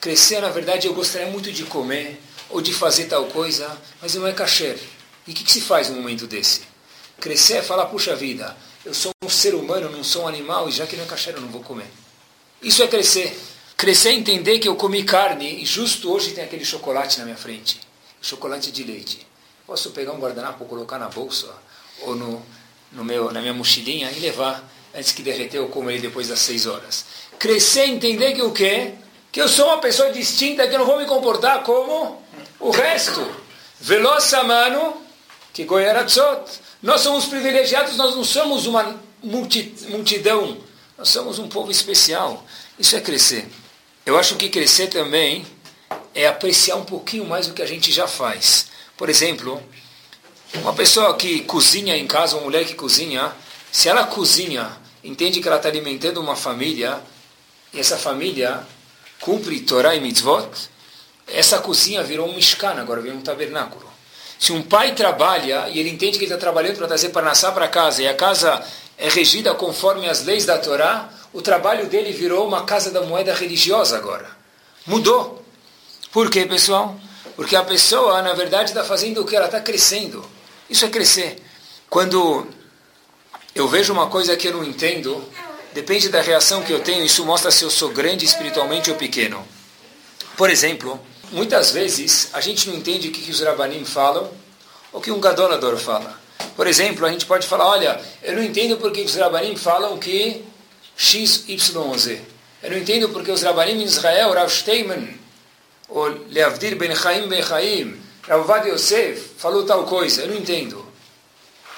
Crescer, 0.00 0.40
na 0.40 0.48
verdade, 0.48 0.86
eu 0.86 0.94
gostaria 0.94 1.28
muito 1.28 1.52
de 1.52 1.64
comer 1.64 2.18
ou 2.48 2.62
de 2.62 2.72
fazer 2.72 3.04
tal 3.04 3.26
coisa, 3.26 3.76
mas 4.00 4.14
não 4.14 4.26
é 4.26 4.32
kasher. 4.32 4.78
E 5.26 5.32
o 5.32 5.34
que, 5.34 5.44
que 5.44 5.52
se 5.52 5.60
faz 5.60 5.90
num 5.90 5.96
momento 5.96 6.26
desse? 6.26 6.62
Crescer 7.20 7.58
é 7.58 7.62
falar, 7.62 7.86
puxa 7.86 8.16
vida, 8.16 8.56
eu 8.82 8.94
sou 8.94 9.12
um 9.22 9.28
ser 9.28 9.54
humano, 9.54 9.90
não 9.90 10.02
sou 10.02 10.22
um 10.22 10.28
animal, 10.28 10.68
e 10.68 10.72
já 10.72 10.86
que 10.86 10.96
não 10.96 11.04
é 11.04 11.06
kasher 11.06 11.34
eu 11.34 11.42
não 11.42 11.48
vou 11.48 11.62
comer. 11.62 11.86
Isso 12.62 12.82
é 12.82 12.88
crescer. 12.88 13.38
Crescer 13.76 14.12
e 14.12 14.16
entender 14.16 14.58
que 14.58 14.68
eu 14.68 14.74
comi 14.74 15.04
carne 15.04 15.62
e 15.62 15.66
justo 15.66 16.10
hoje 16.10 16.32
tem 16.32 16.44
aquele 16.44 16.64
chocolate 16.64 17.18
na 17.18 17.24
minha 17.24 17.36
frente. 17.36 17.80
Chocolate 18.22 18.72
de 18.72 18.84
leite. 18.84 19.26
Posso 19.66 19.90
pegar 19.90 20.12
um 20.12 20.18
guardanapo, 20.18 20.64
colocar 20.64 20.98
na 20.98 21.08
bolsa 21.08 21.54
ou 22.02 22.14
no, 22.14 22.42
no 22.92 23.04
meu, 23.04 23.30
na 23.30 23.40
minha 23.40 23.54
mochilinha 23.54 24.10
e 24.10 24.18
levar 24.18 24.66
antes 24.94 25.12
que 25.12 25.22
derreter 25.22 25.58
eu 25.58 25.68
como 25.68 25.90
ele 25.90 26.00
depois 26.00 26.28
das 26.28 26.40
seis 26.40 26.66
horas. 26.66 27.04
Crescer 27.38 27.86
e 27.86 27.90
entender 27.90 28.34
que 28.34 28.42
o 28.42 28.50
quê? 28.50 28.94
Que 29.32 29.40
eu 29.40 29.48
sou 29.48 29.66
uma 29.66 29.78
pessoa 29.78 30.10
distinta, 30.10 30.66
que 30.66 30.74
eu 30.74 30.78
não 30.80 30.86
vou 30.86 30.98
me 30.98 31.06
comportar 31.06 31.62
como 31.62 32.20
o 32.58 32.70
resto. 32.70 33.24
Veloz 33.80 34.30
mano 34.44 35.02
que 35.52 35.64
goyaratzot. 35.64 36.60
Nós 36.82 37.02
somos 37.02 37.26
privilegiados, 37.26 37.96
nós 37.96 38.14
não 38.16 38.24
somos 38.24 38.66
uma 38.66 38.98
multidão. 39.22 40.58
Nós 40.96 41.08
somos 41.08 41.38
um 41.38 41.48
povo 41.48 41.70
especial. 41.70 42.44
Isso 42.78 42.96
é 42.96 43.00
crescer. 43.00 43.48
Eu 44.04 44.18
acho 44.18 44.36
que 44.36 44.48
crescer 44.48 44.88
também 44.88 45.46
é 46.14 46.26
apreciar 46.26 46.76
um 46.76 46.84
pouquinho 46.84 47.24
mais 47.24 47.46
o 47.46 47.52
que 47.52 47.62
a 47.62 47.66
gente 47.66 47.92
já 47.92 48.08
faz. 48.08 48.66
Por 48.96 49.08
exemplo, 49.08 49.62
uma 50.56 50.72
pessoa 50.72 51.16
que 51.16 51.40
cozinha 51.40 51.96
em 51.96 52.06
casa, 52.06 52.36
uma 52.36 52.44
mulher 52.44 52.64
que 52.64 52.74
cozinha, 52.74 53.32
se 53.70 53.88
ela 53.88 54.04
cozinha, 54.04 54.76
entende 55.04 55.40
que 55.40 55.46
ela 55.46 55.56
está 55.56 55.68
alimentando 55.68 56.20
uma 56.20 56.34
família, 56.34 57.00
e 57.72 57.78
essa 57.78 57.96
família 57.96 58.66
cumpre 59.20 59.60
Torah 59.60 59.94
e 59.94 60.00
mitzvot, 60.00 60.48
essa 61.26 61.58
cozinha 61.60 62.02
virou 62.02 62.28
um 62.28 62.34
mishkan, 62.34 62.74
agora 62.80 63.00
virou 63.00 63.18
um 63.18 63.22
tabernáculo. 63.22 63.88
Se 64.38 64.52
um 64.52 64.62
pai 64.62 64.94
trabalha 64.94 65.68
e 65.68 65.78
ele 65.78 65.90
entende 65.90 66.18
que 66.18 66.24
ele 66.24 66.32
está 66.32 66.38
trabalhando 66.38 66.78
para 66.78 66.88
trazer 66.88 67.10
parnassá 67.10 67.52
para 67.52 67.68
casa, 67.68 68.02
e 68.02 68.08
a 68.08 68.14
casa 68.14 68.64
é 68.96 69.08
regida 69.08 69.54
conforme 69.54 70.08
as 70.08 70.24
leis 70.24 70.46
da 70.46 70.58
Torá, 70.58 71.10
o 71.32 71.42
trabalho 71.42 71.86
dele 71.86 72.12
virou 72.12 72.46
uma 72.46 72.64
casa 72.64 72.90
da 72.90 73.02
moeda 73.02 73.34
religiosa 73.34 73.96
agora. 73.96 74.28
Mudou. 74.86 75.44
Por 76.10 76.30
quê, 76.30 76.46
pessoal? 76.46 76.98
Porque 77.36 77.54
a 77.54 77.62
pessoa, 77.62 78.20
na 78.22 78.32
verdade, 78.32 78.70
está 78.70 78.82
fazendo 78.82 79.20
o 79.20 79.24
que 79.24 79.36
ela 79.36 79.46
está 79.46 79.60
crescendo. 79.60 80.24
Isso 80.68 80.84
é 80.84 80.88
crescer. 80.88 81.40
Quando 81.88 82.46
eu 83.54 83.68
vejo 83.68 83.92
uma 83.92 84.08
coisa 84.08 84.36
que 84.36 84.48
eu 84.48 84.52
não 84.54 84.64
entendo, 84.64 85.22
depende 85.72 86.08
da 86.08 86.20
reação 86.20 86.62
que 86.62 86.72
eu 86.72 86.80
tenho, 86.80 87.04
isso 87.04 87.24
mostra 87.24 87.50
se 87.50 87.64
eu 87.64 87.70
sou 87.70 87.90
grande 87.90 88.24
espiritualmente 88.24 88.90
ou 88.90 88.96
pequeno. 88.96 89.46
Por 90.36 90.50
exemplo, 90.50 91.00
muitas 91.32 91.70
vezes 91.70 92.30
a 92.32 92.40
gente 92.40 92.68
não 92.68 92.76
entende 92.76 93.08
o 93.08 93.12
que, 93.12 93.20
que 93.20 93.30
os 93.30 93.40
rabanim 93.40 93.84
falam 93.84 94.30
ou 94.92 95.00
o 95.00 95.02
que 95.02 95.10
um 95.10 95.20
gadolador 95.20 95.76
fala. 95.76 96.18
Por 96.56 96.66
exemplo, 96.66 97.06
a 97.06 97.10
gente 97.10 97.26
pode 97.26 97.46
falar, 97.46 97.66
olha, 97.66 98.00
eu 98.22 98.34
não 98.34 98.42
entendo 98.42 98.76
porque 98.76 99.02
os 99.02 99.14
rabanim 99.14 99.56
falam 99.56 99.98
que 99.98 100.44
X, 100.96 101.44
Y, 101.48 101.98
Z. 101.98 102.20
Eu 102.62 102.70
não 102.70 102.78
entendo 102.78 103.08
porque 103.08 103.30
os 103.30 103.42
rabanim 103.42 103.80
em 103.80 103.84
Israel, 103.84 104.32
Rav 104.32 104.50
Steinman, 104.50 105.18
ou 105.88 106.08
Leavdir 106.30 106.76
Ben 106.76 106.94
Chaim 106.94 107.28
Ben 107.28 107.42
Chaim, 107.42 107.98
Rav 108.22 108.68
Yosef, 108.68 109.32
falou 109.38 109.64
tal 109.64 109.84
coisa. 109.84 110.22
Eu 110.22 110.28
não 110.28 110.36
entendo. 110.36 110.86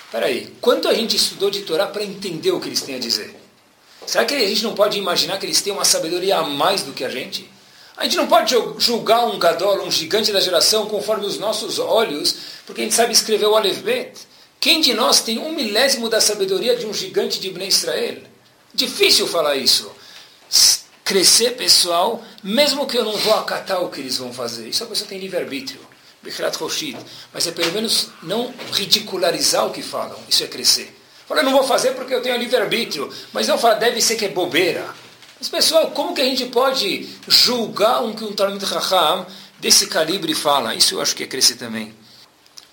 Espera 0.04 0.26
aí, 0.26 0.54
quanto 0.60 0.88
a 0.88 0.94
gente 0.94 1.16
estudou 1.16 1.50
de 1.50 1.62
Torá 1.62 1.86
para 1.86 2.02
entender 2.02 2.50
o 2.50 2.60
que 2.60 2.68
eles 2.68 2.82
têm 2.82 2.96
a 2.96 2.98
dizer? 2.98 3.41
Será 4.06 4.24
que 4.24 4.34
a 4.34 4.48
gente 4.48 4.62
não 4.62 4.74
pode 4.74 4.98
imaginar 4.98 5.38
que 5.38 5.46
eles 5.46 5.60
têm 5.62 5.72
uma 5.72 5.84
sabedoria 5.84 6.38
a 6.38 6.42
mais 6.42 6.82
do 6.82 6.92
que 6.92 7.04
a 7.04 7.08
gente? 7.08 7.48
A 7.96 8.04
gente 8.04 8.16
não 8.16 8.26
pode 8.26 8.54
julgar 8.78 9.26
um 9.26 9.38
gadol, 9.38 9.84
um 9.84 9.90
gigante 9.90 10.32
da 10.32 10.40
geração, 10.40 10.86
conforme 10.86 11.26
os 11.26 11.38
nossos 11.38 11.78
olhos, 11.78 12.36
porque 12.66 12.80
a 12.80 12.84
gente 12.84 12.94
sabe 12.94 13.12
escrever 13.12 13.46
o 13.46 13.54
Aleph 13.54 13.78
Bet. 13.78 14.12
Quem 14.58 14.80
de 14.80 14.94
nós 14.94 15.20
tem 15.20 15.38
um 15.38 15.52
milésimo 15.52 16.08
da 16.08 16.20
sabedoria 16.20 16.76
de 16.76 16.86
um 16.86 16.94
gigante 16.94 17.40
de 17.40 17.48
Ibn 17.48 17.66
Israel? 17.66 18.22
Difícil 18.72 19.26
falar 19.26 19.56
isso. 19.56 19.90
Crescer, 21.04 21.56
pessoal, 21.56 22.24
mesmo 22.42 22.86
que 22.86 22.96
eu 22.96 23.04
não 23.04 23.16
vou 23.16 23.34
acatar 23.34 23.82
o 23.82 23.90
que 23.90 24.00
eles 24.00 24.16
vão 24.16 24.32
fazer. 24.32 24.68
Isso 24.68 24.84
a 24.84 24.86
pessoa 24.86 25.08
tem 25.08 25.18
livre-arbítrio. 25.18 25.80
Mas 27.34 27.46
é 27.46 27.50
pelo 27.50 27.72
menos 27.72 28.08
não 28.22 28.54
ridicularizar 28.72 29.66
o 29.66 29.72
que 29.72 29.82
falam. 29.82 30.16
Isso 30.28 30.44
é 30.44 30.46
crescer. 30.46 30.96
Eu 31.28 31.42
não 31.42 31.52
vou 31.52 31.64
fazer 31.64 31.92
porque 31.92 32.14
eu 32.14 32.20
tenho 32.20 32.36
livre-arbítrio. 32.36 33.10
Mas 33.32 33.48
não 33.48 33.58
fala, 33.58 33.74
deve 33.76 34.00
ser 34.02 34.16
que 34.16 34.26
é 34.26 34.28
bobeira. 34.28 34.86
Mas, 35.38 35.48
pessoal, 35.48 35.90
como 35.90 36.14
que 36.14 36.20
a 36.20 36.24
gente 36.24 36.44
pode 36.46 37.08
julgar 37.26 38.02
um 38.02 38.12
que 38.12 38.24
um 38.24 38.32
Talmud 38.32 38.64
Raham 38.64 39.26
desse 39.58 39.86
calibre 39.86 40.34
fala? 40.34 40.74
Isso 40.74 40.94
eu 40.94 41.00
acho 41.00 41.16
que 41.16 41.24
é 41.24 41.26
crescer 41.26 41.56
também 41.56 41.94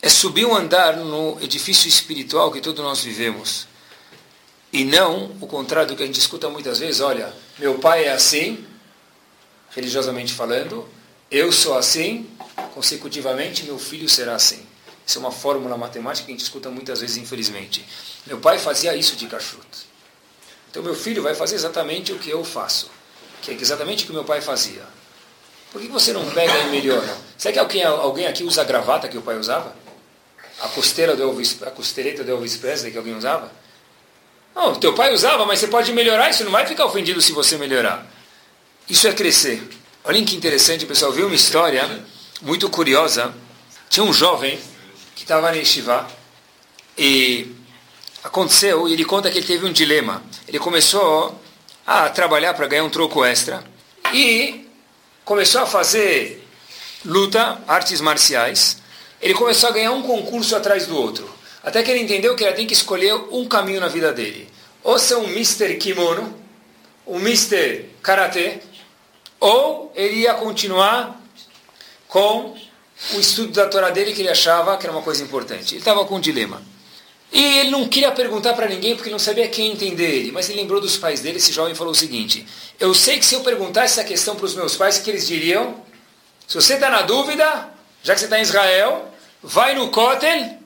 é 0.02 0.10
subir 0.10 0.46
um 0.46 0.56
andar 0.56 0.96
no 0.98 1.38
edifício 1.42 1.88
espiritual 1.88 2.52
que 2.52 2.62
todos 2.62 2.84
nós 2.84 3.04
vivemos. 3.04 3.68
E 4.72 4.86
não 4.86 5.36
o 5.42 5.48
contrário 5.48 5.90
do 5.90 5.96
que 5.96 6.04
a 6.04 6.06
gente 6.06 6.20
escuta 6.20 6.50
muitas 6.50 6.80
vezes, 6.80 7.02
olha, 7.02 7.34
meu 7.58 7.80
pai 7.80 8.06
é 8.06 8.12
assim, 8.12 8.66
religiosamente 9.72 10.34
falando, 10.34 10.88
eu 11.30 11.52
sou 11.52 11.78
assim, 11.78 12.30
consecutivamente 12.74 13.64
meu 13.64 13.78
filho 13.78 14.08
será 14.08 14.36
assim. 14.36 14.66
Isso 15.10 15.18
é 15.18 15.22
uma 15.22 15.32
fórmula 15.32 15.76
matemática 15.76 16.28
que 16.28 16.32
a 16.32 16.36
gente 16.36 16.44
escuta 16.44 16.70
muitas 16.70 17.02
vezes, 17.02 17.18
infelizmente. 17.18 17.84
Meu 18.28 18.38
pai 18.38 18.60
fazia 18.60 18.96
isso 18.96 19.16
de 19.16 19.26
cachuto. 19.26 19.80
Então 20.70 20.84
meu 20.84 20.94
filho 20.94 21.24
vai 21.24 21.34
fazer 21.34 21.56
exatamente 21.56 22.14
o 22.14 22.20
que 22.20 22.30
eu 22.30 22.46
faço, 22.46 22.92
que 23.42 23.50
é 23.50 23.56
exatamente 23.56 24.04
o 24.04 24.08
que 24.08 24.14
meu 24.14 24.24
pai 24.24 24.40
fazia. 24.40 24.84
Por 25.72 25.82
que 25.82 25.88
você 25.88 26.14
não 26.14 26.30
pega 26.30 26.56
e 26.60 26.70
melhora? 26.70 27.18
Será 27.40 27.54
que 27.54 27.58
alguém, 27.58 27.84
alguém 27.84 28.28
aqui 28.28 28.44
usa 28.44 28.62
a 28.62 28.64
gravata 28.64 29.08
que 29.08 29.18
o 29.18 29.22
pai 29.24 29.40
usava? 29.40 29.76
a 30.62 30.68
costeira 30.68 31.16
do 31.16 31.24
Elvis, 31.24 31.58
a 31.64 31.72
costeleta 31.72 32.24
do 32.24 32.30
Elvis 32.30 32.58
Presley 32.58 32.92
que 32.92 32.98
alguém 33.00 33.16
usava? 33.16 33.52
Não, 34.56 34.76
teu 34.76 34.94
pai 34.94 35.12
usava, 35.12 35.44
mas 35.44 35.58
você 35.58 35.68
pode 35.68 35.92
melhorar, 35.92 36.30
isso 36.30 36.44
não 36.44 36.52
vai 36.52 36.68
ficar 36.68 36.86
ofendido 36.86 37.20
se 37.20 37.32
você 37.32 37.58
melhorar. 37.58 38.06
Isso 38.88 39.08
é 39.08 39.14
crescer. 39.14 39.68
Olhem 40.04 40.24
que 40.24 40.36
interessante, 40.36 40.86
pessoal. 40.86 41.12
Viu 41.12 41.26
uma 41.28 41.36
história 41.36 42.04
muito 42.42 42.70
curiosa. 42.70 43.34
Tinha 43.90 44.04
um 44.04 44.14
jovem 44.14 44.60
que 45.20 45.26
estava 45.26 45.52
na 45.52 45.58
Yeshiva 45.58 46.08
e 46.98 47.54
aconteceu, 48.24 48.88
e 48.88 48.94
ele 48.94 49.04
conta 49.04 49.30
que 49.30 49.38
ele 49.38 49.46
teve 49.46 49.66
um 49.66 49.72
dilema. 49.72 50.24
Ele 50.48 50.58
começou 50.58 51.38
a 51.86 52.08
trabalhar 52.08 52.54
para 52.54 52.68
ganhar 52.68 52.86
um 52.86 52.90
troco 52.90 53.26
extra 53.26 53.62
e 54.14 54.66
começou 55.26 55.62
a 55.62 55.66
fazer 55.66 56.48
luta, 57.04 57.62
artes 57.68 58.00
marciais, 58.00 58.78
ele 59.22 59.34
começou 59.34 59.70
a 59.70 59.74
ganhar 59.74 59.92
um 59.92 60.02
concurso 60.02 60.56
atrás 60.56 60.88
do 60.88 60.96
outro. 60.96 61.30
Até 61.62 61.84
que 61.84 61.92
ele 61.92 62.00
entendeu 62.00 62.34
que 62.34 62.46
ele 62.46 62.54
tem 62.54 62.66
que 62.66 62.74
escolher 62.74 63.14
um 63.14 63.46
caminho 63.46 63.82
na 63.82 63.90
vida 63.90 64.14
dele. 64.14 64.48
Ou 64.82 64.98
ser 64.98 65.16
um 65.16 65.26
Mr. 65.26 65.76
Kimono, 65.76 66.34
um 67.06 67.20
Mr. 67.20 67.90
Karate, 68.02 68.62
ou 69.38 69.92
ele 69.94 70.22
ia 70.22 70.34
continuar 70.36 71.22
com 72.08 72.56
o 73.14 73.20
estudo 73.20 73.54
da 73.54 73.68
Torá 73.68 73.90
dele 73.90 74.14
que 74.14 74.22
ele 74.22 74.30
achava 74.30 74.78
que 74.78 74.86
era 74.86 74.96
uma 74.96 75.02
coisa 75.02 75.24
importante. 75.24 75.74
Ele 75.74 75.82
estava 75.82 76.06
com 76.06 76.16
um 76.16 76.20
dilema. 76.20 76.62
E 77.32 77.60
ele 77.60 77.70
não 77.70 77.88
queria 77.88 78.12
perguntar 78.12 78.54
para 78.54 78.68
ninguém 78.68 78.96
porque 78.96 79.10
não 79.10 79.20
sabia 79.20 79.48
quem 79.48 79.72
entender 79.72 80.10
ele. 80.10 80.32
Mas 80.32 80.50
ele 80.50 80.62
lembrou 80.62 80.82
dos 80.82 80.98
pais 80.98 81.22
dele. 81.22 81.38
Esse 81.38 81.52
jovem 81.52 81.76
falou 81.76 81.94
o 81.94 81.96
seguinte: 81.96 82.46
Eu 82.80 82.94
sei 82.94 83.20
que 83.20 83.26
se 83.26 83.36
eu 83.36 83.42
perguntar 83.42 83.84
essa 83.84 84.04
questão 84.04 84.36
para 84.36 84.46
os 84.46 84.56
meus 84.56 84.76
pais, 84.76 84.98
o 84.98 85.04
que 85.04 85.10
eles 85.10 85.28
diriam? 85.28 85.76
Se 86.48 86.56
você 86.56 86.74
está 86.74 86.90
na 86.90 87.04
dúvida, 87.04 87.70
já 88.02 88.14
que 88.14 88.20
você 88.20 88.26
está 88.26 88.40
em 88.40 88.42
Israel, 88.42 89.14
vai 89.42 89.76
no 89.76 89.90
Kotel 89.90 90.58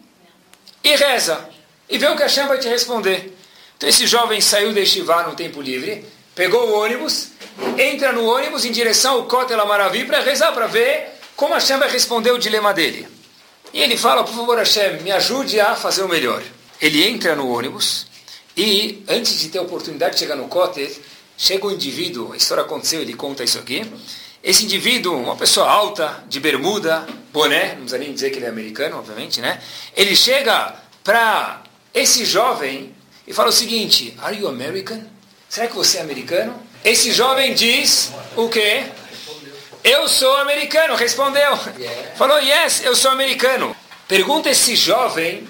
e 0.84 0.96
reza. 0.96 1.50
E 1.90 1.98
vê 1.98 2.08
o 2.08 2.16
que 2.16 2.24
Hashem 2.24 2.48
vai 2.48 2.58
te 2.58 2.68
responder. 2.70 3.38
Então 3.78 3.90
esse 3.90 4.08
jovem 4.08 4.40
saiu 4.40 4.72
de 4.72 4.80
Estivá 4.80 5.24
no 5.24 5.36
tempo 5.36 5.62
livre, 5.62 6.06
pegou 6.34 6.70
o 6.70 6.80
ônibus, 6.80 7.28
entra 7.78 8.14
no 8.14 8.26
ônibus 8.26 8.64
em 8.64 8.72
direção 8.72 9.16
ao 9.16 9.26
Kotel 9.26 9.60
Amaravi 9.60 10.06
para 10.06 10.22
rezar, 10.22 10.54
para 10.54 10.68
ver 10.68 11.13
como 11.44 11.56
Hashem 11.56 11.78
vai 11.78 11.92
responder 11.92 12.32
o 12.32 12.38
dilema 12.38 12.74
dele. 12.74 13.06
E 13.74 13.82
ele 13.82 13.98
fala, 13.98 14.24
por 14.24 14.34
favor 14.34 14.58
Hashem, 14.58 15.02
me 15.02 15.12
ajude 15.12 15.60
a 15.60 15.76
fazer 15.76 16.02
o 16.02 16.08
melhor. 16.08 16.42
Ele 16.80 17.06
entra 17.06 17.36
no 17.36 17.54
ônibus 17.54 18.08
e, 18.56 19.04
antes 19.10 19.42
de 19.42 19.50
ter 19.50 19.58
a 19.58 19.62
oportunidade 19.62 20.14
de 20.14 20.22
chegar 20.22 20.38
no 20.38 20.48
Kotel, 20.48 20.90
chega 21.38 21.68
um 21.68 21.72
indivíduo, 21.72 22.32
a 22.32 22.38
história 22.38 22.64
aconteceu, 22.64 23.02
ele 23.02 23.14
conta 23.14 23.44
isso 23.44 23.60
aqui, 23.60 23.86
esse 24.42 24.64
indivíduo, 24.64 25.18
uma 25.18 25.36
pessoa 25.36 25.70
alta, 25.70 26.24
de 26.30 26.40
bermuda, 26.40 27.06
boné, 27.34 27.72
não 27.72 27.82
precisa 27.82 27.98
nem 27.98 28.14
dizer 28.14 28.30
que 28.30 28.38
ele 28.38 28.46
é 28.46 28.50
americano, 28.50 28.98
obviamente, 28.98 29.42
né? 29.42 29.62
Ele 29.98 30.16
chega 30.16 30.76
para 31.04 31.62
esse 31.94 32.24
jovem 32.24 32.96
e 33.28 33.34
fala 33.34 33.50
o 33.50 33.54
seguinte: 33.54 34.18
Are 34.22 34.34
you 34.34 34.48
American? 34.48 35.04
Será 35.50 35.68
que 35.68 35.76
você 35.76 35.98
é 35.98 36.02
americano? 36.02 36.56
Esse 36.86 37.12
jovem 37.12 37.54
diz 37.54 38.14
o 38.38 38.48
quê? 38.48 38.86
Eu 39.84 40.08
sou 40.08 40.36
americano, 40.38 40.96
respondeu. 40.96 41.58
Falou, 42.16 42.40
yes, 42.40 42.84
eu 42.84 42.96
sou 42.96 43.12
americano. 43.12 43.76
Pergunta 44.08 44.50
esse 44.50 44.76
jovem, 44.76 45.48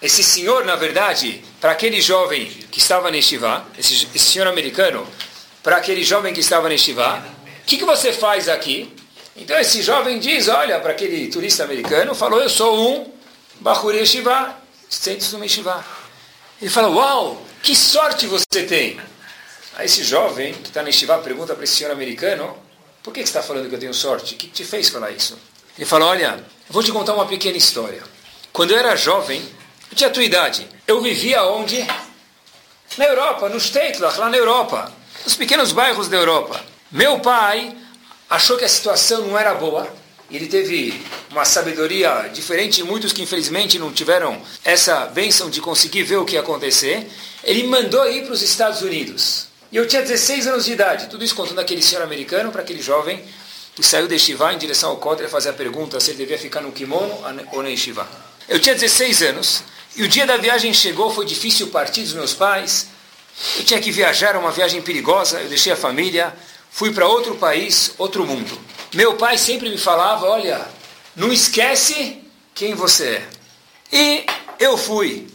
esse 0.00 0.22
senhor, 0.24 0.64
na 0.64 0.76
verdade, 0.76 1.44
para 1.60 1.72
aquele 1.72 2.00
jovem 2.00 2.46
que 2.46 2.78
estava 2.78 3.10
neste 3.10 3.36
vá, 3.36 3.64
esse, 3.78 4.08
esse 4.14 4.32
senhor 4.32 4.48
americano, 4.48 5.06
para 5.62 5.76
aquele 5.76 6.02
jovem 6.02 6.32
que 6.32 6.40
estava 6.40 6.68
neste 6.68 6.92
vá, 6.92 7.22
que, 7.68 7.76
que 7.76 7.84
você 7.84 8.14
faz 8.14 8.48
aqui? 8.48 8.90
Então 9.36 9.58
esse 9.60 9.82
jovem 9.82 10.18
diz, 10.18 10.48
olha, 10.48 10.80
para 10.80 10.92
aquele 10.92 11.28
turista 11.28 11.64
americano, 11.64 12.14
falou, 12.14 12.40
eu 12.40 12.48
sou 12.48 12.80
um 12.80 13.12
Bahur 13.60 13.94
Yeshiva, 13.94 14.56
centro 14.88 15.28
do 15.36 15.44
Yeshiva. 15.44 15.84
Ele 16.62 16.70
fala, 16.70 16.88
uau, 16.88 17.42
que 17.62 17.76
sorte 17.76 18.26
você 18.26 18.62
tem. 18.66 18.98
Aí 19.76 19.84
esse 19.84 20.02
jovem 20.02 20.54
que 20.54 20.68
está 20.68 20.82
na 20.82 20.88
Estivá 20.88 21.18
pergunta 21.18 21.54
para 21.54 21.62
esse 21.62 21.76
senhor 21.76 21.92
americano, 21.92 22.56
por 23.02 23.12
que, 23.12 23.20
você 23.20 23.26
está 23.26 23.42
falando 23.42 23.68
que 23.68 23.74
eu 23.74 23.80
tenho 23.80 23.94
sorte? 23.94 24.34
O 24.34 24.36
que 24.36 24.48
te 24.48 24.64
fez 24.64 24.88
falar 24.88 25.10
isso? 25.10 25.38
Ele 25.76 25.86
fala, 25.86 26.06
olha, 26.06 26.44
vou 26.68 26.82
te 26.82 26.92
contar 26.92 27.14
uma 27.14 27.26
pequena 27.26 27.56
história. 27.56 28.02
Quando 28.52 28.72
eu 28.72 28.78
era 28.78 28.96
jovem, 28.96 29.40
eu 29.90 29.96
tinha 29.96 30.10
a 30.10 30.12
tua 30.12 30.24
idade, 30.24 30.66
eu 30.86 31.00
vivia 31.00 31.42
onde? 31.44 31.86
Na 32.96 33.04
Europa, 33.04 33.48
no 33.48 33.60
Steitlach, 33.60 34.18
lá 34.18 34.28
na 34.28 34.36
Europa, 34.36 34.92
nos 35.24 35.34
pequenos 35.34 35.72
bairros 35.72 36.08
da 36.08 36.16
Europa. 36.16 36.60
Meu 36.90 37.20
pai 37.20 37.76
achou 38.28 38.56
que 38.56 38.64
a 38.64 38.68
situação 38.68 39.26
não 39.26 39.38
era 39.38 39.54
boa, 39.54 39.88
ele 40.30 40.46
teve 40.46 41.02
uma 41.30 41.44
sabedoria 41.44 42.30
diferente 42.32 42.76
de 42.76 42.84
muitos 42.84 43.12
que 43.12 43.22
infelizmente 43.22 43.78
não 43.78 43.90
tiveram 43.90 44.40
essa 44.62 45.06
bênção 45.06 45.48
de 45.48 45.60
conseguir 45.60 46.02
ver 46.02 46.16
o 46.16 46.24
que 46.24 46.34
ia 46.34 46.40
acontecer. 46.40 47.08
Ele 47.42 47.66
mandou 47.66 48.06
ir 48.10 48.24
para 48.24 48.34
os 48.34 48.42
Estados 48.42 48.82
Unidos. 48.82 49.47
E 49.70 49.76
eu 49.76 49.86
tinha 49.86 50.02
16 50.02 50.46
anos 50.46 50.64
de 50.64 50.72
idade. 50.72 51.08
Tudo 51.08 51.24
isso 51.24 51.34
contando 51.34 51.60
aquele 51.60 51.82
senhor 51.82 52.02
americano 52.02 52.50
para 52.50 52.62
aquele 52.62 52.82
jovem 52.82 53.22
que 53.74 53.82
saiu 53.82 54.08
de 54.08 54.18
Shiva 54.18 54.52
em 54.52 54.58
direção 54.58 54.90
ao 54.90 54.96
Kotre 54.96 55.28
fazer 55.28 55.50
a 55.50 55.52
pergunta 55.52 56.00
se 56.00 56.10
ele 56.10 56.18
devia 56.18 56.38
ficar 56.38 56.60
no 56.60 56.72
kimono 56.72 57.16
ou 57.52 57.62
na 57.62 57.76
Shiva. 57.76 58.08
Eu 58.48 58.58
tinha 58.58 58.74
16 58.74 59.22
anos 59.22 59.62
e 59.94 60.02
o 60.02 60.08
dia 60.08 60.26
da 60.26 60.36
viagem 60.36 60.72
chegou, 60.72 61.10
foi 61.10 61.26
difícil 61.26 61.68
partir 61.68 62.02
dos 62.02 62.14
meus 62.14 62.34
pais. 62.34 62.88
Eu 63.56 63.64
tinha 63.64 63.80
que 63.80 63.90
viajar, 63.92 64.36
uma 64.36 64.50
viagem 64.50 64.82
perigosa, 64.82 65.40
eu 65.40 65.48
deixei 65.48 65.72
a 65.72 65.76
família, 65.76 66.34
fui 66.70 66.92
para 66.92 67.06
outro 67.06 67.36
país, 67.36 67.92
outro 67.98 68.26
mundo. 68.26 68.58
Meu 68.94 69.14
pai 69.14 69.36
sempre 69.36 69.68
me 69.68 69.78
falava: 69.78 70.26
olha, 70.26 70.66
não 71.14 71.32
esquece 71.32 72.22
quem 72.54 72.74
você 72.74 73.04
é. 73.06 73.28
E 73.92 74.26
eu 74.58 74.76
fui. 74.76 75.28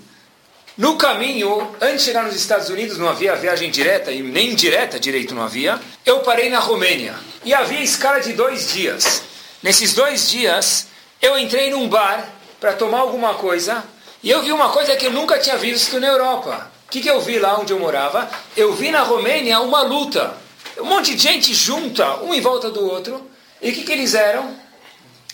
No 0.75 0.97
caminho, 0.97 1.75
antes 1.79 1.99
de 1.99 2.05
chegar 2.05 2.23
nos 2.23 2.35
Estados 2.35 2.67
Unidos, 2.67 2.97
não 2.97 3.07
havia 3.07 3.35
viagem 3.35 3.69
direta 3.69 4.11
e 4.11 4.23
nem 4.23 4.51
indireta 4.51 4.99
direito 4.99 5.35
não 5.35 5.43
havia. 5.43 5.79
Eu 6.03 6.21
parei 6.21 6.49
na 6.49 6.57
Romênia 6.57 7.13
e 7.45 7.53
havia 7.53 7.79
escala 7.79 8.19
de 8.19 8.33
dois 8.33 8.73
dias. 8.73 9.21
Nesses 9.61 9.93
dois 9.93 10.31
dias, 10.31 10.87
eu 11.21 11.37
entrei 11.37 11.69
num 11.69 11.87
bar 11.87 12.27
para 12.59 12.73
tomar 12.73 12.99
alguma 12.99 13.35
coisa 13.35 13.83
e 14.23 14.31
eu 14.31 14.41
vi 14.41 14.51
uma 14.51 14.69
coisa 14.69 14.95
que 14.95 15.05
eu 15.05 15.11
nunca 15.11 15.37
tinha 15.37 15.57
visto 15.57 15.99
na 15.99 16.07
Europa. 16.07 16.71
O 16.87 16.91
que, 16.91 17.01
que 17.01 17.09
eu 17.09 17.21
vi 17.21 17.37
lá 17.37 17.59
onde 17.59 17.71
eu 17.71 17.79
morava? 17.79 18.27
Eu 18.57 18.73
vi 18.73 18.89
na 18.89 19.03
Romênia 19.03 19.59
uma 19.59 19.83
luta. 19.83 20.35
Um 20.79 20.85
monte 20.85 21.13
de 21.13 21.21
gente 21.21 21.53
junta, 21.53 22.15
um 22.23 22.33
em 22.33 22.41
volta 22.41 22.71
do 22.71 22.83
outro, 22.83 23.29
e 23.61 23.69
o 23.69 23.73
que, 23.73 23.83
que 23.83 23.91
eles 23.91 24.15
eram? 24.15 24.55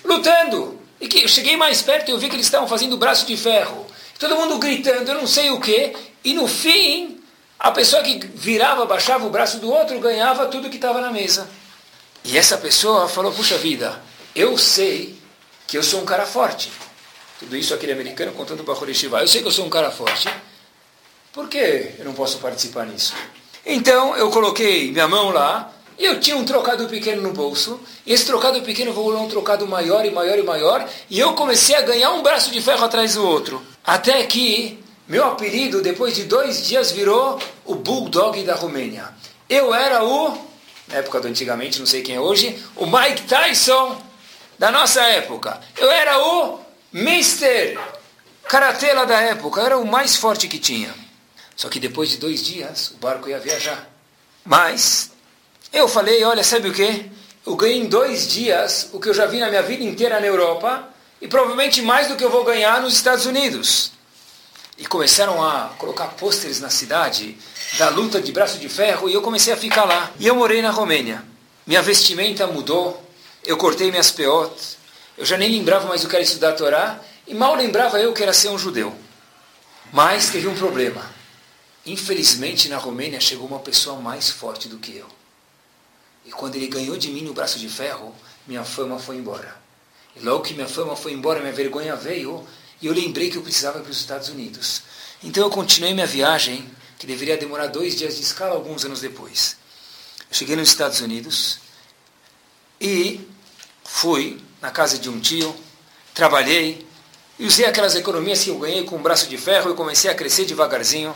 Lutando. 0.03 0.81
E 0.99 1.07
que 1.07 1.23
eu 1.23 1.29
cheguei 1.29 1.55
mais 1.55 1.81
perto 1.81 2.09
e 2.09 2.11
eu 2.11 2.17
vi 2.17 2.27
que 2.27 2.35
eles 2.35 2.45
estavam 2.45 2.67
fazendo 2.67 2.97
braço 2.97 3.25
de 3.25 3.37
ferro. 3.37 3.88
Todo 4.19 4.35
mundo 4.35 4.59
gritando, 4.59 5.09
eu 5.09 5.15
não 5.15 5.25
sei 5.25 5.49
o 5.49 5.61
que. 5.61 5.95
E 6.25 6.33
no 6.33 6.45
fim, 6.45 7.21
a 7.57 7.71
pessoa 7.71 8.03
que 8.03 8.19
virava, 8.35 8.85
baixava 8.85 9.25
o 9.25 9.29
braço 9.29 9.59
do 9.59 9.71
outro, 9.71 9.97
ganhava 9.99 10.47
tudo 10.47 10.69
que 10.69 10.75
estava 10.75 10.99
na 10.99 11.09
mesa. 11.09 11.49
E 12.25 12.37
essa 12.37 12.57
pessoa 12.57 13.07
falou, 13.07 13.31
puxa 13.31 13.57
vida, 13.57 14.03
eu 14.35 14.57
sei 14.57 15.17
que 15.65 15.77
eu 15.77 15.83
sou 15.83 16.01
um 16.01 16.05
cara 16.05 16.25
forte. 16.25 16.69
Tudo 17.39 17.55
isso 17.55 17.73
aquele 17.73 17.93
americano 17.93 18.33
contando 18.33 18.63
para 18.65 18.73
Horeshivá. 18.73 19.21
Eu 19.21 19.27
sei 19.27 19.41
que 19.41 19.47
eu 19.47 19.51
sou 19.51 19.65
um 19.65 19.69
cara 19.69 19.89
forte. 19.89 20.29
Por 21.31 21.47
que 21.47 21.93
eu 21.97 22.03
não 22.03 22.13
posso 22.13 22.39
participar 22.39 22.85
nisso? 22.85 23.13
Então 23.65 24.17
eu 24.17 24.29
coloquei 24.29 24.91
minha 24.91 25.07
mão 25.07 25.29
lá 25.29 25.71
e 25.99 26.05
eu 26.05 26.19
tinha 26.19 26.37
um 26.37 26.45
trocado 26.45 26.87
pequeno 26.87 27.21
no 27.21 27.33
bolso, 27.33 27.77
e 28.05 28.13
esse 28.13 28.25
trocado 28.25 28.61
pequeno 28.61 28.93
rolou 28.93 29.21
um 29.21 29.27
trocado 29.27 29.67
maior 29.67 30.05
e 30.05 30.09
maior 30.09 30.39
e 30.39 30.43
maior, 30.43 30.89
e 31.09 31.19
eu 31.19 31.33
comecei 31.33 31.75
a 31.75 31.81
ganhar 31.81 32.11
um 32.11 32.23
braço 32.23 32.49
de 32.51 32.61
ferro 32.61 32.85
atrás 32.85 33.15
do 33.15 33.27
outro. 33.27 33.61
Até 33.85 34.23
que 34.25 34.79
meu 35.09 35.25
apelido, 35.25 35.81
depois 35.81 36.15
de 36.15 36.23
dois 36.23 36.65
dias, 36.65 36.91
virou 36.91 37.37
o 37.65 37.75
Bulldog 37.75 38.41
da 38.43 38.55
Romênia. 38.55 39.09
Eu 39.49 39.73
era 39.73 40.03
o, 40.05 40.37
na 40.87 40.97
época 40.99 41.19
do 41.19 41.27
antigamente, 41.27 41.79
não 41.79 41.85
sei 41.85 42.01
quem 42.01 42.15
é 42.15 42.19
hoje, 42.19 42.63
o 42.75 42.85
Mike 42.85 43.23
Tyson 43.23 44.01
da 44.57 44.71
nossa 44.71 45.01
época. 45.01 45.59
Eu 45.77 45.91
era 45.91 46.17
o 46.17 46.59
Mister 46.93 47.77
Karatela 48.47 49.05
da 49.05 49.19
época, 49.19 49.59
eu 49.59 49.65
era 49.65 49.77
o 49.77 49.85
mais 49.85 50.15
forte 50.15 50.47
que 50.47 50.59
tinha. 50.59 50.93
Só 51.55 51.67
que 51.67 51.79
depois 51.79 52.09
de 52.09 52.17
dois 52.17 52.45
dias, 52.45 52.91
o 52.91 52.97
barco 52.97 53.27
ia 53.27 53.39
viajar. 53.39 53.89
Mas 54.45 55.11
eu 55.71 55.87
falei, 55.87 56.23
olha, 56.23 56.43
sabe 56.43 56.69
o 56.69 56.73
que? 56.73 57.09
Eu 57.45 57.55
ganhei 57.55 57.77
em 57.77 57.85
dois 57.85 58.27
dias 58.27 58.89
o 58.91 58.99
que 58.99 59.09
eu 59.09 59.13
já 59.13 59.25
vi 59.25 59.39
na 59.39 59.49
minha 59.49 59.61
vida 59.61 59.83
inteira 59.83 60.19
na 60.19 60.25
Europa 60.25 60.89
e 61.21 61.27
provavelmente 61.27 61.81
mais 61.81 62.07
do 62.07 62.15
que 62.15 62.23
eu 62.23 62.29
vou 62.29 62.43
ganhar 62.43 62.81
nos 62.81 62.93
Estados 62.93 63.25
Unidos. 63.25 63.91
E 64.77 64.85
começaram 64.85 65.43
a 65.43 65.73
colocar 65.77 66.07
pôsteres 66.09 66.59
na 66.59 66.69
cidade 66.69 67.37
da 67.77 67.89
luta 67.89 68.21
de 68.21 68.31
braço 68.31 68.57
de 68.57 68.69
ferro 68.69 69.09
e 69.09 69.13
eu 69.13 69.21
comecei 69.21 69.53
a 69.53 69.57
ficar 69.57 69.85
lá. 69.85 70.11
E 70.19 70.25
eu 70.25 70.35
morei 70.35 70.61
na 70.61 70.71
Romênia. 70.71 71.23
Minha 71.67 71.81
vestimenta 71.81 72.47
mudou, 72.47 73.03
eu 73.45 73.57
cortei 73.57 73.91
minhas 73.91 74.09
peotes, 74.09 74.77
eu 75.17 75.25
já 75.25 75.37
nem 75.37 75.51
lembrava 75.51 75.87
mais 75.87 76.03
o 76.03 76.07
que 76.07 76.15
era 76.15 76.23
estudar 76.23 76.49
a 76.49 76.53
Torá 76.53 76.99
e 77.27 77.33
mal 77.33 77.55
lembrava 77.55 77.99
eu 77.99 78.13
que 78.13 78.23
era 78.23 78.33
ser 78.33 78.49
um 78.49 78.57
judeu. 78.57 78.95
Mas 79.91 80.29
teve 80.29 80.47
um 80.47 80.55
problema. 80.55 81.05
Infelizmente 81.85 82.69
na 82.69 82.77
Romênia 82.77 83.19
chegou 83.19 83.47
uma 83.47 83.59
pessoa 83.59 83.99
mais 83.99 84.29
forte 84.29 84.67
do 84.67 84.77
que 84.77 84.95
eu. 84.95 85.18
E 86.25 86.31
quando 86.31 86.55
ele 86.55 86.67
ganhou 86.67 86.97
de 86.97 87.09
mim 87.09 87.21
no 87.21 87.33
braço 87.33 87.57
de 87.57 87.69
ferro, 87.69 88.13
minha 88.47 88.63
fama 88.63 88.99
foi 88.99 89.17
embora. 89.17 89.55
E 90.15 90.19
logo 90.19 90.43
que 90.43 90.53
minha 90.53 90.67
fama 90.67 90.95
foi 90.95 91.13
embora, 91.13 91.39
minha 91.39 91.53
vergonha 91.53 91.95
veio, 91.95 92.45
e 92.81 92.87
eu 92.87 92.93
lembrei 92.93 93.29
que 93.29 93.37
eu 93.37 93.41
precisava 93.41 93.79
ir 93.79 93.81
para 93.81 93.91
os 93.91 93.97
Estados 93.97 94.29
Unidos. 94.29 94.83
Então 95.23 95.43
eu 95.43 95.49
continuei 95.49 95.93
minha 95.93 96.07
viagem, 96.07 96.69
que 96.97 97.07
deveria 97.07 97.37
demorar 97.37 97.67
dois 97.67 97.95
dias 97.95 98.15
de 98.15 98.23
escala 98.23 98.55
alguns 98.55 98.83
anos 98.85 99.01
depois. 99.01 99.57
Eu 100.29 100.35
cheguei 100.35 100.55
nos 100.55 100.69
Estados 100.69 100.99
Unidos 101.01 101.59
e 102.79 103.21
fui 103.83 104.41
na 104.61 104.71
casa 104.71 104.97
de 104.97 105.09
um 105.09 105.19
tio, 105.19 105.55
trabalhei, 106.13 106.87
e 107.37 107.45
usei 107.45 107.65
aquelas 107.65 107.95
economias 107.95 108.43
que 108.43 108.49
eu 108.49 108.59
ganhei 108.59 108.83
com 108.83 108.97
um 108.97 109.01
braço 109.01 109.27
de 109.27 109.37
ferro 109.37 109.71
e 109.71 109.73
comecei 109.73 110.11
a 110.11 110.15
crescer 110.15 110.45
devagarzinho. 110.45 111.15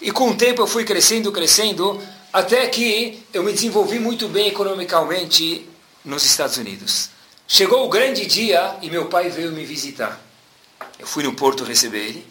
E 0.00 0.12
com 0.12 0.30
o 0.30 0.36
tempo 0.36 0.60
eu 0.60 0.66
fui 0.66 0.84
crescendo, 0.84 1.32
crescendo, 1.32 2.00
até 2.36 2.66
que 2.66 3.24
eu 3.32 3.42
me 3.42 3.50
desenvolvi 3.50 3.98
muito 3.98 4.28
bem 4.28 4.48
economicamente 4.48 5.66
nos 6.04 6.22
Estados 6.22 6.58
Unidos. 6.58 7.08
Chegou 7.48 7.86
o 7.86 7.88
grande 7.88 8.26
dia 8.26 8.76
e 8.82 8.90
meu 8.90 9.06
pai 9.06 9.30
veio 9.30 9.52
me 9.52 9.64
visitar. 9.64 10.20
Eu 10.98 11.06
fui 11.06 11.24
no 11.24 11.34
porto 11.34 11.64
receber 11.64 12.00
ele. 12.00 12.26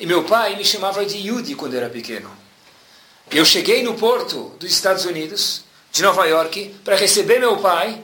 E 0.00 0.04
meu 0.04 0.24
pai 0.24 0.56
me 0.56 0.64
chamava 0.64 1.06
de 1.06 1.18
Yudi 1.18 1.54
quando 1.54 1.74
eu 1.74 1.80
era 1.80 1.88
pequeno. 1.88 2.28
Eu 3.30 3.44
cheguei 3.44 3.84
no 3.84 3.94
porto 3.94 4.52
dos 4.58 4.68
Estados 4.68 5.04
Unidos, 5.04 5.62
de 5.92 6.02
Nova 6.02 6.26
York, 6.26 6.74
para 6.82 6.96
receber 6.96 7.38
meu 7.38 7.58
pai. 7.58 8.02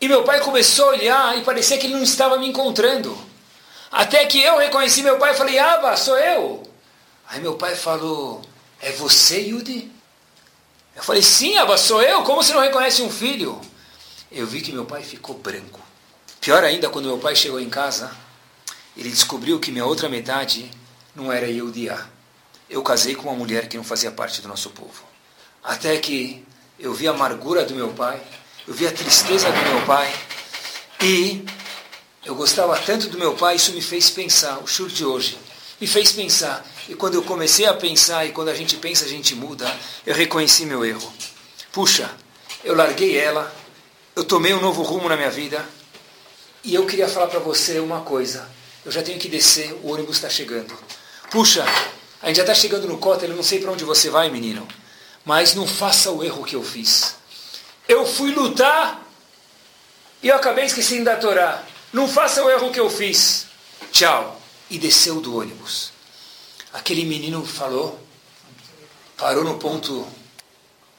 E 0.00 0.06
meu 0.06 0.22
pai 0.22 0.38
começou 0.38 0.84
a 0.84 0.88
olhar 0.90 1.36
e 1.36 1.42
parecia 1.42 1.78
que 1.78 1.88
ele 1.88 1.94
não 1.94 2.04
estava 2.04 2.38
me 2.38 2.46
encontrando. 2.46 3.18
Até 3.90 4.24
que 4.24 4.40
eu 4.40 4.56
reconheci 4.58 5.02
meu 5.02 5.18
pai 5.18 5.32
e 5.32 5.36
falei, 5.36 5.58
Aba, 5.58 5.96
sou 5.96 6.16
eu. 6.16 6.62
Aí 7.28 7.40
meu 7.40 7.56
pai 7.56 7.74
falou, 7.74 8.40
é 8.80 8.92
você, 8.92 9.40
Yudi? 9.40 9.98
Eu 11.00 11.04
falei, 11.04 11.22
sim, 11.22 11.56
Abba, 11.56 11.78
sou 11.78 12.02
eu. 12.02 12.22
Como 12.24 12.42
você 12.42 12.52
não 12.52 12.60
reconhece 12.60 13.00
um 13.00 13.08
filho? 13.08 13.58
Eu 14.30 14.46
vi 14.46 14.60
que 14.60 14.70
meu 14.70 14.84
pai 14.84 15.02
ficou 15.02 15.34
branco. 15.34 15.80
Pior 16.42 16.62
ainda, 16.62 16.90
quando 16.90 17.06
meu 17.06 17.16
pai 17.16 17.34
chegou 17.34 17.58
em 17.58 17.70
casa, 17.70 18.14
ele 18.94 19.08
descobriu 19.08 19.58
que 19.58 19.72
minha 19.72 19.86
outra 19.86 20.10
metade 20.10 20.70
não 21.16 21.32
era 21.32 21.46
Yehudiá. 21.46 22.06
Eu 22.68 22.82
casei 22.82 23.14
com 23.14 23.30
uma 23.30 23.34
mulher 23.34 23.66
que 23.66 23.78
não 23.78 23.82
fazia 23.82 24.10
parte 24.10 24.42
do 24.42 24.48
nosso 24.48 24.68
povo. 24.68 25.02
Até 25.64 25.96
que 25.96 26.44
eu 26.78 26.92
vi 26.92 27.08
a 27.08 27.12
amargura 27.12 27.64
do 27.64 27.74
meu 27.74 27.88
pai, 27.94 28.20
eu 28.68 28.74
vi 28.74 28.86
a 28.86 28.92
tristeza 28.92 29.50
do 29.50 29.62
meu 29.70 29.86
pai, 29.86 30.14
e 31.00 31.42
eu 32.26 32.34
gostava 32.34 32.78
tanto 32.78 33.08
do 33.08 33.16
meu 33.16 33.34
pai, 33.34 33.56
isso 33.56 33.72
me 33.72 33.80
fez 33.80 34.10
pensar, 34.10 34.58
o 34.58 34.66
show 34.66 34.86
de 34.86 35.02
hoje, 35.02 35.38
me 35.80 35.86
fez 35.86 36.12
pensar. 36.12 36.62
E 36.88 36.94
quando 36.94 37.14
eu 37.14 37.22
comecei 37.22 37.66
a 37.66 37.74
pensar, 37.74 38.26
e 38.26 38.32
quando 38.32 38.48
a 38.48 38.54
gente 38.54 38.76
pensa, 38.76 39.04
a 39.04 39.08
gente 39.08 39.34
muda, 39.34 39.70
eu 40.06 40.14
reconheci 40.14 40.66
meu 40.66 40.84
erro. 40.84 41.12
Puxa, 41.72 42.10
eu 42.64 42.74
larguei 42.74 43.16
ela, 43.16 43.54
eu 44.16 44.24
tomei 44.24 44.52
um 44.52 44.60
novo 44.60 44.82
rumo 44.82 45.08
na 45.08 45.16
minha 45.16 45.30
vida, 45.30 45.64
e 46.62 46.74
eu 46.74 46.86
queria 46.86 47.08
falar 47.08 47.28
para 47.28 47.38
você 47.38 47.78
uma 47.78 48.00
coisa. 48.02 48.48
Eu 48.84 48.90
já 48.90 49.02
tenho 49.02 49.18
que 49.18 49.28
descer, 49.28 49.72
o 49.82 49.92
ônibus 49.92 50.16
está 50.16 50.28
chegando. 50.28 50.74
Puxa, 51.30 51.64
a 52.22 52.26
gente 52.26 52.36
já 52.36 52.42
está 52.42 52.54
chegando 52.54 52.86
no 52.86 52.98
cota, 52.98 53.24
eu 53.24 53.34
não 53.34 53.42
sei 53.42 53.60
para 53.60 53.70
onde 53.70 53.84
você 53.84 54.10
vai, 54.10 54.30
menino. 54.30 54.66
Mas 55.24 55.54
não 55.54 55.66
faça 55.66 56.10
o 56.10 56.24
erro 56.24 56.44
que 56.44 56.56
eu 56.56 56.62
fiz. 56.62 57.14
Eu 57.88 58.06
fui 58.06 58.32
lutar 58.32 59.06
e 60.22 60.28
eu 60.28 60.36
acabei 60.36 60.64
esquecendo 60.64 61.04
da 61.04 61.16
Torá. 61.16 61.62
Não 61.92 62.08
faça 62.08 62.44
o 62.44 62.50
erro 62.50 62.70
que 62.70 62.80
eu 62.80 62.90
fiz. 62.90 63.46
Tchau 63.90 64.40
e 64.70 64.78
desceu 64.78 65.20
do 65.20 65.36
ônibus. 65.36 65.92
Aquele 66.72 67.04
menino 67.04 67.44
falou, 67.44 67.98
parou 69.16 69.42
no 69.42 69.58
ponto 69.58 70.06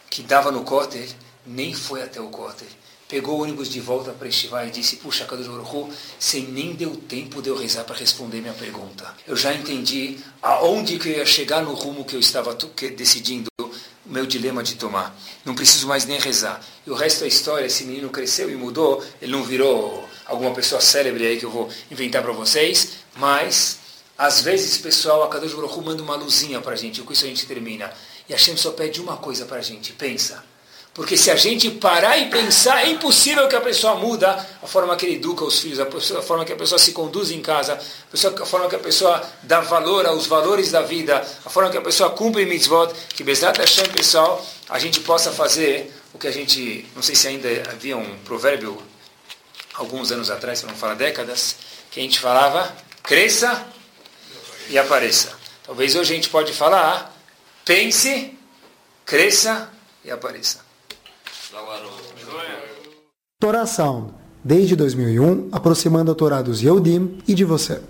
que 0.09 0.21
dava 0.21 0.51
no 0.51 0.63
cóter, 0.63 1.09
nem 1.45 1.73
foi 1.73 2.03
até 2.03 2.19
o 2.19 2.27
cóter. 2.27 2.67
Pegou 3.07 3.39
o 3.39 3.43
ônibus 3.43 3.69
de 3.69 3.79
volta 3.79 4.11
para 4.11 4.27
Estivá 4.27 4.65
e 4.65 4.71
disse, 4.71 4.97
puxa, 4.97 5.25
Kadosh 5.25 5.47
Baruch 5.47 5.93
você 6.17 6.39
nem 6.39 6.73
deu 6.73 6.95
tempo 6.95 7.41
de 7.41 7.49
eu 7.49 7.57
rezar 7.57 7.83
para 7.83 7.95
responder 7.95 8.41
minha 8.41 8.53
pergunta. 8.53 9.13
Eu 9.27 9.35
já 9.35 9.53
entendi 9.53 10.17
aonde 10.41 10.97
que 10.97 11.09
eu 11.09 11.17
ia 11.17 11.25
chegar 11.25 11.61
no 11.61 11.73
rumo 11.73 12.05
que 12.05 12.15
eu 12.15 12.19
estava 12.19 12.57
decidindo 12.95 13.49
o 13.59 13.71
meu 14.05 14.25
dilema 14.25 14.63
de 14.63 14.75
tomar. 14.75 15.13
Não 15.43 15.55
preciso 15.55 15.87
mais 15.87 16.05
nem 16.05 16.19
rezar. 16.19 16.61
E 16.85 16.91
o 16.91 16.95
resto 16.95 17.21
da 17.21 17.27
história, 17.27 17.65
esse 17.65 17.83
menino 17.83 18.09
cresceu 18.09 18.49
e 18.49 18.55
mudou, 18.55 19.03
ele 19.21 19.31
não 19.31 19.43
virou 19.43 20.07
alguma 20.25 20.53
pessoa 20.53 20.79
célebre 20.79 21.27
aí 21.27 21.37
que 21.37 21.45
eu 21.45 21.51
vou 21.51 21.69
inventar 21.89 22.21
para 22.21 22.31
vocês, 22.31 22.93
mas 23.17 23.80
às 24.21 24.43
vezes, 24.43 24.77
pessoal, 24.77 25.23
a 25.23 25.27
Kadosh 25.29 25.55
Baruch 25.55 25.81
manda 25.81 26.03
uma 26.03 26.15
luzinha 26.15 26.61
para 26.61 26.73
a 26.73 26.75
gente, 26.75 27.01
com 27.01 27.11
isso 27.11 27.25
a 27.25 27.27
gente 27.27 27.43
termina. 27.47 27.91
E 28.29 28.33
a 28.33 28.37
Hashem 28.37 28.55
só 28.55 28.69
pede 28.69 29.01
uma 29.01 29.17
coisa 29.17 29.45
para 29.45 29.57
a 29.57 29.61
gente, 29.63 29.93
pensa. 29.93 30.43
Porque 30.93 31.17
se 31.17 31.31
a 31.31 31.35
gente 31.35 31.71
parar 31.71 32.19
e 32.19 32.29
pensar, 32.29 32.85
é 32.85 32.89
impossível 32.91 33.47
que 33.47 33.55
a 33.55 33.61
pessoa 33.61 33.95
muda 33.95 34.47
a 34.61 34.67
forma 34.67 34.95
que 34.95 35.07
ele 35.07 35.15
educa 35.15 35.43
os 35.43 35.59
filhos, 35.59 35.79
a, 35.79 35.87
pessoa, 35.87 36.19
a 36.19 36.21
forma 36.21 36.45
que 36.45 36.53
a 36.53 36.55
pessoa 36.55 36.77
se 36.77 36.91
conduz 36.91 37.31
em 37.31 37.41
casa, 37.41 37.73
a, 37.73 38.11
pessoa, 38.11 38.35
a, 38.39 38.45
forma 38.45 38.69
que 38.69 38.75
a 38.75 38.79
pessoa 38.79 39.27
dá 39.41 39.59
valor 39.61 40.05
aos 40.05 40.27
valores 40.27 40.69
da 40.69 40.83
vida, 40.83 41.17
a 41.43 41.49
forma 41.49 41.71
que 41.71 41.77
a 41.79 41.81
pessoa 41.81 42.11
cumpre 42.11 42.45
mitzvot, 42.45 42.93
que 43.15 43.23
Bezat 43.23 43.57
Hashem, 43.57 43.89
pessoal, 43.89 44.45
a 44.69 44.77
gente 44.77 44.99
possa 44.99 45.31
fazer 45.31 45.91
o 46.13 46.19
que 46.19 46.27
a 46.27 46.31
gente, 46.31 46.85
não 46.95 47.01
sei 47.01 47.15
se 47.15 47.27
ainda 47.27 47.49
havia 47.71 47.97
um 47.97 48.19
provérbio, 48.19 48.79
alguns 49.73 50.11
anos 50.11 50.29
atrás, 50.29 50.59
se 50.59 50.67
não 50.67 50.75
falar 50.75 50.93
décadas, 50.93 51.55
que 51.89 51.99
a 51.99 52.03
gente 52.03 52.19
falava, 52.19 52.71
cresça 53.01 53.70
e 54.69 54.77
apareça. 54.77 55.33
Talvez 55.65 55.95
hoje 55.95 56.13
a 56.13 56.15
gente 56.15 56.29
pode 56.29 56.53
falar, 56.53 57.15
pense, 57.65 58.37
cresça 59.05 59.69
e 60.03 60.11
apareça. 60.11 60.59
Sound, 63.67 64.13
desde 64.43 64.75
2001, 64.75 65.49
aproximando 65.51 66.11
a 66.11 66.15
Torá 66.15 66.41
dos 66.41 66.61
Yehudim 66.61 67.21
e 67.27 67.33
de 67.33 67.43
você. 67.43 67.81